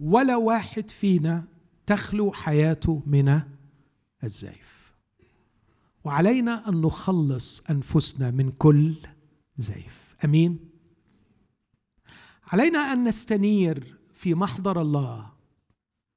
ولا 0.00 0.36
واحد 0.36 0.90
فينا 0.90 1.44
تخلو 1.86 2.32
حياته 2.32 3.02
من 3.06 3.42
الزيف. 4.24 4.94
وعلينا 6.04 6.68
أن 6.68 6.80
نخلص 6.80 7.60
أنفسنا 7.70 8.30
من 8.30 8.52
كل 8.52 8.96
زيف. 9.58 10.16
أمين؟ 10.24 10.70
علينا 12.46 12.78
أن 12.78 13.04
نستنير 13.04 13.98
في 14.14 14.34
محضر 14.34 14.82
الله 14.82 15.32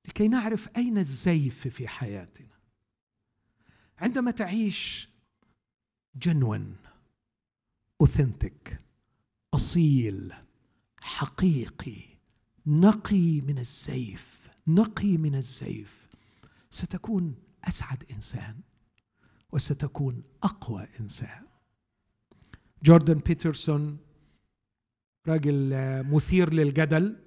لكي 0.06 0.28
نعرف 0.28 0.70
أين 0.78 0.97
الزيف 0.97 1.68
في 1.68 1.88
حياتنا. 1.88 2.54
عندما 3.97 4.32
تعيش 4.32 5.12
genuine 6.16 6.76
authentic 8.01 8.82
أصيل 9.53 10.34
حقيقي 10.99 12.01
نقي 12.66 13.41
من 13.41 13.57
الزيف 13.57 14.49
نقي 14.68 15.18
من 15.18 15.36
الزيف 15.36 16.07
ستكون 16.70 17.36
أسعد 17.64 18.03
إنسان 18.11 18.55
وستكون 19.51 20.24
أقوى 20.43 20.88
إنسان. 20.99 21.43
جوردن 22.84 23.14
بيترسون 23.14 23.97
راجل 25.28 25.70
مثير 26.03 26.53
للجدل 26.53 27.20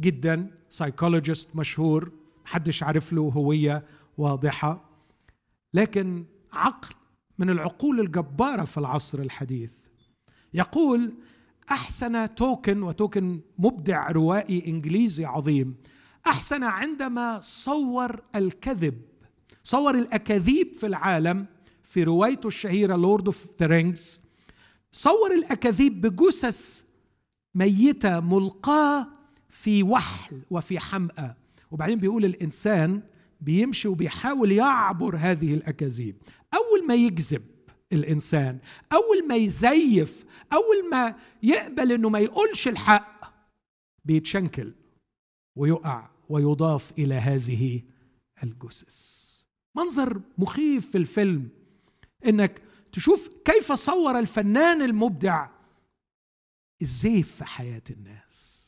جدا 0.00 0.50
psychologist 0.68 1.56
مشهور 1.56 2.12
محدش 2.44 2.82
عارف 2.82 3.12
له 3.12 3.22
هوية 3.22 3.86
واضحة 4.18 4.90
لكن 5.74 6.24
عقل 6.52 6.94
من 7.38 7.50
العقول 7.50 8.00
الجبارة 8.00 8.64
في 8.64 8.78
العصر 8.78 9.18
الحديث. 9.18 9.72
يقول 10.54 11.14
أحسن 11.70 12.34
تولكين 12.34 12.82
وتولكين 12.82 13.40
مبدع 13.58 14.10
روائي 14.10 14.66
إنجليزي 14.66 15.24
عظيم 15.24 15.74
أحسن 16.26 16.62
عندما 16.64 17.40
صور 17.40 18.22
الكذب 18.34 19.00
صور 19.62 19.94
الأكاذيب 19.94 20.72
في 20.72 20.86
العالم 20.86 21.46
في 21.82 22.02
روايته 22.02 22.46
الشهيرة 22.46 22.96
Lord 22.96 23.26
of 23.26 23.46
the 23.60 23.66
Rings 23.66 24.20
صور 24.92 25.32
الأكاذيب 25.34 26.00
بجثث 26.00 26.82
ميتة 27.54 28.20
ملقاة 28.20 29.06
في 29.50 29.82
وحل 29.82 30.42
وفي 30.50 30.78
حمأة. 30.78 31.36
وبعدين 31.70 31.98
بيقول 31.98 32.24
الإنسان 32.24 33.02
بيمشي 33.44 33.88
وبيحاول 33.88 34.52
يعبر 34.52 35.16
هذه 35.16 35.54
الأكاذيب. 35.54 36.16
أول 36.54 36.86
ما 36.86 36.94
يكذب 36.94 37.42
الإنسان 37.92 38.58
أول 38.92 39.28
ما 39.28 39.36
يزيف 39.36 40.24
أول 40.52 40.90
ما 40.90 41.14
يقبل 41.42 41.92
إنه 41.92 42.08
ما 42.08 42.18
يقولش 42.18 42.68
الحق 42.68 43.34
بيتشنكل 44.04 44.72
ويقع 45.56 46.10
ويضاف 46.28 46.92
إلى 46.98 47.14
هذه 47.14 47.82
الجثث. 48.42 49.24
منظر 49.76 50.20
مخيف 50.38 50.90
في 50.90 50.98
الفيلم 50.98 51.48
إنك 52.26 52.62
تشوف 52.92 53.30
كيف 53.44 53.72
صور 53.72 54.18
الفنان 54.18 54.82
المبدع 54.82 55.48
الزيف 56.82 57.36
في 57.36 57.44
حياة 57.44 57.82
الناس. 57.90 58.64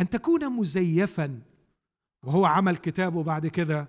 أن 0.00 0.08
تكون 0.08 0.48
مزيفا 0.48 1.40
وهو 2.22 2.44
عمل 2.44 2.76
كتابه 2.76 3.22
بعد 3.22 3.46
كده 3.46 3.88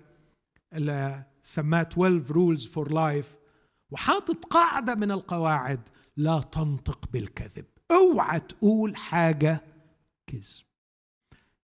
اللي 0.72 1.24
سماه 1.42 1.82
12 1.82 2.30
Rules 2.30 2.66
for 2.66 2.92
Life 2.92 3.36
وحاطط 3.90 4.44
قاعدة 4.44 4.94
من 4.94 5.10
القواعد 5.10 5.80
لا 6.16 6.40
تنطق 6.40 7.08
بالكذب. 7.12 7.64
اوعى 7.90 8.40
تقول 8.40 8.96
حاجة 8.96 9.60
كذب. 10.26 10.64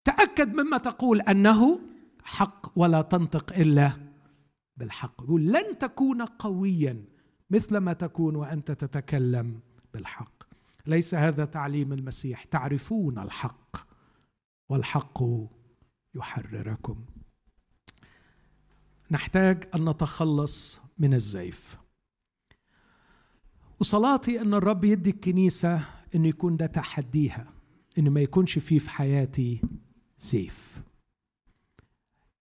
تأكد 0.03 0.53
مما 0.53 0.77
تقول 0.77 1.21
أنه 1.21 1.79
حق 2.23 2.71
ولا 2.75 3.01
تنطق 3.01 3.53
إلا 3.53 3.91
بالحق. 4.77 5.21
يقول 5.23 5.45
لن 5.45 5.77
تكون 5.77 6.21
قويا 6.21 7.05
مثل 7.49 7.77
ما 7.77 7.93
تكون 7.93 8.35
وأنت 8.35 8.71
تتكلم 8.71 9.59
بالحق. 9.93 10.43
ليس 10.85 11.15
هذا 11.15 11.45
تعليم 11.45 11.93
المسيح. 11.93 12.43
تعرفون 12.43 13.19
الحق 13.19 13.77
والحق 14.69 15.23
يحرركم. 16.17 17.05
نحتاج 19.11 19.69
أن 19.75 19.89
نتخلص 19.89 20.81
من 20.97 21.13
الزيف. 21.13 21.77
وصلاتي 23.79 24.41
أن 24.41 24.53
الرب 24.53 24.83
يدي 24.83 25.09
الكنيسة 25.09 25.81
إنه 26.15 26.27
يكون 26.27 26.57
ده 26.57 26.65
تحديها 26.65 27.53
إنه 27.97 28.09
ما 28.09 28.21
يكونش 28.21 28.59
فيه 28.59 28.79
في 28.79 28.89
حياتي 28.89 29.61
زيف. 30.19 30.81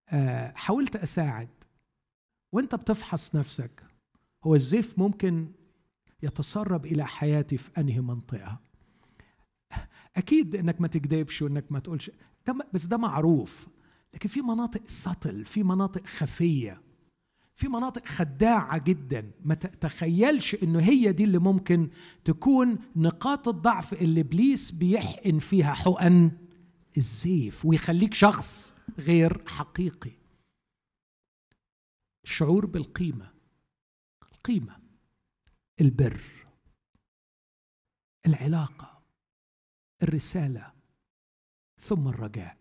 آه، 0.09 0.53
حاولت 0.57 0.97
أساعد. 0.97 1.49
وأنت 2.53 2.74
بتفحص 2.74 3.35
نفسك 3.35 3.85
هو 4.45 4.55
الزيف 4.55 4.99
ممكن 4.99 5.53
يتسرب 6.22 6.87
إلى 6.87 7.07
حياتي 7.07 7.59
في 7.59 7.70
أنهي 7.79 8.01
منطقة؟ 8.01 8.61
أكيد 10.16 10.57
إنك 10.57 10.81
ما 10.81 10.89
تكذبش 10.89 11.43
وإنك 11.43 11.72
ما 11.72 11.79
تقولش 11.79 12.11
ده 12.47 12.68
بس 12.72 12.84
ده 12.84 12.97
معروف. 12.97 13.68
لكن 14.14 14.28
في 14.28 14.42
مناطق 14.42 14.82
سطل 14.86 15.44
في 15.44 15.62
مناطق 15.62 16.07
خفية 16.07 16.82
في 17.55 17.68
مناطق 17.68 18.07
خداعة 18.07 18.78
جدا. 18.78 19.30
ما 19.44 19.55
تتخيلش 19.55 20.55
انه 20.55 20.80
هي 20.80 21.12
دي 21.12 21.24
اللي 21.24 21.38
ممكن 21.38 21.90
تكون 22.24 22.78
نقاط 22.97 23.49
الضعف 23.49 23.92
اللي 23.92 24.20
إبليس 24.20 24.70
بيحقن 24.70 25.38
فيها 25.38 25.74
حقن 25.74 26.30
الزيف 26.97 27.66
ويخليك 27.66 28.14
شخص 28.14 28.74
غير 28.99 29.49
حقيقي. 29.49 30.11
الشعور 32.24 32.66
بالقيمة 32.66 33.30
القيمة 34.22 34.76
البر 35.80 36.20
العلاقة 38.26 39.03
الرسالة 40.03 40.72
ثم 41.87 42.09
الرجاء. 42.09 42.57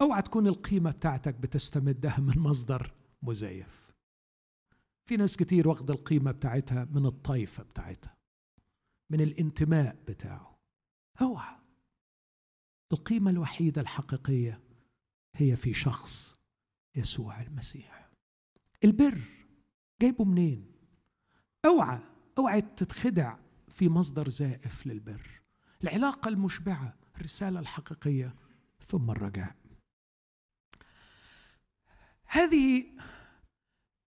أوعى 0.00 0.22
تكون 0.22 0.46
القيمة 0.46 0.90
بتاعتك 0.90 1.34
بتستمدها 1.34 2.20
من 2.20 2.38
مصدر 2.38 2.94
مزيف. 3.22 3.92
في 5.08 5.16
ناس 5.16 5.36
كتير 5.36 5.68
واخدة 5.68 5.94
القيمة 5.94 6.30
بتاعتها 6.30 6.84
من 6.84 7.06
الطائفه 7.06 7.62
بتاعتها 7.62 8.16
من 9.10 9.20
الانتماء 9.20 9.96
بتاعه. 10.08 10.58
أوعى. 11.20 11.56
القيمة 12.92 13.30
الوحيدة 13.30 13.80
الحقيقية 13.80 14.60
هي 15.36 15.56
في 15.56 15.74
شخص 15.74 16.36
يسوع 16.96 17.42
المسيح. 17.42 18.10
البر 18.84 19.20
جايبه 20.02 20.24
منين؟ 20.24 20.72
أوعى 21.64 21.98
أوعى 22.38 22.60
تتخدع 22.60 23.36
في 23.68 23.88
مصدر 23.88 24.28
زائف 24.28 24.86
للبر. 24.86 25.40
العلاقة 25.82 26.28
المشبعة 26.28 26.94
الرسالة 27.16 27.60
الحقيقية 27.60 28.34
ثم 28.80 29.10
الرجاء. 29.10 29.54
هذه 32.26 32.84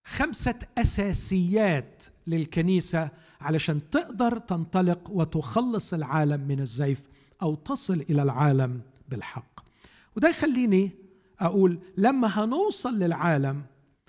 خمسة 0.05 0.59
أساسيات 0.77 2.03
للكنيسة 2.27 3.09
علشان 3.41 3.89
تقدر 3.89 4.37
تنطلق 4.37 5.09
وتخلص 5.09 5.93
العالم 5.93 6.47
من 6.47 6.59
الزيف 6.59 7.01
أو 7.41 7.55
تصل 7.55 7.93
إلى 8.09 8.23
العالم 8.23 8.81
بالحق. 9.09 9.59
وده 10.17 10.29
يخليني 10.29 10.91
أقول 11.39 11.79
لما 11.97 12.27
هنوصل 12.27 12.99
للعالم 12.99 13.65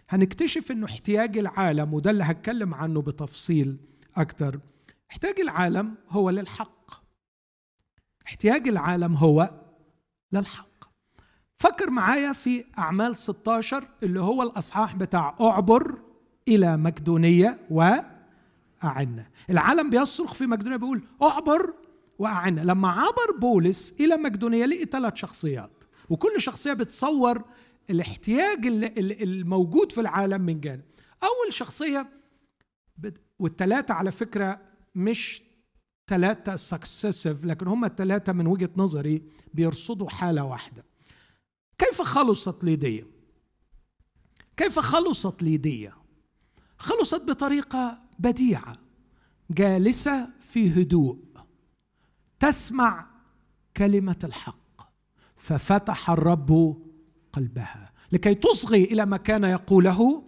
هنكتشف 0.08 0.72
إنه 0.72 0.86
احتياج 0.86 1.38
العالم 1.38 1.94
وده 1.94 2.10
اللي 2.10 2.24
هتكلم 2.24 2.74
عنه 2.74 3.02
بتفصيل 3.02 3.76
أكتر 4.16 4.60
احتياج 5.10 5.40
العالم 5.40 5.94
هو 6.08 6.30
للحق. 6.30 6.90
احتياج 8.30 8.68
العالم 8.68 9.14
هو 9.14 9.50
للحق. 10.32 10.84
فكر 11.56 11.90
معايا 11.90 12.32
في 12.32 12.64
أعمال 12.78 13.16
16 13.16 13.88
اللي 14.02 14.20
هو 14.20 14.42
الأصحاح 14.42 14.94
بتاع 14.96 15.36
أعبر 15.40 15.98
إلى 16.48 16.76
مقدونية 16.76 17.58
وأعنا 17.70 19.26
العالم 19.50 19.90
بيصرخ 19.90 20.34
في 20.34 20.46
مقدونية 20.46 20.76
بيقول 20.76 21.02
أعبر 21.22 21.74
وأعنا 22.18 22.60
لما 22.60 22.88
عبر 22.88 23.38
بولس 23.40 23.94
إلى 24.00 24.16
مقدونية 24.16 24.66
لقي 24.66 24.84
ثلاث 24.84 25.14
شخصيات 25.14 25.84
وكل 26.10 26.40
شخصية 26.40 26.72
بتصور 26.72 27.42
الاحتياج 27.90 28.66
الموجود 29.22 29.92
في 29.92 30.00
العالم 30.00 30.40
من 30.40 30.60
جانب. 30.60 30.84
أول 31.22 31.52
شخصية 31.52 32.06
والثلاثة 33.38 33.94
على 33.94 34.12
فكرة 34.12 34.60
مش 34.94 35.42
ثلاثة 36.10 36.56
سكسسيف 36.56 37.44
لكن 37.44 37.68
هم 37.68 37.84
الثلاثة 37.84 38.32
من 38.32 38.46
وجهة 38.46 38.70
نظري 38.76 39.22
بيرصدوا 39.54 40.10
حالة 40.10 40.44
واحدة. 40.44 40.84
كيف 41.78 42.02
خلصت 42.02 42.64
ليديا 42.64 43.06
كيف 44.56 44.78
خلصت 44.78 45.42
ليديا 45.42 45.92
خلصت 46.78 47.22
بطريقة 47.22 47.98
بديعة 48.18 48.76
جالسة 49.50 50.28
في 50.40 50.82
هدوء 50.82 51.18
تسمع 52.40 53.06
كلمة 53.76 54.18
الحق 54.24 54.90
ففتح 55.36 56.10
الرب 56.10 56.76
قلبها 57.32 57.92
لكي 58.12 58.34
تصغي 58.34 58.84
إلى 58.84 59.06
ما 59.06 59.16
كان 59.16 59.44
يقوله 59.44 60.24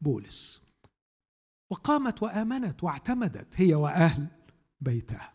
بولس. 0.00 0.62
وقامت 1.70 2.22
وآمنت 2.22 2.84
واعتمدت 2.84 3.54
هي 3.56 3.74
وأهل 3.74 4.26
بيتها 4.80 5.32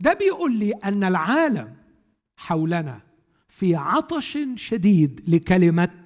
ده 0.00 0.12
بيقول 0.12 0.58
لي 0.58 0.72
أن 0.72 1.04
العالم 1.04 1.76
حولنا 2.36 3.02
في 3.48 3.76
عطش 3.76 4.38
شديد 4.54 5.30
لكلمة 5.30 6.04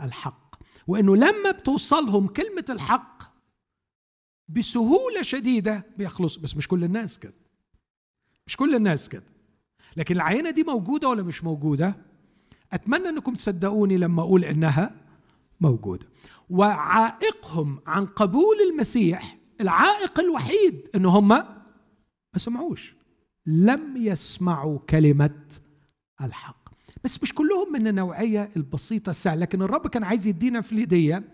الحق 0.00 0.54
وإنه 0.86 1.16
لما 1.16 1.50
بتوصلهم 1.50 2.26
كلمة 2.26 2.64
الحق 2.70 3.22
بسهولة 4.48 5.22
شديدة 5.22 5.86
بيخلص. 5.98 6.36
بس 6.36 6.56
مش 6.56 6.68
كل 6.68 6.84
الناس 6.84 7.18
كده. 7.18 7.34
مش 8.46 8.56
كل 8.56 8.74
الناس 8.74 9.08
كده. 9.08 9.24
لكن 9.96 10.14
العينة 10.14 10.50
دي 10.50 10.62
موجودة 10.62 11.08
ولا 11.08 11.22
مش 11.22 11.44
موجودة؟ 11.44 11.96
أتمنى 12.72 13.08
أنكم 13.08 13.34
تصدقوني 13.34 13.96
لما 13.96 14.22
أقول 14.22 14.44
إنها 14.44 14.94
موجودة. 15.60 16.06
وعائقهم 16.50 17.80
عن 17.86 18.06
قبول 18.06 18.56
المسيح 18.70 19.36
العائق 19.60 20.20
الوحيد 20.20 20.88
إن 20.94 21.04
هم 21.06 21.44
ما 22.32 22.38
سمعوش. 22.38 22.94
لم 23.46 23.96
يسمعوا 23.96 24.78
كلمة 24.78 25.30
الحق. 26.20 26.68
بس 27.04 27.22
مش 27.22 27.34
كلهم 27.34 27.72
من 27.72 27.86
النوعية 27.86 28.48
البسيطة 28.56 29.10
السهلة 29.10 29.40
لكن 29.40 29.62
الرب 29.62 29.86
كان 29.86 30.04
عايز 30.04 30.26
يدينا 30.26 30.60
في 30.60 30.72
الهدية 30.72 31.24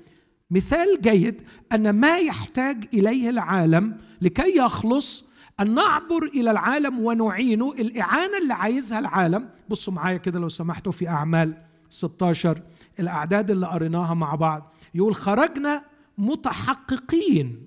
مثال 0.50 1.00
جيد 1.00 1.42
أن 1.72 1.90
ما 1.90 2.18
يحتاج 2.18 2.88
إليه 2.94 3.30
العالم 3.30 3.96
لكي 4.22 4.56
يخلص 4.58 5.24
أن 5.60 5.74
نعبر 5.74 6.24
إلى 6.24 6.50
العالم 6.50 7.00
ونعينه. 7.00 7.72
الإعانة 7.72 8.38
اللي 8.42 8.54
عايزها 8.54 8.98
العالم. 8.98 9.48
بصوا 9.68 9.92
معايا 9.92 10.16
كده 10.16 10.38
لو 10.40 10.48
سمحتوا 10.48 10.92
في 10.92 11.08
أعمال 11.08 11.62
16 11.90 12.62
الأعداد 13.00 13.50
اللي 13.50 13.66
قريناها 13.66 14.14
مع 14.14 14.34
بعض. 14.34 14.72
يقول 14.94 15.14
خرجنا 15.14 15.84
متحققين. 16.18 17.66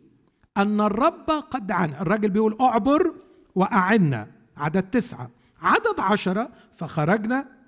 أن 0.57 0.81
الرب 0.81 1.31
قد 1.31 1.71
عنا 1.71 2.01
الراجل 2.01 2.29
بيقول 2.29 2.57
أعبر 2.61 3.15
وأعنا. 3.55 4.31
عدد 4.57 4.83
تسعة. 4.83 5.31
عدد 5.61 5.99
عشرة 5.99 6.51
فخرجنا. 6.73 7.61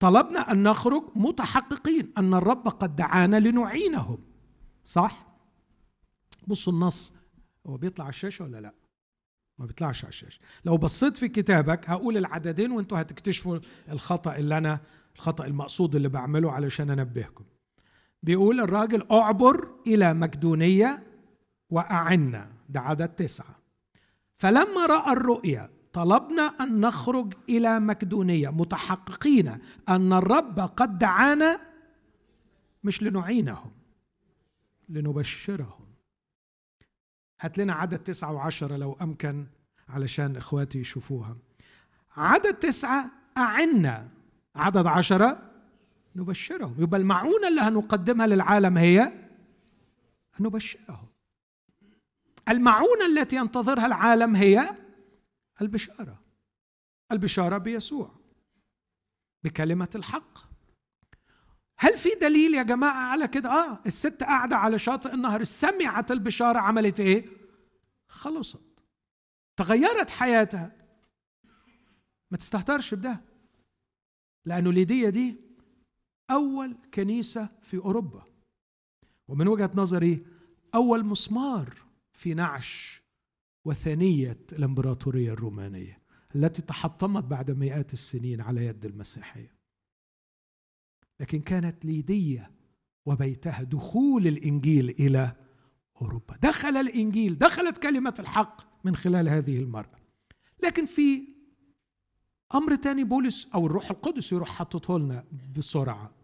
طلبنا 0.00 0.52
أن 0.52 0.62
نخرج 0.62 1.02
متحققين 1.16 2.12
أن 2.18 2.34
الرب 2.34 2.68
قد 2.68 2.96
دعانا 2.96 3.40
لنعينهم. 3.40 4.18
صح؟ 4.84 5.26
بصوا 6.46 6.72
النص. 6.72 7.12
هو 7.66 7.76
بيطلع 7.76 8.04
على 8.04 8.10
الشاشة 8.10 8.44
ولا 8.44 8.60
لأ؟ 8.60 8.74
ما 9.58 9.66
بيطلعش 9.66 10.04
على 10.04 10.08
الشاشة. 10.08 10.40
لو 10.64 10.76
بصيت 10.76 11.16
في 11.16 11.28
كتابك 11.28 11.90
هقول 11.90 12.16
العددين 12.16 12.70
وانتوا 12.72 13.00
هتكتشفوا 13.00 13.58
الخطأ 13.88 14.36
اللي 14.36 14.58
أنا 14.58 14.80
الخطأ 15.16 15.46
المقصود 15.46 15.94
اللي 15.94 16.08
بعمله 16.08 16.52
علشان 16.52 16.90
أنبهكم. 16.90 17.44
بيقول 18.22 18.60
الراجل 18.60 19.06
اعبر 19.10 19.68
إلى 19.86 20.14
مقدونيه 20.14 21.06
واعنا 21.70 22.52
ده 22.68 22.80
عدد 22.80 23.08
تسعة. 23.08 23.58
فلما 24.36 24.86
رأى 24.86 25.12
الرؤيا 25.12 25.70
طلبنا 25.92 26.42
أن 26.42 26.80
نخرج 26.80 27.34
إلى 27.48 27.80
مقدونيه 27.80 28.48
متحققين 28.48 29.58
أن 29.88 30.12
الرب 30.12 30.60
قد 30.60 30.98
دعانا 30.98 31.60
مش 32.84 33.02
لنعينهم 33.02 33.70
لنبشرهم. 34.88 35.88
هات 37.40 37.58
لنا 37.58 37.72
عدد 37.72 37.98
تسعة 37.98 38.32
وعشرة 38.32 38.76
لو 38.76 38.92
أمكن 39.02 39.46
علشان 39.88 40.36
إخواتي 40.36 40.78
يشوفوها. 40.78 41.36
عدد 42.16 42.54
تسعة 42.54 43.10
أعنا. 43.36 44.08
عدد 44.56 44.86
عشرة 44.86 45.47
نبشرهم. 46.18 46.76
يبقى 46.78 47.00
المعونة 47.00 47.48
اللي 47.48 47.60
هنقدمها 47.60 48.26
للعالم 48.26 48.78
هي 48.78 49.02
أن 50.40 50.46
نبشرهم. 50.46 51.08
المعونة 52.48 53.06
التي 53.06 53.36
ينتظرها 53.36 53.86
العالم 53.86 54.36
هي 54.36 54.76
البشارة. 55.62 56.22
البشارة 57.12 57.58
بيسوع 57.58 58.10
بكلمة 59.44 59.88
الحق. 59.94 60.38
هل 61.78 61.98
في 61.98 62.08
دليل 62.20 62.54
يا 62.54 62.62
جماعة 62.62 63.10
على 63.10 63.28
كده؟ 63.28 63.50
آه 63.50 63.80
الست 63.86 64.22
قاعدة 64.22 64.56
على 64.56 64.78
شاطئ 64.78 65.14
النهر 65.14 65.44
سمعت 65.44 66.12
البشارة 66.12 66.58
عملت 66.58 67.00
إيه؟ 67.00 67.26
خلصت. 68.08 68.62
تغيرت 69.56 70.10
حياتها. 70.10 70.72
ما 72.30 72.36
تستهترش 72.38 72.94
بده 72.94 73.20
لأنه 74.44 74.72
ليديا 74.72 75.10
دي 75.10 75.47
أول 76.30 76.76
كنيسة 76.94 77.48
في 77.62 77.76
أوروبا. 77.76 78.22
ومن 79.28 79.48
وجهة 79.48 79.70
نظري 79.74 80.26
أول 80.74 81.04
مسمار 81.04 81.76
في 82.12 82.34
نعش 82.34 83.02
وثنية 83.64 84.40
الإمبراطورية 84.52 85.32
الرومانية 85.32 86.02
التي 86.34 86.62
تحطمت 86.62 87.24
بعد 87.24 87.50
مئات 87.50 87.92
السنين 87.92 88.40
على 88.40 88.66
يد 88.66 88.84
المسيحية. 88.84 89.54
لكن 91.20 91.40
كانت 91.40 91.84
ليدية 91.84 92.50
وبيتها 93.06 93.62
دخول 93.62 94.26
الإنجيل 94.26 94.88
إلى 94.90 95.36
أوروبا. 96.02 96.36
دخل 96.36 96.76
الإنجيل 96.76 97.38
دخلت 97.38 97.78
كلمة 97.78 98.14
الحق 98.18 98.84
من 98.84 98.96
خلال 98.96 99.28
هذه 99.28 99.58
المرأة. 99.58 99.98
لكن 100.62 100.86
في 100.86 101.28
أمر 102.54 102.74
تاني 102.74 103.04
بولس 103.04 103.48
أو 103.54 103.66
الروح 103.66 103.90
القدس 103.90 104.32
يروح 104.32 104.48
حاططه 104.48 104.98
لنا 104.98 105.24
بسرعة. 105.56 106.17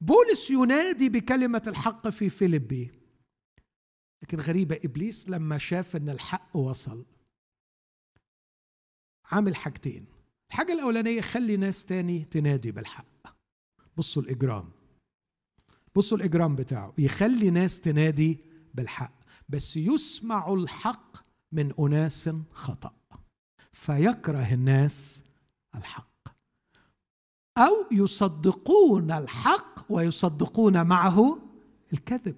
بولس 0.00 0.50
ينادي 0.50 1.08
بكلمة 1.08 1.62
الحق 1.66 2.08
في 2.08 2.28
فيليبي. 2.30 2.90
لكن 4.22 4.40
غريبة 4.40 4.80
إبليس 4.84 5.28
لما 5.28 5.58
شاف 5.58 5.96
أن 5.96 6.08
الحق 6.08 6.56
وصل 6.56 7.06
عامل 9.24 9.56
حاجتين. 9.56 10.06
الحاجة 10.50 10.72
الأولانية 10.72 11.20
خلي 11.20 11.56
ناس 11.56 11.84
تاني 11.84 12.24
تنادي 12.24 12.72
بالحق. 12.72 13.36
بصوا 13.96 14.22
الإجرام. 14.22 14.70
بصوا 15.96 16.18
الإجرام 16.18 16.56
بتاعه. 16.56 16.94
يخلي 16.98 17.50
ناس 17.50 17.80
تنادي 17.80 18.38
بالحق. 18.74 19.18
بس 19.48 19.76
يسمع 19.76 20.52
الحق 20.52 21.16
من 21.52 21.72
أناس 21.78 22.30
خطأ. 22.52 22.94
فيكره 23.72 24.54
الناس 24.54 25.24
الحق. 25.74 26.07
أو 27.58 27.84
يصدقون 27.90 29.10
الحق 29.10 29.78
ويصدقون 29.88 30.86
معه 30.86 31.38
الكذب. 31.92 32.36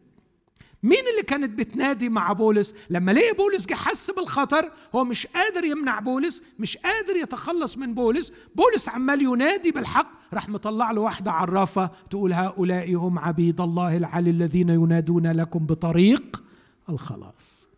مين 0.83 1.09
اللي 1.11 1.23
كانت 1.23 1.59
بتنادي 1.59 2.09
مع 2.09 2.33
بولس؟ 2.33 2.75
لما 2.91 3.13
لقي 3.13 3.33
بولس 3.33 3.67
جه 3.67 3.75
حس 3.75 4.11
بالخطر 4.11 4.73
هو 4.95 5.05
مش 5.05 5.27
قادر 5.27 5.65
يمنع 5.65 6.01
بولس 6.01 6.43
مش 6.59 6.77
قادر 6.77 7.17
يتخلص 7.17 7.79
من 7.79 7.95
بولس. 7.95 8.33
بولس 8.55 8.89
عمال 8.89 9.23
ينادي 9.23 9.71
بالحق 9.71 10.11
راح 10.35 10.49
مطلع 10.49 10.91
له 10.91 11.01
واحدة 11.01 11.33
عرافة 11.33 11.91
تقول 12.11 12.33
هؤلاء 12.33 12.95
هم 12.95 13.19
عبيد 13.19 13.61
الله 13.61 13.97
العلي 13.97 14.31
الذين 14.31 14.69
ينادون 14.69 15.27
لكم 15.33 15.67
بطريق 15.67 16.43
الخلاص. 16.89 17.69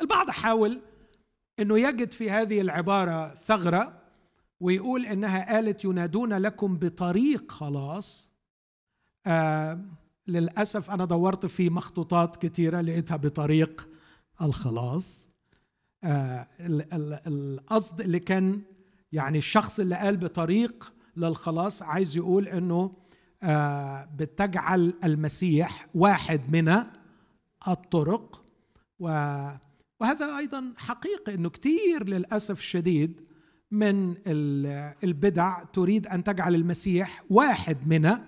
البعض 0.00 0.30
حاول 0.30 0.80
إنه 1.60 1.78
يجد 1.78 2.12
في 2.12 2.30
هذه 2.30 2.60
العبارة 2.60 3.34
ثغرة 3.34 4.05
ويقول 4.60 5.06
إنها 5.06 5.54
قالت 5.54 5.84
ينادون 5.84 6.32
لكم 6.32 6.76
بطريق 6.78 7.52
خلاص. 7.52 8.32
آه 9.26 9.84
للأسف 10.26 10.90
أنا 10.90 11.04
دورت 11.04 11.46
في 11.46 11.70
مخطوطات 11.70 12.36
كثيره 12.36 12.80
لقيتها 12.80 13.16
بطريق 13.16 13.88
الخلاص. 14.42 15.30
آه 16.04 16.48
القصد 17.26 18.00
اللي 18.00 18.18
كان 18.20 18.62
يعني 19.12 19.38
الشخص 19.38 19.80
اللي 19.80 19.94
قال 19.94 20.16
بطريق 20.16 20.92
للخلاص 21.16 21.82
عايز 21.82 22.16
يقول 22.16 22.48
إنه 22.48 22.92
آه 23.42 24.04
بتجعل 24.04 24.94
المسيح 25.04 25.88
واحد 25.94 26.56
من 26.56 26.74
الطرق. 27.68 28.44
وهذا 28.98 30.38
أيضا 30.38 30.72
حقيقي 30.76 31.34
إنه 31.34 31.50
كثير 31.50 32.08
للأسف 32.08 32.58
الشديد 32.58 33.25
من 33.70 34.14
البدع 35.04 35.64
تريد 35.64 36.06
أن 36.06 36.24
تجعل 36.24 36.54
المسيح 36.54 37.24
واحد 37.30 37.88
من 37.88 38.18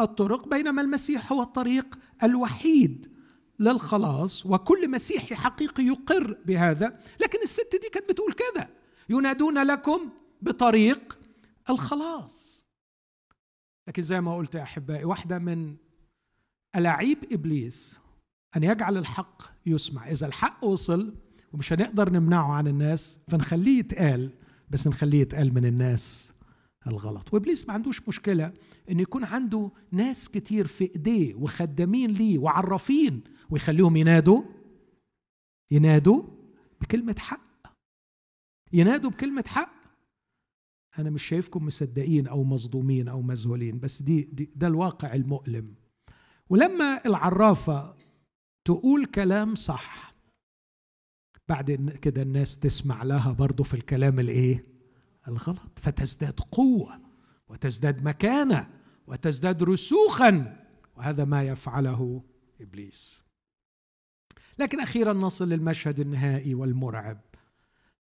الطرق 0.00 0.48
بينما 0.48 0.82
المسيح 0.82 1.32
هو 1.32 1.42
الطريق 1.42 1.98
الوحيد 2.22 3.12
للخلاص 3.58 4.46
وكل 4.46 4.90
مسيحي 4.90 5.34
حقيقي 5.34 5.84
يقر 5.84 6.38
بهذا. 6.46 7.00
لكن 7.20 7.38
الست 7.42 7.80
دي 7.82 7.88
كانت 7.92 8.10
بتقول 8.10 8.32
كده 8.32 8.68
ينادون 9.08 9.58
لكم 9.58 10.10
بطريق 10.42 11.18
الخلاص. 11.70 12.64
لكن 13.88 14.02
زي 14.02 14.20
ما 14.20 14.36
قلت 14.36 14.54
يا 14.54 14.62
أحبائي 14.62 15.04
واحدة 15.04 15.38
من 15.38 15.76
ألاعيب 16.76 17.18
إبليس 17.32 17.98
أن 18.56 18.62
يجعل 18.64 18.96
الحق 18.96 19.42
يسمع. 19.66 20.10
إذا 20.10 20.26
الحق 20.26 20.64
وصل 20.64 21.14
ومش 21.52 21.72
هنقدر 21.72 22.10
نمنعه 22.12 22.52
عن 22.52 22.66
الناس 22.66 23.18
فنخليه 23.28 23.78
يتقال 23.78 24.30
بس 24.70 24.86
نخليه 24.86 25.20
يتقال 25.20 25.54
من 25.54 25.64
الناس 25.64 26.32
الغلط. 26.86 27.34
وإبليس 27.34 27.68
ما 27.68 27.74
عندوش 27.74 28.08
مشكلة 28.08 28.52
إن 28.90 29.00
يكون 29.00 29.24
عنده 29.24 29.70
ناس 29.92 30.28
كتير 30.28 30.66
في 30.66 30.84
إيديه 30.84 31.34
وخدامين 31.34 32.10
ليه 32.10 32.38
وعرافين 32.38 33.24
ويخليهم 33.50 33.96
ينادوا 33.96 34.42
ينادوا 35.70 36.22
بكلمة 36.80 37.14
حق. 37.18 37.48
ينادوا 38.72 39.10
بكلمة 39.10 39.44
حق. 39.46 39.72
أنا 40.98 41.10
مش 41.10 41.22
شايفكم 41.22 41.66
مصدقين 41.66 42.26
أو 42.26 42.44
مصدومين 42.44 43.08
أو 43.08 43.22
مذهولين 43.22 43.78
بس 43.78 44.02
دي, 44.02 44.22
دي 44.22 44.50
ده 44.56 44.66
الواقع 44.66 45.14
المؤلم. 45.14 45.74
ولما 46.50 47.06
العرافة 47.06 47.96
تقول 48.64 49.04
كلام 49.06 49.54
صح 49.54 50.07
بعد 51.48 51.96
كده 52.02 52.22
الناس 52.22 52.58
تسمع 52.58 53.02
لها 53.02 53.32
برضه 53.32 53.64
في 53.64 53.74
الكلام 53.74 54.20
الإيه؟ 54.20 54.64
الغلط. 55.28 55.78
فتزداد 55.78 56.40
قوة 56.40 57.00
وتزداد 57.48 58.04
مكانة 58.04 58.68
وتزداد 59.06 59.62
رسوخا. 59.62 60.66
وهذا 60.96 61.24
ما 61.24 61.42
يفعله 61.42 62.22
إبليس. 62.60 63.22
لكن 64.58 64.80
أخيرا 64.80 65.12
نصل 65.12 65.48
للمشهد 65.48 66.00
النهائي 66.00 66.54
والمرعب. 66.54 67.20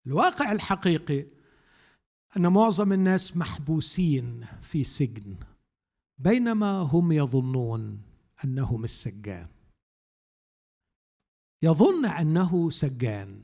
الواقع 0.08 0.52
الحقيقي 0.52 1.26
أن 2.38 2.48
معظم 2.48 2.94
الناس 2.94 3.38
محبوسين 3.38 4.46
في 4.62 4.84
سجن 4.84 5.36
بينما 6.18 6.80
هم 6.80 7.12
يظنون 7.12 8.02
أنهم 8.46 8.84
السجان. 8.84 9.48
يظن 11.62 12.06
أنه 12.06 12.70
سجان 12.70 13.42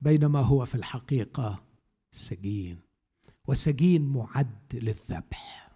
بينما 0.00 0.40
هو 0.40 0.66
في 0.66 0.74
الحقيقة 0.74 1.64
سجين 2.12 2.78
وسجين 3.46 4.08
معد 4.08 4.74
للذبح. 4.74 5.70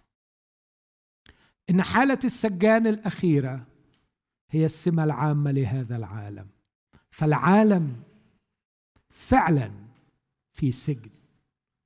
إن 1.69 1.81
حالة 1.81 2.19
السجان 2.23 2.87
الأخيرة 2.87 3.67
هي 4.49 4.65
السمة 4.65 5.03
العامة 5.03 5.51
لهذا 5.51 5.95
العالم 5.95 6.47
فالعالم 7.11 8.03
فعلا 9.09 9.71
في 10.51 10.71
سجن 10.71 11.11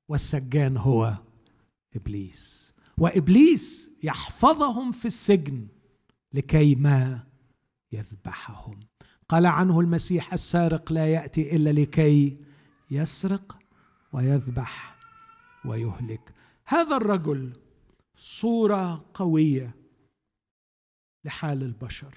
والسجان 0.08 0.76
هو 0.76 1.16
إبليس. 1.96 2.74
وإبليس 2.98 3.90
يحفظهم 4.02 4.92
في 4.92 5.04
السجن 5.04 5.68
لكي 6.32 6.74
ما 6.74 7.26
يذبحهم. 7.92 8.80
قال 9.28 9.46
عنه 9.46 9.80
المسيح 9.80 10.32
السارق 10.32 10.92
لا 10.92 11.12
يأتي 11.12 11.56
إلا 11.56 11.70
لكي 11.70 12.38
يسرق 12.90 13.58
ويذبح 14.12 14.98
ويهلك. 15.64 16.34
هذا 16.64 16.96
الرجل 16.96 17.52
صورة 18.16 19.10
قوية 19.14 19.74
لحال 21.24 21.62
البشر. 21.62 22.14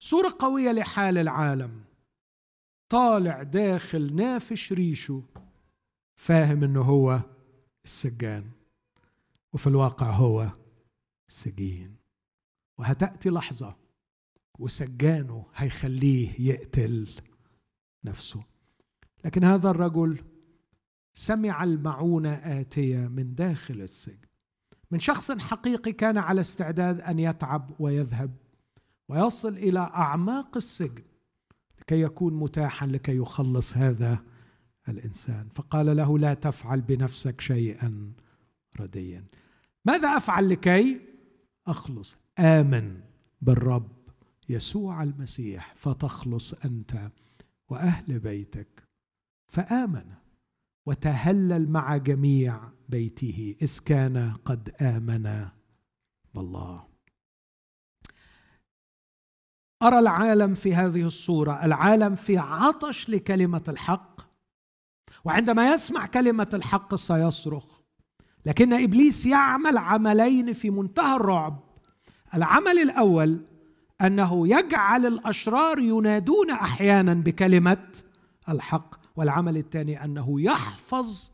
صورة 0.00 0.36
قوية 0.38 0.72
لحال 0.72 1.18
العالم. 1.18 1.84
طالع 2.88 3.42
داخل 3.42 4.14
نافش 4.14 4.72
ريشه 4.72 5.22
فاهم 6.16 6.64
إنه 6.64 6.82
هو 6.82 7.20
السجان 7.84 8.50
وفي 9.52 9.66
الواقع 9.66 10.10
هو 10.10 10.48
سجين 11.28 11.96
وهتأتي 12.78 13.30
لحظة 13.30 13.76
وسجانه 14.58 15.46
هيخليه 15.54 16.40
يقتل 16.40 17.08
نفسه. 18.04 18.42
لكن 19.24 19.44
هذا 19.44 19.70
الرجل 19.70 20.24
سمع 21.12 21.64
المعونة 21.64 22.32
آتية 22.32 22.98
من 22.98 23.34
داخل 23.34 23.80
السجن. 23.80 24.28
من 24.90 24.98
شخص 24.98 25.32
حقيقي 25.32 25.92
كان 25.92 26.18
على 26.18 26.40
استعداد 26.40 27.00
أن 27.00 27.18
يتعب 27.18 27.70
ويذهب 27.78 28.36
ويصل 29.08 29.56
إلى 29.56 29.80
أعماق 29.80 30.56
السجن 30.56 31.04
لكي 31.80 32.00
يكون 32.02 32.34
متاحا 32.34 32.86
لكي 32.86 33.16
يخلص 33.16 33.76
هذا 33.76 34.24
الإنسان. 34.88 35.48
فقال 35.48 35.96
له 35.96 36.18
لا 36.18 36.34
تفعل 36.34 36.80
بنفسك 36.80 37.40
شيئا 37.40 38.12
رديا 38.80 39.24
ماذا 39.84 40.08
أفعل 40.08 40.48
لكي 40.48 41.00
أخلص؟ 41.66 42.16
آمن 42.38 43.00
بالرب. 43.42 43.97
يسوع 44.48 45.02
المسيح 45.02 45.74
فتخلص 45.76 46.52
أنت 46.52 47.10
وأهل 47.68 48.18
بيتك. 48.18 48.88
فآمن 49.48 50.04
وتهلل 50.86 51.70
مع 51.70 51.96
جميع 51.96 52.60
بيته 52.88 53.56
إذ 53.62 53.78
كان 53.78 54.32
قد 54.44 54.74
آمن 54.80 55.48
بالله. 56.34 56.88
أرى 59.82 59.98
العالم 59.98 60.54
في 60.54 60.74
هذه 60.74 61.06
الصورة 61.06 61.64
العالم 61.64 62.14
في 62.14 62.38
عطش 62.38 63.10
لكلمة 63.10 63.62
الحق 63.68 64.20
وعندما 65.24 65.72
يسمع 65.72 66.06
كلمة 66.06 66.48
الحق 66.54 66.94
سيصرخ. 66.94 67.80
لكن 68.46 68.72
إبليس 68.72 69.26
يعمل 69.26 69.78
عملين 69.78 70.52
في 70.52 70.70
منتهى 70.70 71.16
الرعب. 71.16 71.60
العمل 72.34 72.78
الأول 72.78 73.44
أنه 74.02 74.48
يجعل 74.48 75.06
الأشرار 75.06 75.78
ينادون 75.78 76.50
أحيانا 76.50 77.14
بكلمة 77.14 77.86
الحق 78.48 78.94
والعمل 79.16 79.56
الثاني 79.56 80.04
أنه 80.04 80.40
يحفظ 80.40 81.30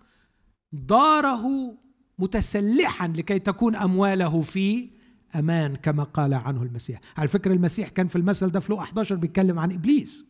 داره 0.72 1.74
متسلحا 2.18 3.08
لكي 3.08 3.38
تكون 3.38 3.76
أمواله 3.76 4.40
في 4.40 4.88
أمان 5.34 5.76
كما 5.76 6.02
قال 6.04 6.34
عنه 6.34 6.62
المسيح. 6.62 7.00
على 7.16 7.28
فكرة 7.28 7.52
المسيح 7.52 7.88
كان 7.88 8.08
في 8.08 8.16
المثل 8.16 8.48
ده 8.50 8.60
في 8.60 8.72
لو 8.72 8.78
11 8.80 9.14
بيتكلم 9.14 9.58
عن 9.58 9.72
إبليس. 9.72 10.24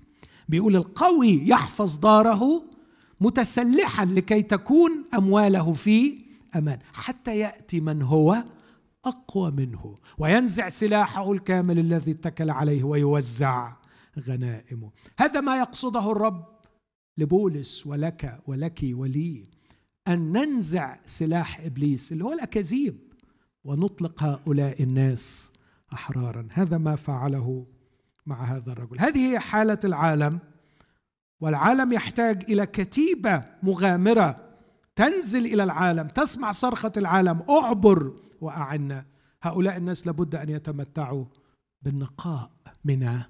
بيقول 0.48 0.77
القوي 0.77 1.48
يحفظ 1.48 1.97
داره 1.97 2.65
متسلحا 3.20 4.05
لكي 4.05 4.43
تكون 4.43 5.05
أمواله 5.15 5.73
في 5.73 6.19
أمان. 6.56 6.78
حتى 6.93 7.39
يأتي 7.39 7.81
من 7.81 8.02
هو 8.02 8.44
أقوى 9.05 9.51
منه 9.51 9.98
وينزع 10.18 10.68
سلاحه 10.68 11.32
الكامل 11.32 11.78
الذي 11.78 12.10
اتكل 12.10 12.51
عليه 12.51 12.85
ويوزع 12.85 13.72
غنائمه 14.18 14.90
هذا 15.18 15.40
ما 15.40 15.59
يقصده 15.59 16.12
الرب 16.12 16.44
لبولس 17.18 17.86
ولك 17.86 18.40
ولك 18.47 18.81
ولي 18.93 19.48
أن 20.09 20.32
ننزع 20.32 20.97
سلاح 21.06 21.60
إبليس 21.60 22.12
اللي 22.12 22.24
هو 22.24 22.32
الأكاذيب 22.32 22.98
ونطلق 23.64 24.22
هؤلاء 24.22 24.82
الناس 24.82 25.52
أحرارا. 25.93 26.48
هذا 26.52 26.78
ما 26.78 26.97
فعله 26.97 27.66
مع 28.26 28.44
هذا 28.44 28.72
الرجل. 28.72 29.01
هذه 29.01 29.32
هي 29.32 29.39
حالة 29.39 29.78
العالم 29.85 30.39
والعالم 31.40 31.93
يحتاج 31.93 32.44
إلى 32.51 32.66
كتيبة 32.66 33.43
مغامرة 33.62 34.55
تنزل 34.97 35.47
إلى 35.47 35.62
العالم 35.64 36.09
تسمع 36.09 36.52
صرخة 36.52 36.93
العالم 36.97 37.43
أعبر 37.51 38.12
وأعنا. 38.40 39.06
هؤلاء 39.43 39.77
الناس 39.77 40.06
لابد 40.06 40.35
أن 40.35 40.48
يتمتعوا 40.48 41.24
بالنقاء 41.82 42.52
من 42.85 43.23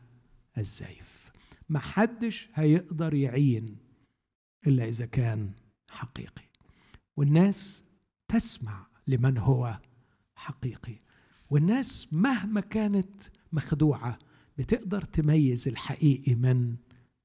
الزيف. 0.58 1.32
ما 1.68 1.78
حدش 1.78 2.48
هيقدر 2.54 3.14
يعين 3.14 3.76
إلا 4.66 4.88
إذا 4.88 5.06
كان 5.06 5.50
حقيقي. 5.90 6.44
والناس 7.16 7.84
تسمع 8.28 8.86
لمن 9.06 9.38
هو 9.38 9.78
حقيقي. 10.34 10.96
والناس 11.50 12.12
مهما 12.12 12.60
كانت 12.60 13.20
مخدوعة 13.52 14.18
بتقدر 14.58 15.04
تميز 15.04 15.68
الحقيقي 15.68 16.34
من 16.34 16.76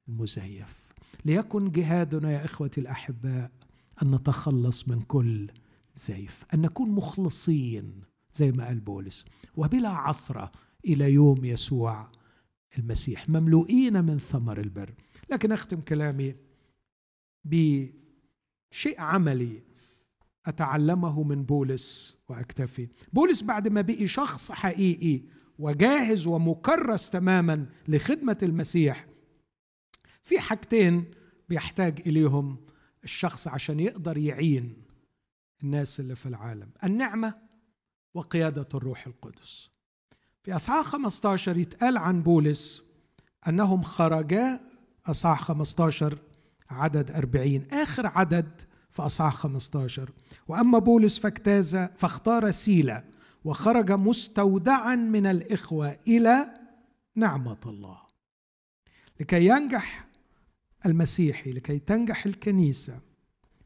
المزيف. 0.07 0.89
ليكن 1.25 1.71
جهادنا 1.71 2.31
يا 2.31 2.45
إخوتي 2.45 2.81
الأحباء 2.81 3.51
أن 4.03 4.15
نتخلص 4.15 4.87
من 4.87 5.01
كل 5.01 5.51
زيف 6.07 6.45
أن 6.53 6.61
نكون 6.61 6.89
مخلصين 6.89 8.01
زي 8.33 8.51
ما 8.51 8.65
قال 8.65 8.79
بولس 8.79 9.25
وبلا 9.55 9.89
عثرة 9.89 10.51
إلى 10.85 11.13
يوم 11.13 11.45
يسوع 11.45 12.11
المسيح 12.77 13.29
مملوئين 13.29 14.03
من 14.03 14.19
ثمر 14.19 14.59
البر. 14.59 14.93
لكن 15.29 15.51
أختم 15.51 15.81
كلامي 15.81 16.35
بشيء 17.45 18.95
عملي 18.97 19.61
أتعلمه 20.45 21.23
من 21.23 21.43
بولس 21.43 22.17
وأكتفي. 22.29 22.87
بولس 23.13 23.41
بعد 23.41 23.67
ما 23.67 23.81
بقي 23.81 24.07
شخص 24.07 24.51
حقيقي 24.51 25.21
وجاهز 25.59 26.27
ومكرس 26.27 27.09
تماما 27.09 27.65
لخدمة 27.87 28.37
المسيح 28.43 29.07
في 30.23 30.39
حاجتين 30.39 31.05
بيحتاج 31.49 32.01
إليهم 32.07 32.57
الشخص 33.03 33.47
عشان 33.47 33.79
يقدر 33.79 34.17
يعين 34.17 34.88
الناس 35.63 35.99
اللي 35.99 36.15
في 36.15 36.25
العالم. 36.25 36.69
النعمة 36.83 37.33
وقيادة 38.13 38.67
الروح 38.73 39.07
القدس. 39.07 39.69
في 40.43 40.55
إصحاح 40.55 40.85
15 40.85 41.57
يتقال 41.57 41.97
عن 41.97 42.21
بولس 42.23 42.83
أنهم 43.47 43.81
خرجا 43.81 44.59
إصحاح 45.05 45.41
15 45.43 46.17
عدد 46.69 47.11
40 47.11 47.65
آخر 47.71 48.07
عدد 48.07 48.61
في 48.89 49.01
إصحاح 49.01 49.35
15 49.35 50.09
وأما 50.47 50.79
بولس 50.79 51.19
فاجتاز 51.19 51.75
فاختار 51.75 52.51
سيلا 52.51 53.03
وخرج 53.43 53.91
مستودعا 53.91 54.95
من 54.95 55.25
الإخوة 55.25 55.97
إلى 56.07 56.45
نعمة 57.15 57.57
الله. 57.65 57.97
لكي 59.19 59.45
ينجح 59.45 60.07
المسيحي 60.85 61.51
لكي 61.51 61.79
تنجح 61.79 62.25
الكنيسة 62.25 62.99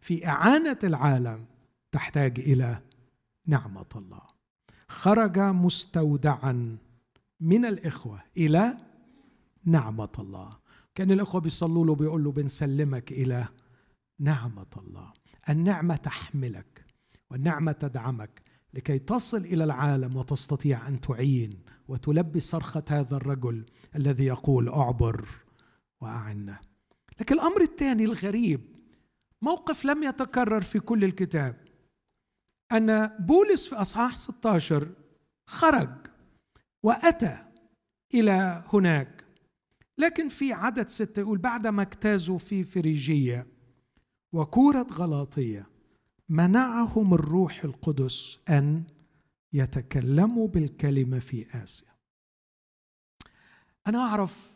في 0.02 0.28
إعانة 0.28 0.80
العالم 0.84 1.46
تحتاج 1.94 2.40
إلى 2.40 2.82
نعمة 3.48 3.86
الله. 3.96 4.22
خرج 4.88 5.40
مستودعا 5.40 6.78
من 7.40 7.66
الإخوة 7.66 8.22
إلى 8.38 8.78
نعمة 9.66 10.12
الله. 10.20 10.58
كأن 10.96 11.12
الإخوة 11.12 11.42
بيصلوا 11.42 11.86
له 11.86 11.96
بيقول 11.96 12.24
له 12.24 12.32
بنسلمك 12.32 13.12
إلى 13.12 13.48
نعمة 14.20 14.74
الله. 14.78 15.14
النعمة 15.50 15.96
تحملك 15.96 16.86
والنعمة 17.32 17.72
تدعمك 17.72 18.42
لكي 18.74 19.00
تصل 19.00 19.38
إلى 19.38 19.64
العالم 19.64 20.18
وتستطيع 20.18 20.88
أن 20.88 21.02
تعين 21.02 21.60
وتلبي 21.88 22.40
صرخة 22.40 22.84
هذا 22.90 23.16
الرجل 23.16 23.66
الذي 23.96 24.26
يقول 24.26 24.70
أعبر 24.70 25.26
واعنا 26.02 26.60
لكن 27.20 27.36
الأمر 27.36 27.62
الثاني 27.62 28.04
الغريب 28.04 28.62
موقف 29.42 29.86
لم 29.86 30.04
يتكرر 30.04 30.62
في 30.62 30.80
كل 30.80 31.04
الكتاب. 31.04 31.63
أن 32.74 33.08
بولس 33.20 33.68
في 33.68 33.76
أصحاح 33.76 34.16
16 34.16 34.90
خرج 35.48 35.90
وأتى 36.84 37.38
إلى 38.14 38.64
هناك 38.74 39.24
لكن 39.98 40.30
في 40.30 40.54
عدد 40.54 40.88
ستة 40.88 41.20
يقول 41.20 41.38
بعدما 41.38 41.82
اجتازوا 41.82 42.38
في 42.38 42.64
فريجية 42.64 43.48
وكورة 44.34 44.88
غلاطية 44.92 45.68
منعهم 46.30 47.14
الروح 47.14 47.64
القدس 47.64 48.40
أن 48.50 48.84
يتكلموا 49.54 50.48
بالكلمة 50.48 51.20
في 51.20 51.64
آسيا. 51.64 51.94
أنا 53.88 54.00
أعرف 54.00 54.52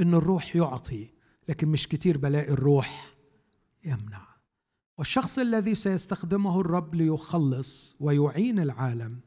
أن 0.00 0.14
الروح 0.14 0.56
يعطي 0.56 1.08
لكن 1.48 1.68
مش 1.68 1.88
كتير 1.88 2.18
بلاقي 2.18 2.48
الروح 2.52 3.14
يمنع. 3.84 4.33
والشخص 4.98 5.38
الذي 5.38 5.74
سيستخدمه 5.74 6.60
الرب 6.60 6.94
ليخلص 6.94 7.96
ويعين 8.00 8.58
العالم 8.58 9.20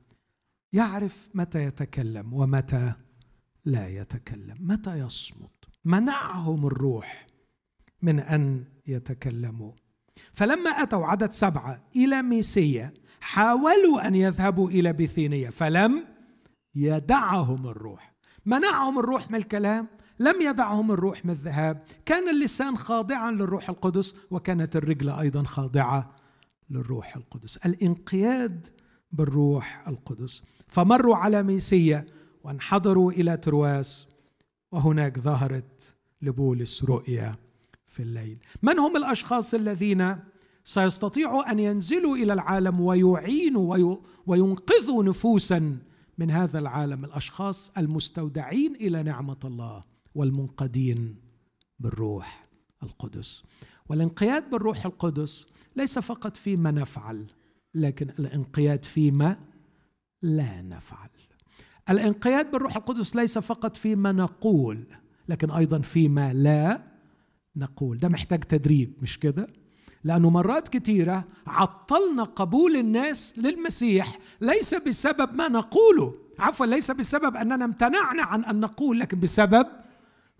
يعرف 0.73 1.29
متى 1.33 1.63
يتكلم 1.63 2.33
ومتى 2.33 2.93
لا 3.65 3.87
يتكلم 3.87 4.57
متى 4.59 4.99
يصمت. 4.99 5.51
منعهم 5.85 6.67
الروح 6.67 7.27
من 8.01 8.19
أن 8.19 8.65
يتكلموا. 8.87 9.71
فلما 10.33 10.69
أتوا 10.69 11.05
عدد 11.05 11.31
سبعة 11.31 11.83
إلى 11.95 12.21
ميسيه 12.21 12.93
حاولوا 13.21 14.07
أن 14.07 14.15
يذهبوا 14.15 14.69
إلى 14.69 14.93
بثينيه 14.93 15.49
فلم 15.49 16.05
يدعهم 16.75 17.67
الروح. 17.67 18.13
منعهم 18.45 18.99
الروح 18.99 19.31
من 19.31 19.37
الكلام؟ 19.39 19.87
لم 20.19 20.41
يدعهم 20.41 20.91
الروح 20.91 21.25
من 21.25 21.31
الذهاب. 21.31 21.83
كان 22.05 22.29
اللسان 22.29 22.77
خاضعا 22.77 23.31
للروح 23.31 23.69
القدس 23.69 24.15
وكانت 24.31 24.75
الرجل 24.75 25.09
أيضا 25.09 25.43
خاضعة 25.43 26.15
للروح 26.69 27.15
القدس. 27.15 27.57
الانقياد 27.57 28.67
بالروح 29.11 29.87
القدس. 29.87 30.43
فمروا 30.67 31.15
على 31.15 31.43
ميسية 31.43 32.07
وانحدروا 32.43 33.11
إلى 33.11 33.37
ترواس 33.37 34.07
وهناك 34.71 35.19
ظهرت 35.19 35.95
لبولس 36.21 36.83
رؤيا 36.83 37.35
في 37.85 38.03
الليل. 38.03 38.37
من 38.61 38.79
هم 38.79 38.97
الأشخاص 38.97 39.53
الذين 39.53 40.17
سيستطيعوا 40.63 41.51
أن 41.51 41.59
ينزلوا 41.59 42.15
إلى 42.15 42.33
العالم 42.33 42.81
ويعينوا 42.81 43.95
وينقذوا 44.25 45.03
نفوسا 45.03 45.77
من 46.17 46.31
هذا 46.31 46.59
العالم؟ 46.59 47.05
الأشخاص 47.05 47.71
المستودعين 47.77 48.75
إلى 48.75 49.03
نعمة 49.03 49.37
الله. 49.45 49.83
والمنقدين 50.15 51.15
بالروح 51.79 52.47
القدس. 52.83 53.43
والانقياد 53.89 54.49
بالروح 54.49 54.85
القدس 54.85 55.47
ليس 55.75 55.99
فقط 55.99 56.37
فيما 56.37 56.71
نفعل 56.71 57.25
لكن 57.73 58.09
الانقياد 58.19 58.85
فيما 58.85 59.37
لا 60.21 60.61
نفعل. 60.61 61.09
الانقياد 61.89 62.51
بالروح 62.51 62.75
القدس 62.75 63.15
ليس 63.15 63.37
فقط 63.37 63.77
فيما 63.77 64.11
نقول 64.11 64.83
لكن 65.29 65.51
أيضا 65.51 65.79
فيما 65.79 66.33
لا 66.33 66.81
نقول. 67.55 67.97
ده 67.97 68.09
محتاج 68.09 68.39
تدريب 68.39 68.93
مش 69.01 69.19
كده؟ 69.19 69.47
لأنه 70.03 70.29
مرات 70.29 70.67
كثيره 70.67 71.23
عطلنا 71.47 72.23
قبول 72.23 72.75
الناس 72.75 73.39
للمسيح 73.39 74.19
ليس 74.41 74.75
بسبب 74.75 75.33
ما 75.35 75.47
نقوله. 75.47 76.13
عفوا 76.39 76.65
ليس 76.65 76.91
بسبب 76.91 77.35
أننا 77.35 77.65
امتنعنا 77.65 78.23
عن 78.23 78.43
أن 78.43 78.59
نقول 78.59 78.99
لكن 78.99 79.19
بسبب 79.19 79.67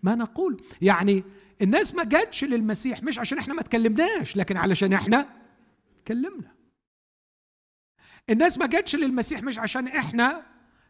ما 0.08 0.16
نقول. 0.16 0.62
يعني 0.82 1.24
الناس 1.62 1.96
ما 1.96 2.04
جاتش 2.04 2.44
للمسيح 2.44 3.04
مش 3.04 3.20
عشان 3.20 3.38
إحنا 3.38 3.54
ما 3.54 3.62
تكلمناش 3.62 4.38
لكن 4.38 4.58
علشان 4.58 4.94
إحنا 4.94 5.30
تكلمنا 6.06 6.52
الناس 8.30 8.58
ما 8.58 8.66
جاتش 8.68 8.96
للمسيح 8.96 9.44
مش 9.44 9.60
عشان 9.60 9.88
إحنا 9.88 10.46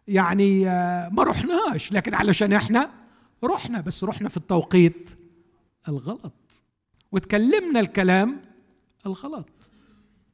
يعني 0.07 0.69
آه، 0.69 1.09
ما 1.09 1.23
رحناش 1.23 1.91
لكن 1.91 2.13
علشان 2.13 2.53
إحنا 2.53 2.91
رحنا 3.43 3.81
بس 3.81 4.03
رحنا 4.03 4.29
في 4.29 4.37
التوقيت 4.37 5.17
الغلط. 5.87 6.63
وتكلمنا 7.11 7.79
الكلام 7.79 8.41
الغلط. 9.05 9.69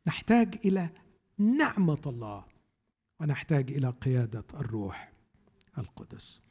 نحتاج 0.07 0.59
إلى 0.65 0.89
نعمة 1.37 2.01
الله 2.05 2.45
ونحتاج 3.19 3.71
إلى 3.71 3.89
قيادة 3.89 4.43
الروح 4.53 5.11
القدس. 5.77 6.41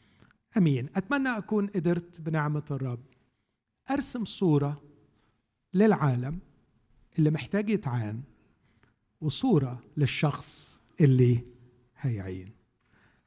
أمين. 0.56 0.88
أتمنى 0.96 1.28
أكون 1.28 1.66
قدرت 1.66 2.20
بنعمة 2.20 2.64
الرب 2.70 3.02
أرسم 3.90 4.24
صورة 4.24 4.82
للعالم 5.74 6.38
اللي 7.18 7.30
محتاج 7.30 7.70
يتعان 7.70 8.22
وصورة 9.20 9.82
للشخص 9.96 10.78
اللي 11.00 11.44
هيعين. 12.00 12.52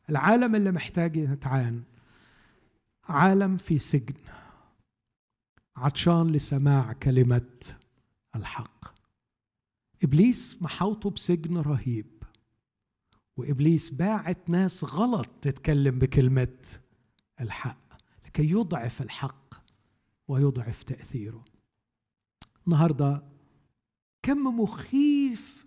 العالم 0.09 0.55
اللي 0.55 0.71
محتاج 0.71 1.15
يتعان 1.15 1.83
عالم 3.03 3.57
في 3.57 3.79
سجن 3.79 4.15
عطشان 5.75 6.31
لسماع 6.31 6.93
كلمة 6.93 7.51
الحق. 8.35 8.95
إبليس 10.03 10.57
محوطه 10.61 11.09
بسجن 11.09 11.57
رهيب 11.57 12.23
وإبليس 13.37 13.89
باعت 13.89 14.49
ناس 14.49 14.83
غلط 14.83 15.27
تتكلم 15.41 15.99
بكلمة 15.99 16.57
الحق 17.41 17.93
لكي 18.25 18.49
يضعف 18.49 19.01
الحق 19.01 19.55
ويضعف 20.27 20.83
تأثيره. 20.83 21.45
النهارده 22.67 23.23
كم 24.23 24.59
مخيف 24.59 25.65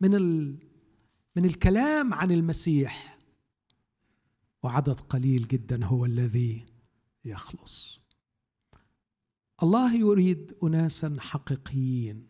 من 0.00 0.14
ال... 0.14 0.58
من 1.36 1.44
الكلام 1.44 2.14
عن 2.14 2.30
المسيح. 2.30 3.18
وعدد 4.62 5.00
قليل 5.00 5.48
جدا 5.48 5.84
هو 5.84 6.04
الذي 6.04 6.66
يخلص. 7.24 8.00
الله 9.62 9.94
يريد 9.94 10.52
اناسا 10.64 11.16
حقيقيين 11.20 12.28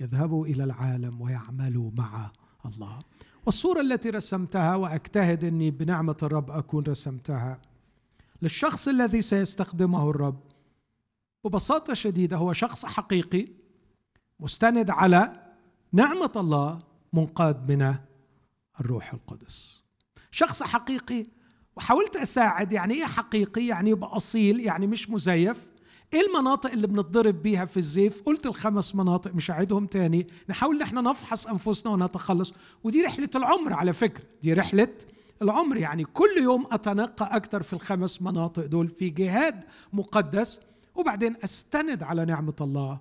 يذهبوا 0.00 0.46
إلى 0.46 0.64
العالم 0.64 1.20
ويعملوا 1.20 1.90
مع 1.90 2.32
الله. 2.66 3.02
والصورة 3.46 3.80
التي 3.80 4.10
رسمتها 4.10 4.76
وأجتهد 4.76 5.44
أني 5.44 5.70
بنعمة 5.70 6.16
الرب 6.22 6.50
أكون 6.50 6.84
رسمتها. 6.84 7.60
للشخص 8.42 8.88
الذي 8.88 9.22
سيستخدمه 9.22 10.10
الرب. 10.10 10.40
ببساطة 11.44 11.94
شديدة 11.94 12.36
هو 12.36 12.52
شخص 12.52 12.86
حقيقي 12.86 13.48
مستند 14.40 14.90
على 14.90 15.52
نعمة 15.92 16.32
الله 16.36 16.78
منقاد 17.12 17.72
من 17.72 17.94
الروح 18.80 19.12
القدس. 19.12 19.84
شخص 20.30 20.62
حقيقي 20.62 21.26
وحاولت 21.76 22.16
أساعد 22.16 22.72
يعني 22.72 22.94
إيه 22.94 23.04
حقيقي؟ 23.04 23.66
يعني 23.66 23.90
يبقى 23.90 24.16
أصيل 24.16 24.60
يعني 24.60 24.86
مش 24.86 25.10
مزيف. 25.10 25.69
إيه 26.14 26.26
المناطق 26.26 26.70
اللي 26.70 26.86
بنتضرب 26.86 27.42
بيها 27.42 27.64
في 27.64 27.76
الزيف؟ 27.76 28.22
قلت 28.22 28.46
الخمس 28.46 28.94
مناطق 28.94 29.34
مش 29.34 29.50
هعيدهم 29.50 29.86
تاني. 29.86 30.26
نحاول 30.48 30.76
ان 30.76 30.82
إحنا 30.82 31.00
نفحص 31.00 31.46
أنفسنا 31.46 31.92
ونتخلص. 31.92 32.52
ودي 32.84 33.02
رحلة 33.02 33.28
العمر 33.34 33.72
على 33.72 33.92
فكرة. 33.92 34.24
دي 34.42 34.52
رحلة 34.52 34.88
العمر. 35.42 35.76
يعني 35.76 36.04
كل 36.04 36.30
يوم 36.42 36.66
أتنقى 36.72 37.36
أكثر 37.36 37.62
في 37.62 37.72
الخمس 37.72 38.22
مناطق 38.22 38.66
دول 38.66 38.88
في 38.88 39.10
جهاد 39.10 39.64
مقدس. 39.92 40.60
وبعدين 40.94 41.36
أستند 41.44 42.02
على 42.02 42.24
نعمة 42.24 42.56
الله 42.60 43.00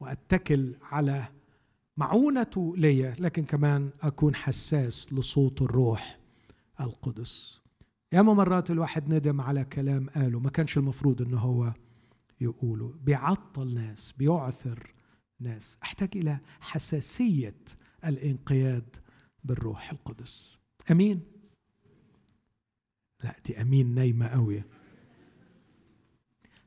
وأتكل 0.00 0.74
على 0.82 1.24
معونته 1.96 2.74
ليا 2.76 3.14
لكن 3.18 3.44
كمان 3.44 3.90
أكون 4.02 4.34
حساس 4.34 5.12
لصوت 5.12 5.62
الروح 5.62 6.18
القدس. 6.80 7.60
ياما 8.12 8.34
مرات 8.34 8.70
الواحد 8.70 9.14
ندم 9.14 9.40
على 9.40 9.64
كلام 9.64 10.06
قاله 10.14 10.38
ما 10.40 10.50
كانش 10.50 10.78
المفروض 10.78 11.22
إنه 11.22 11.38
هو 11.38 11.72
يقولوا 12.40 12.92
بيعطل 12.92 13.74
ناس 13.74 14.12
بيعثر 14.12 14.94
ناس. 15.40 15.78
أحتاج 15.82 16.16
إلى 16.16 16.38
حساسية 16.60 17.60
الإنقياد 18.04 18.96
بالروح 19.44 19.90
القدس. 19.90 20.58
أمين؟ 20.90 21.22
لا 23.24 23.36
دي 23.46 23.60
أمين 23.60 23.94
نايمة 23.94 24.28
قوي 24.28 24.62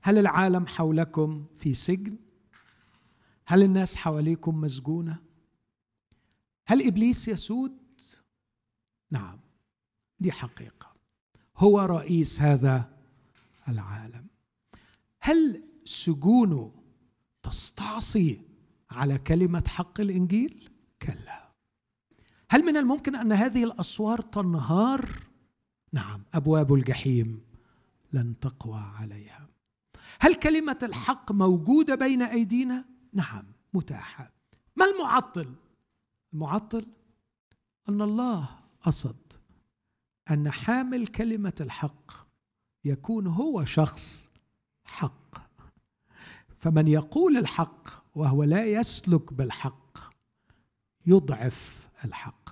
هل 0.01 0.17
العالم 0.17 0.67
حولكم 0.67 1.45
في 1.55 1.73
سجن؟ 1.73 2.17
هل 3.45 3.63
الناس 3.63 3.95
حواليكم 3.95 4.61
مسجونة؟ 4.61 5.17
هل 6.67 6.87
إبليس 6.87 7.27
يسود؟ 7.27 7.77
نعم 9.11 9.39
دي 10.19 10.31
حقيقة. 10.31 10.93
هو 11.57 11.79
رئيس 11.79 12.41
هذا 12.41 12.97
العالم. 13.67 14.27
هل 15.27 15.63
سجونه 15.85 16.73
تستعصي 17.43 18.41
على 18.91 19.17
كلمة 19.17 19.63
حق 19.67 20.01
الإنجيل؟ 20.01 20.69
كلا. 21.01 21.51
هل 22.49 22.65
من 22.65 22.77
الممكن 22.77 23.15
أن 23.15 23.31
هذه 23.31 23.63
الأسوار 23.63 24.21
تنهار؟ 24.21 25.09
نعم 25.93 26.23
أبواب 26.33 26.73
الجحيم 26.73 27.41
لن 28.13 28.39
تقوى 28.39 28.79
عليها. 28.79 29.49
هل 30.19 30.35
كلمة 30.35 30.79
الحق 30.83 31.31
موجودة 31.31 31.95
بين 31.95 32.21
أيدينا؟ 32.21 32.85
نعم 33.13 33.45
متاحة. 33.73 34.31
ما 34.75 34.85
المعطل؟ 34.85 35.55
المعطل 36.33 36.85
أن 37.89 38.01
الله 38.01 38.49
قصد 38.81 39.33
أن 40.31 40.51
حامل 40.51 41.07
كلمة 41.07 41.55
الحق 41.61 42.11
يكون 42.85 43.27
هو 43.27 43.65
شخص 43.65 44.26
حق. 44.87 45.37
فمن 46.59 46.87
يقول 46.87 47.37
الحق 47.37 47.87
وهو 48.15 48.43
لا 48.43 48.65
يسلك 48.65 49.33
بالحق 49.33 49.97
يضعف 51.05 51.89
الحق. 52.05 52.49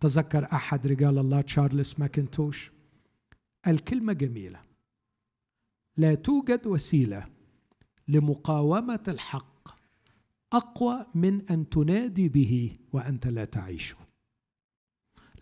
تذكر 0.00 0.44
أحد 0.52 0.86
رجال 0.86 1.18
الله 1.18 1.40
تشارلز 1.40 1.94
ماكنتوش؟ 1.98 2.70
الكلمة 3.66 4.12
جميلة. 4.12 4.60
لا 5.96 6.14
توجد 6.14 6.66
وسيلة 6.66 7.26
لمقاومة 8.08 9.04
الحق 9.08 9.68
أقوى 10.52 11.06
من 11.14 11.50
أن 11.50 11.68
تنادي 11.68 12.28
به 12.28 12.78
وأنت 12.92 13.26
لا 13.26 13.44
تعيشه. 13.44 13.96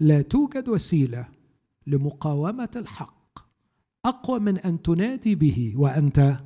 لا 0.01 0.23
توجد 0.23 0.69
وسيلة 0.69 1.29
لمقاومة 1.87 2.71
الحق 2.77 3.14
أقوى 4.05 4.39
من 4.39 4.59
أن 4.59 4.83
تنادي 4.83 5.35
به 5.35 5.75
وأنت 5.77 6.37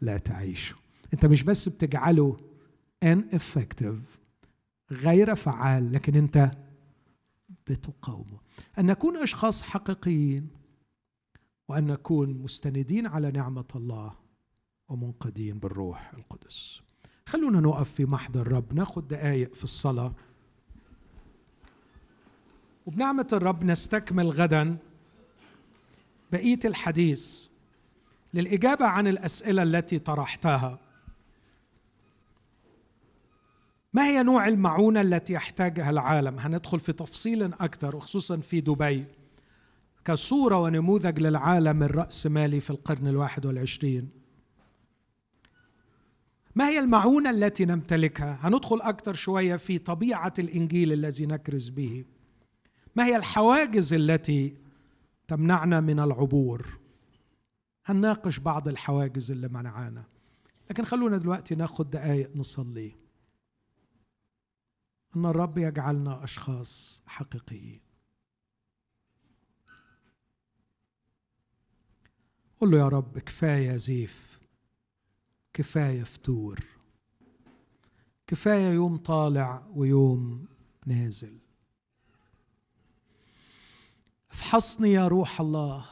لا 0.00 0.18
تعيشه 0.18 0.76
أنت 1.14 1.26
مش 1.26 1.42
بس 1.42 1.68
بتجعله 1.68 2.36
ان 3.02 3.38
غير 4.90 5.34
فعال 5.34 5.92
لكن 5.92 6.16
أنت 6.16 6.50
بتقاومه. 7.66 8.38
أن 8.78 8.86
نكون 8.86 9.16
أشخاص 9.16 9.62
حقيقيين 9.62 10.48
وأن 11.68 11.86
نكون 11.86 12.42
مستندين 12.42 13.06
على 13.06 13.30
نعمة 13.30 13.64
الله 13.76 14.14
ومنقذين 14.88 15.58
بالروح 15.58 16.14
القدس. 16.14 16.80
خلونا 17.26 17.60
نقف 17.60 17.90
في 17.90 18.04
محضر 18.04 18.40
الرب 18.40 18.74
ناخد 18.74 19.08
دقايق 19.08 19.54
في 19.54 19.64
الصلاة. 19.64 20.12
وبنعمة 22.86 23.28
الرب 23.32 23.64
نستكمل 23.64 24.28
غدا 24.28 24.76
بقية 26.32 26.60
الحديث 26.64 27.46
للإجابة 28.34 28.86
عن 28.86 29.06
الأسئلة 29.06 29.62
التي 29.62 29.98
طرحتها. 29.98 30.78
ما 33.92 34.06
هي 34.06 34.22
نوع 34.22 34.48
المعونة 34.48 35.00
التي 35.00 35.32
يحتاجها 35.32 35.90
العالم؟ 35.90 36.38
هندخل 36.38 36.80
في 36.80 36.92
تفصيل 36.92 37.42
أكثر 37.42 37.96
وخصوصا 37.96 38.36
في 38.36 38.60
دبي. 38.60 39.04
كصورة 40.04 40.62
ونموذج 40.62 41.20
للعالم 41.20 41.82
الراسمالي 41.82 42.60
في 42.60 42.70
القرن 42.70 43.06
الواحد 43.06 43.46
والعشرين. 43.46 44.08
ما 46.54 46.68
هي 46.68 46.78
المعونة 46.78 47.30
التي 47.30 47.64
نمتلكها؟ 47.64 48.38
هندخل 48.42 48.80
أكثر 48.80 49.14
شوية 49.14 49.56
في 49.56 49.78
طبيعة 49.78 50.32
الإنجيل 50.38 50.92
الذي 50.92 51.26
نكرز 51.26 51.68
به. 51.68 52.04
ما 52.96 53.04
هي 53.06 53.16
الحواجز 53.16 53.94
التي 53.94 54.56
تمنعنا 55.28 55.80
من 55.80 56.00
العبور. 56.00 56.78
هنناقش 57.86 58.38
بعض 58.38 58.68
الحواجز 58.68 59.30
اللي 59.30 59.48
منعانا. 59.48 60.04
لكن 60.70 60.84
خلونا 60.84 61.16
دلوقتي 61.16 61.54
ناخد 61.54 61.90
دقايق 61.90 62.36
نصلي. 62.36 62.96
إن 65.16 65.26
الرب 65.26 65.58
يجعلنا 65.58 66.24
أشخاص 66.24 67.02
حقيقيين. 67.06 67.80
قل 72.60 72.70
له 72.70 72.78
يا 72.78 72.88
رب 72.88 73.18
كفاية 73.18 73.76
زيف 73.76 74.40
كفاية 75.52 76.02
فتور 76.02 76.64
كفاية 78.26 78.72
يوم 78.72 78.96
طالع 78.96 79.66
ويوم 79.74 80.48
نازل. 80.86 81.38
افحصني 84.30 84.92
يا 84.92 85.08
روح 85.08 85.40
الله 85.40 85.84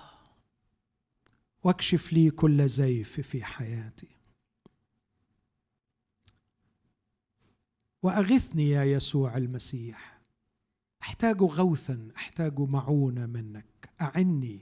واكشف 1.64 2.12
لي 2.12 2.30
كل 2.30 2.68
زيف 2.68 3.20
في 3.20 3.44
حياتي. 3.44 4.08
وأغثني 8.02 8.70
يا 8.70 8.84
يسوع 8.84 9.36
المسيح. 9.36 10.20
أحتاج 11.02 11.42
غوثا 11.42 12.08
أحتاج 12.16 12.60
معونة 12.60 13.26
منك. 13.26 13.90
أعني 14.00 14.60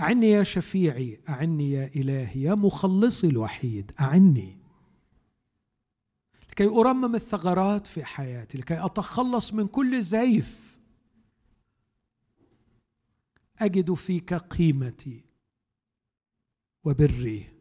أعني 0.00 0.30
يا 0.30 0.42
شفيعي 0.42 1.20
أعني 1.28 1.70
يا 1.70 1.90
إلهي 1.96 2.42
يا 2.42 2.54
مخلصي 2.54 3.26
الوحيد. 3.26 3.92
أعني. 4.00 4.58
لكي 6.50 6.66
أرمم 6.66 7.14
الثغرات 7.14 7.86
في 7.86 8.04
حياتي 8.04 8.58
لكي 8.58 8.84
أتخلص 8.84 9.54
من 9.54 9.66
كل 9.66 10.02
زيف. 10.02 10.73
أجد 13.60 13.94
فيك 13.94 14.34
قيمتي 14.34 15.24
وبري 16.84 17.54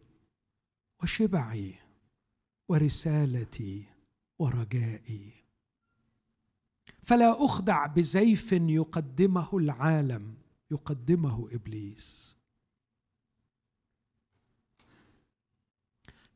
وشبعي 1.04 1.76
ورسالتي 2.70 3.86
ورجائي. 4.40 5.34
فلا 7.04 7.46
أخدع 7.46 7.86
بزيف 7.86 8.52
يقدمه 8.52 9.50
العالم 9.54 10.34
يقدمه 10.72 11.48
إبليس. 11.52 12.38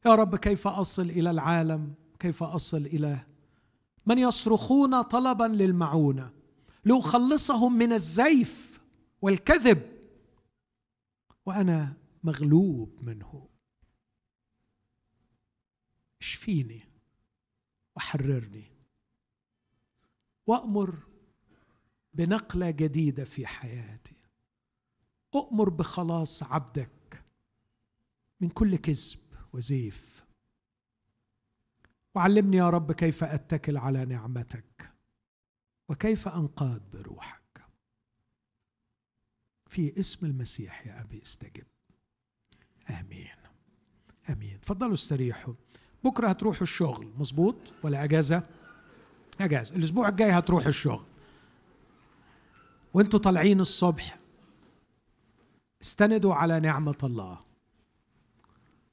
يا 0.06 0.16
رب 0.16 0.36
كيف 0.36 0.68
أصل 0.68 1.10
إلى 1.10 1.30
العالم؟ 1.30 1.94
كيف 2.20 2.44
أصل 2.44 2.86
إلى 2.86 3.20
من 4.06 4.18
يصرخون 4.18 5.02
طلبا 5.02 5.44
للمعونة؟ 5.44 6.32
لاخلصهم 6.86 7.78
من 7.78 7.94
الزيف 7.94 8.77
والكذب. 9.22 9.98
وأنا 11.46 11.98
مغلوب 12.24 13.04
منه. 13.04 13.50
اشفيني 16.22 16.90
وحررني. 17.96 18.72
وأمر 20.48 21.00
بنقلة 22.14 22.72
جديدة 22.72 23.26
في 23.26 23.48
حياتي. 23.48 24.16
اؤمر 25.36 25.70
بخلاص 25.70 26.44
عبدك 26.44 27.24
من 28.42 28.50
كل 28.50 28.76
كذب 28.76 29.20
وزيف. 29.54 30.26
وعلمني 32.16 32.58
يا 32.58 32.70
رب 32.70 32.92
كيف 32.92 33.24
أتكل 33.24 33.78
على 33.78 34.06
نعمتك. 34.06 34.92
وكيف 35.90 36.28
أنقاد 36.28 36.92
بروحك. 36.92 37.37
في 39.70 40.00
اسم 40.00 40.26
المسيح 40.26 40.88
يا 40.88 41.02
أبي 41.02 41.22
استجب. 41.24 41.66
آمين. 42.90 43.28
آمين. 44.30 44.60
تفضلوا 44.60 44.94
استريحوا. 44.94 45.54
بكرة 46.04 46.28
هتروحوا 46.28 46.64
الشغل 46.64 47.12
مظبوط؟ 47.18 47.56
ولا 47.84 48.04
أجازة؟ 48.04 48.44
أجازة. 49.42 49.76
الأسبوع 49.76 50.08
الجاي 50.10 50.32
هتروحوا 50.32 50.70
الشغل. 50.70 51.06
وأنتوا 52.94 53.20
طالعين 53.20 53.62
الصبح. 53.62 54.20
استندوا 55.82 56.34
على 56.34 56.60
نعمة 56.60 56.98
الله. 57.04 57.38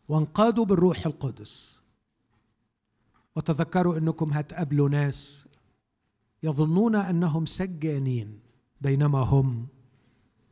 وانقادوا 0.09 0.65
بالروح 0.65 1.07
القدس. 1.07 1.83
وتذكروا 3.37 3.99
أنكم 3.99 4.33
هتقابلوا 4.33 4.89
ناس 4.89 5.49
يظنون 6.43 6.95
أنهم 6.95 7.47
سجانين 7.47 8.41
بينما 8.81 9.19
هم 9.19 9.69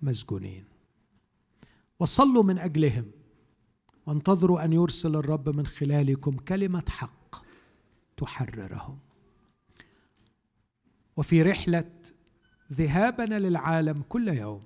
مسجونين. 0.03 0.65
وصلوا 2.01 2.43
من 2.43 2.59
أجلهم 2.59 3.11
وانتظروا 4.07 4.65
أن 4.65 4.73
يرسل 4.73 5.17
الرب 5.17 5.49
من 5.49 5.67
خلالكم 5.67 6.37
كلمة 6.37 6.85
حق 6.89 7.37
تحررهم. 8.17 8.99
وفي 11.17 11.43
رحلة 11.43 11.91
ذهابنا 12.73 13.39
للعالم 13.39 14.03
كل 14.09 14.29
يوم 14.29 14.63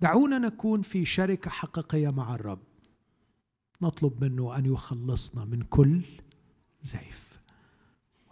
دعونا 0.00 0.38
نكون 0.38 0.82
في 0.82 1.04
شركة 1.04 1.50
حقيقية 1.50 2.10
مع 2.10 2.34
الرب. 2.34 2.62
نطلب 3.82 4.24
منه 4.24 4.58
أن 4.58 4.66
يخلصنا 4.66 5.44
من 5.44 5.62
كل 5.62 6.02
زيف. 6.82 7.40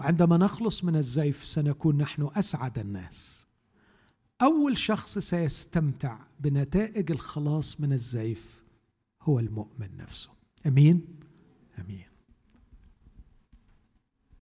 وعندما 0.01 0.37
نخلص 0.37 0.85
من 0.85 0.97
الزيف 0.97 1.45
سنكون 1.45 1.99
نحن 1.99 2.31
أسعد 2.35 2.79
الناس. 2.79 3.40
أول 4.43 4.79
شخص 4.79 5.19
سيستمتع 5.19 6.19
بنتائج 6.41 7.11
الخلاص 7.11 7.81
من 7.81 7.93
الزيف 7.93 8.63
هو 9.23 9.39
المؤمن 9.39 9.97
نفسه. 9.97 10.31
أمين؟ 10.67 11.05
أمين. 11.79 12.10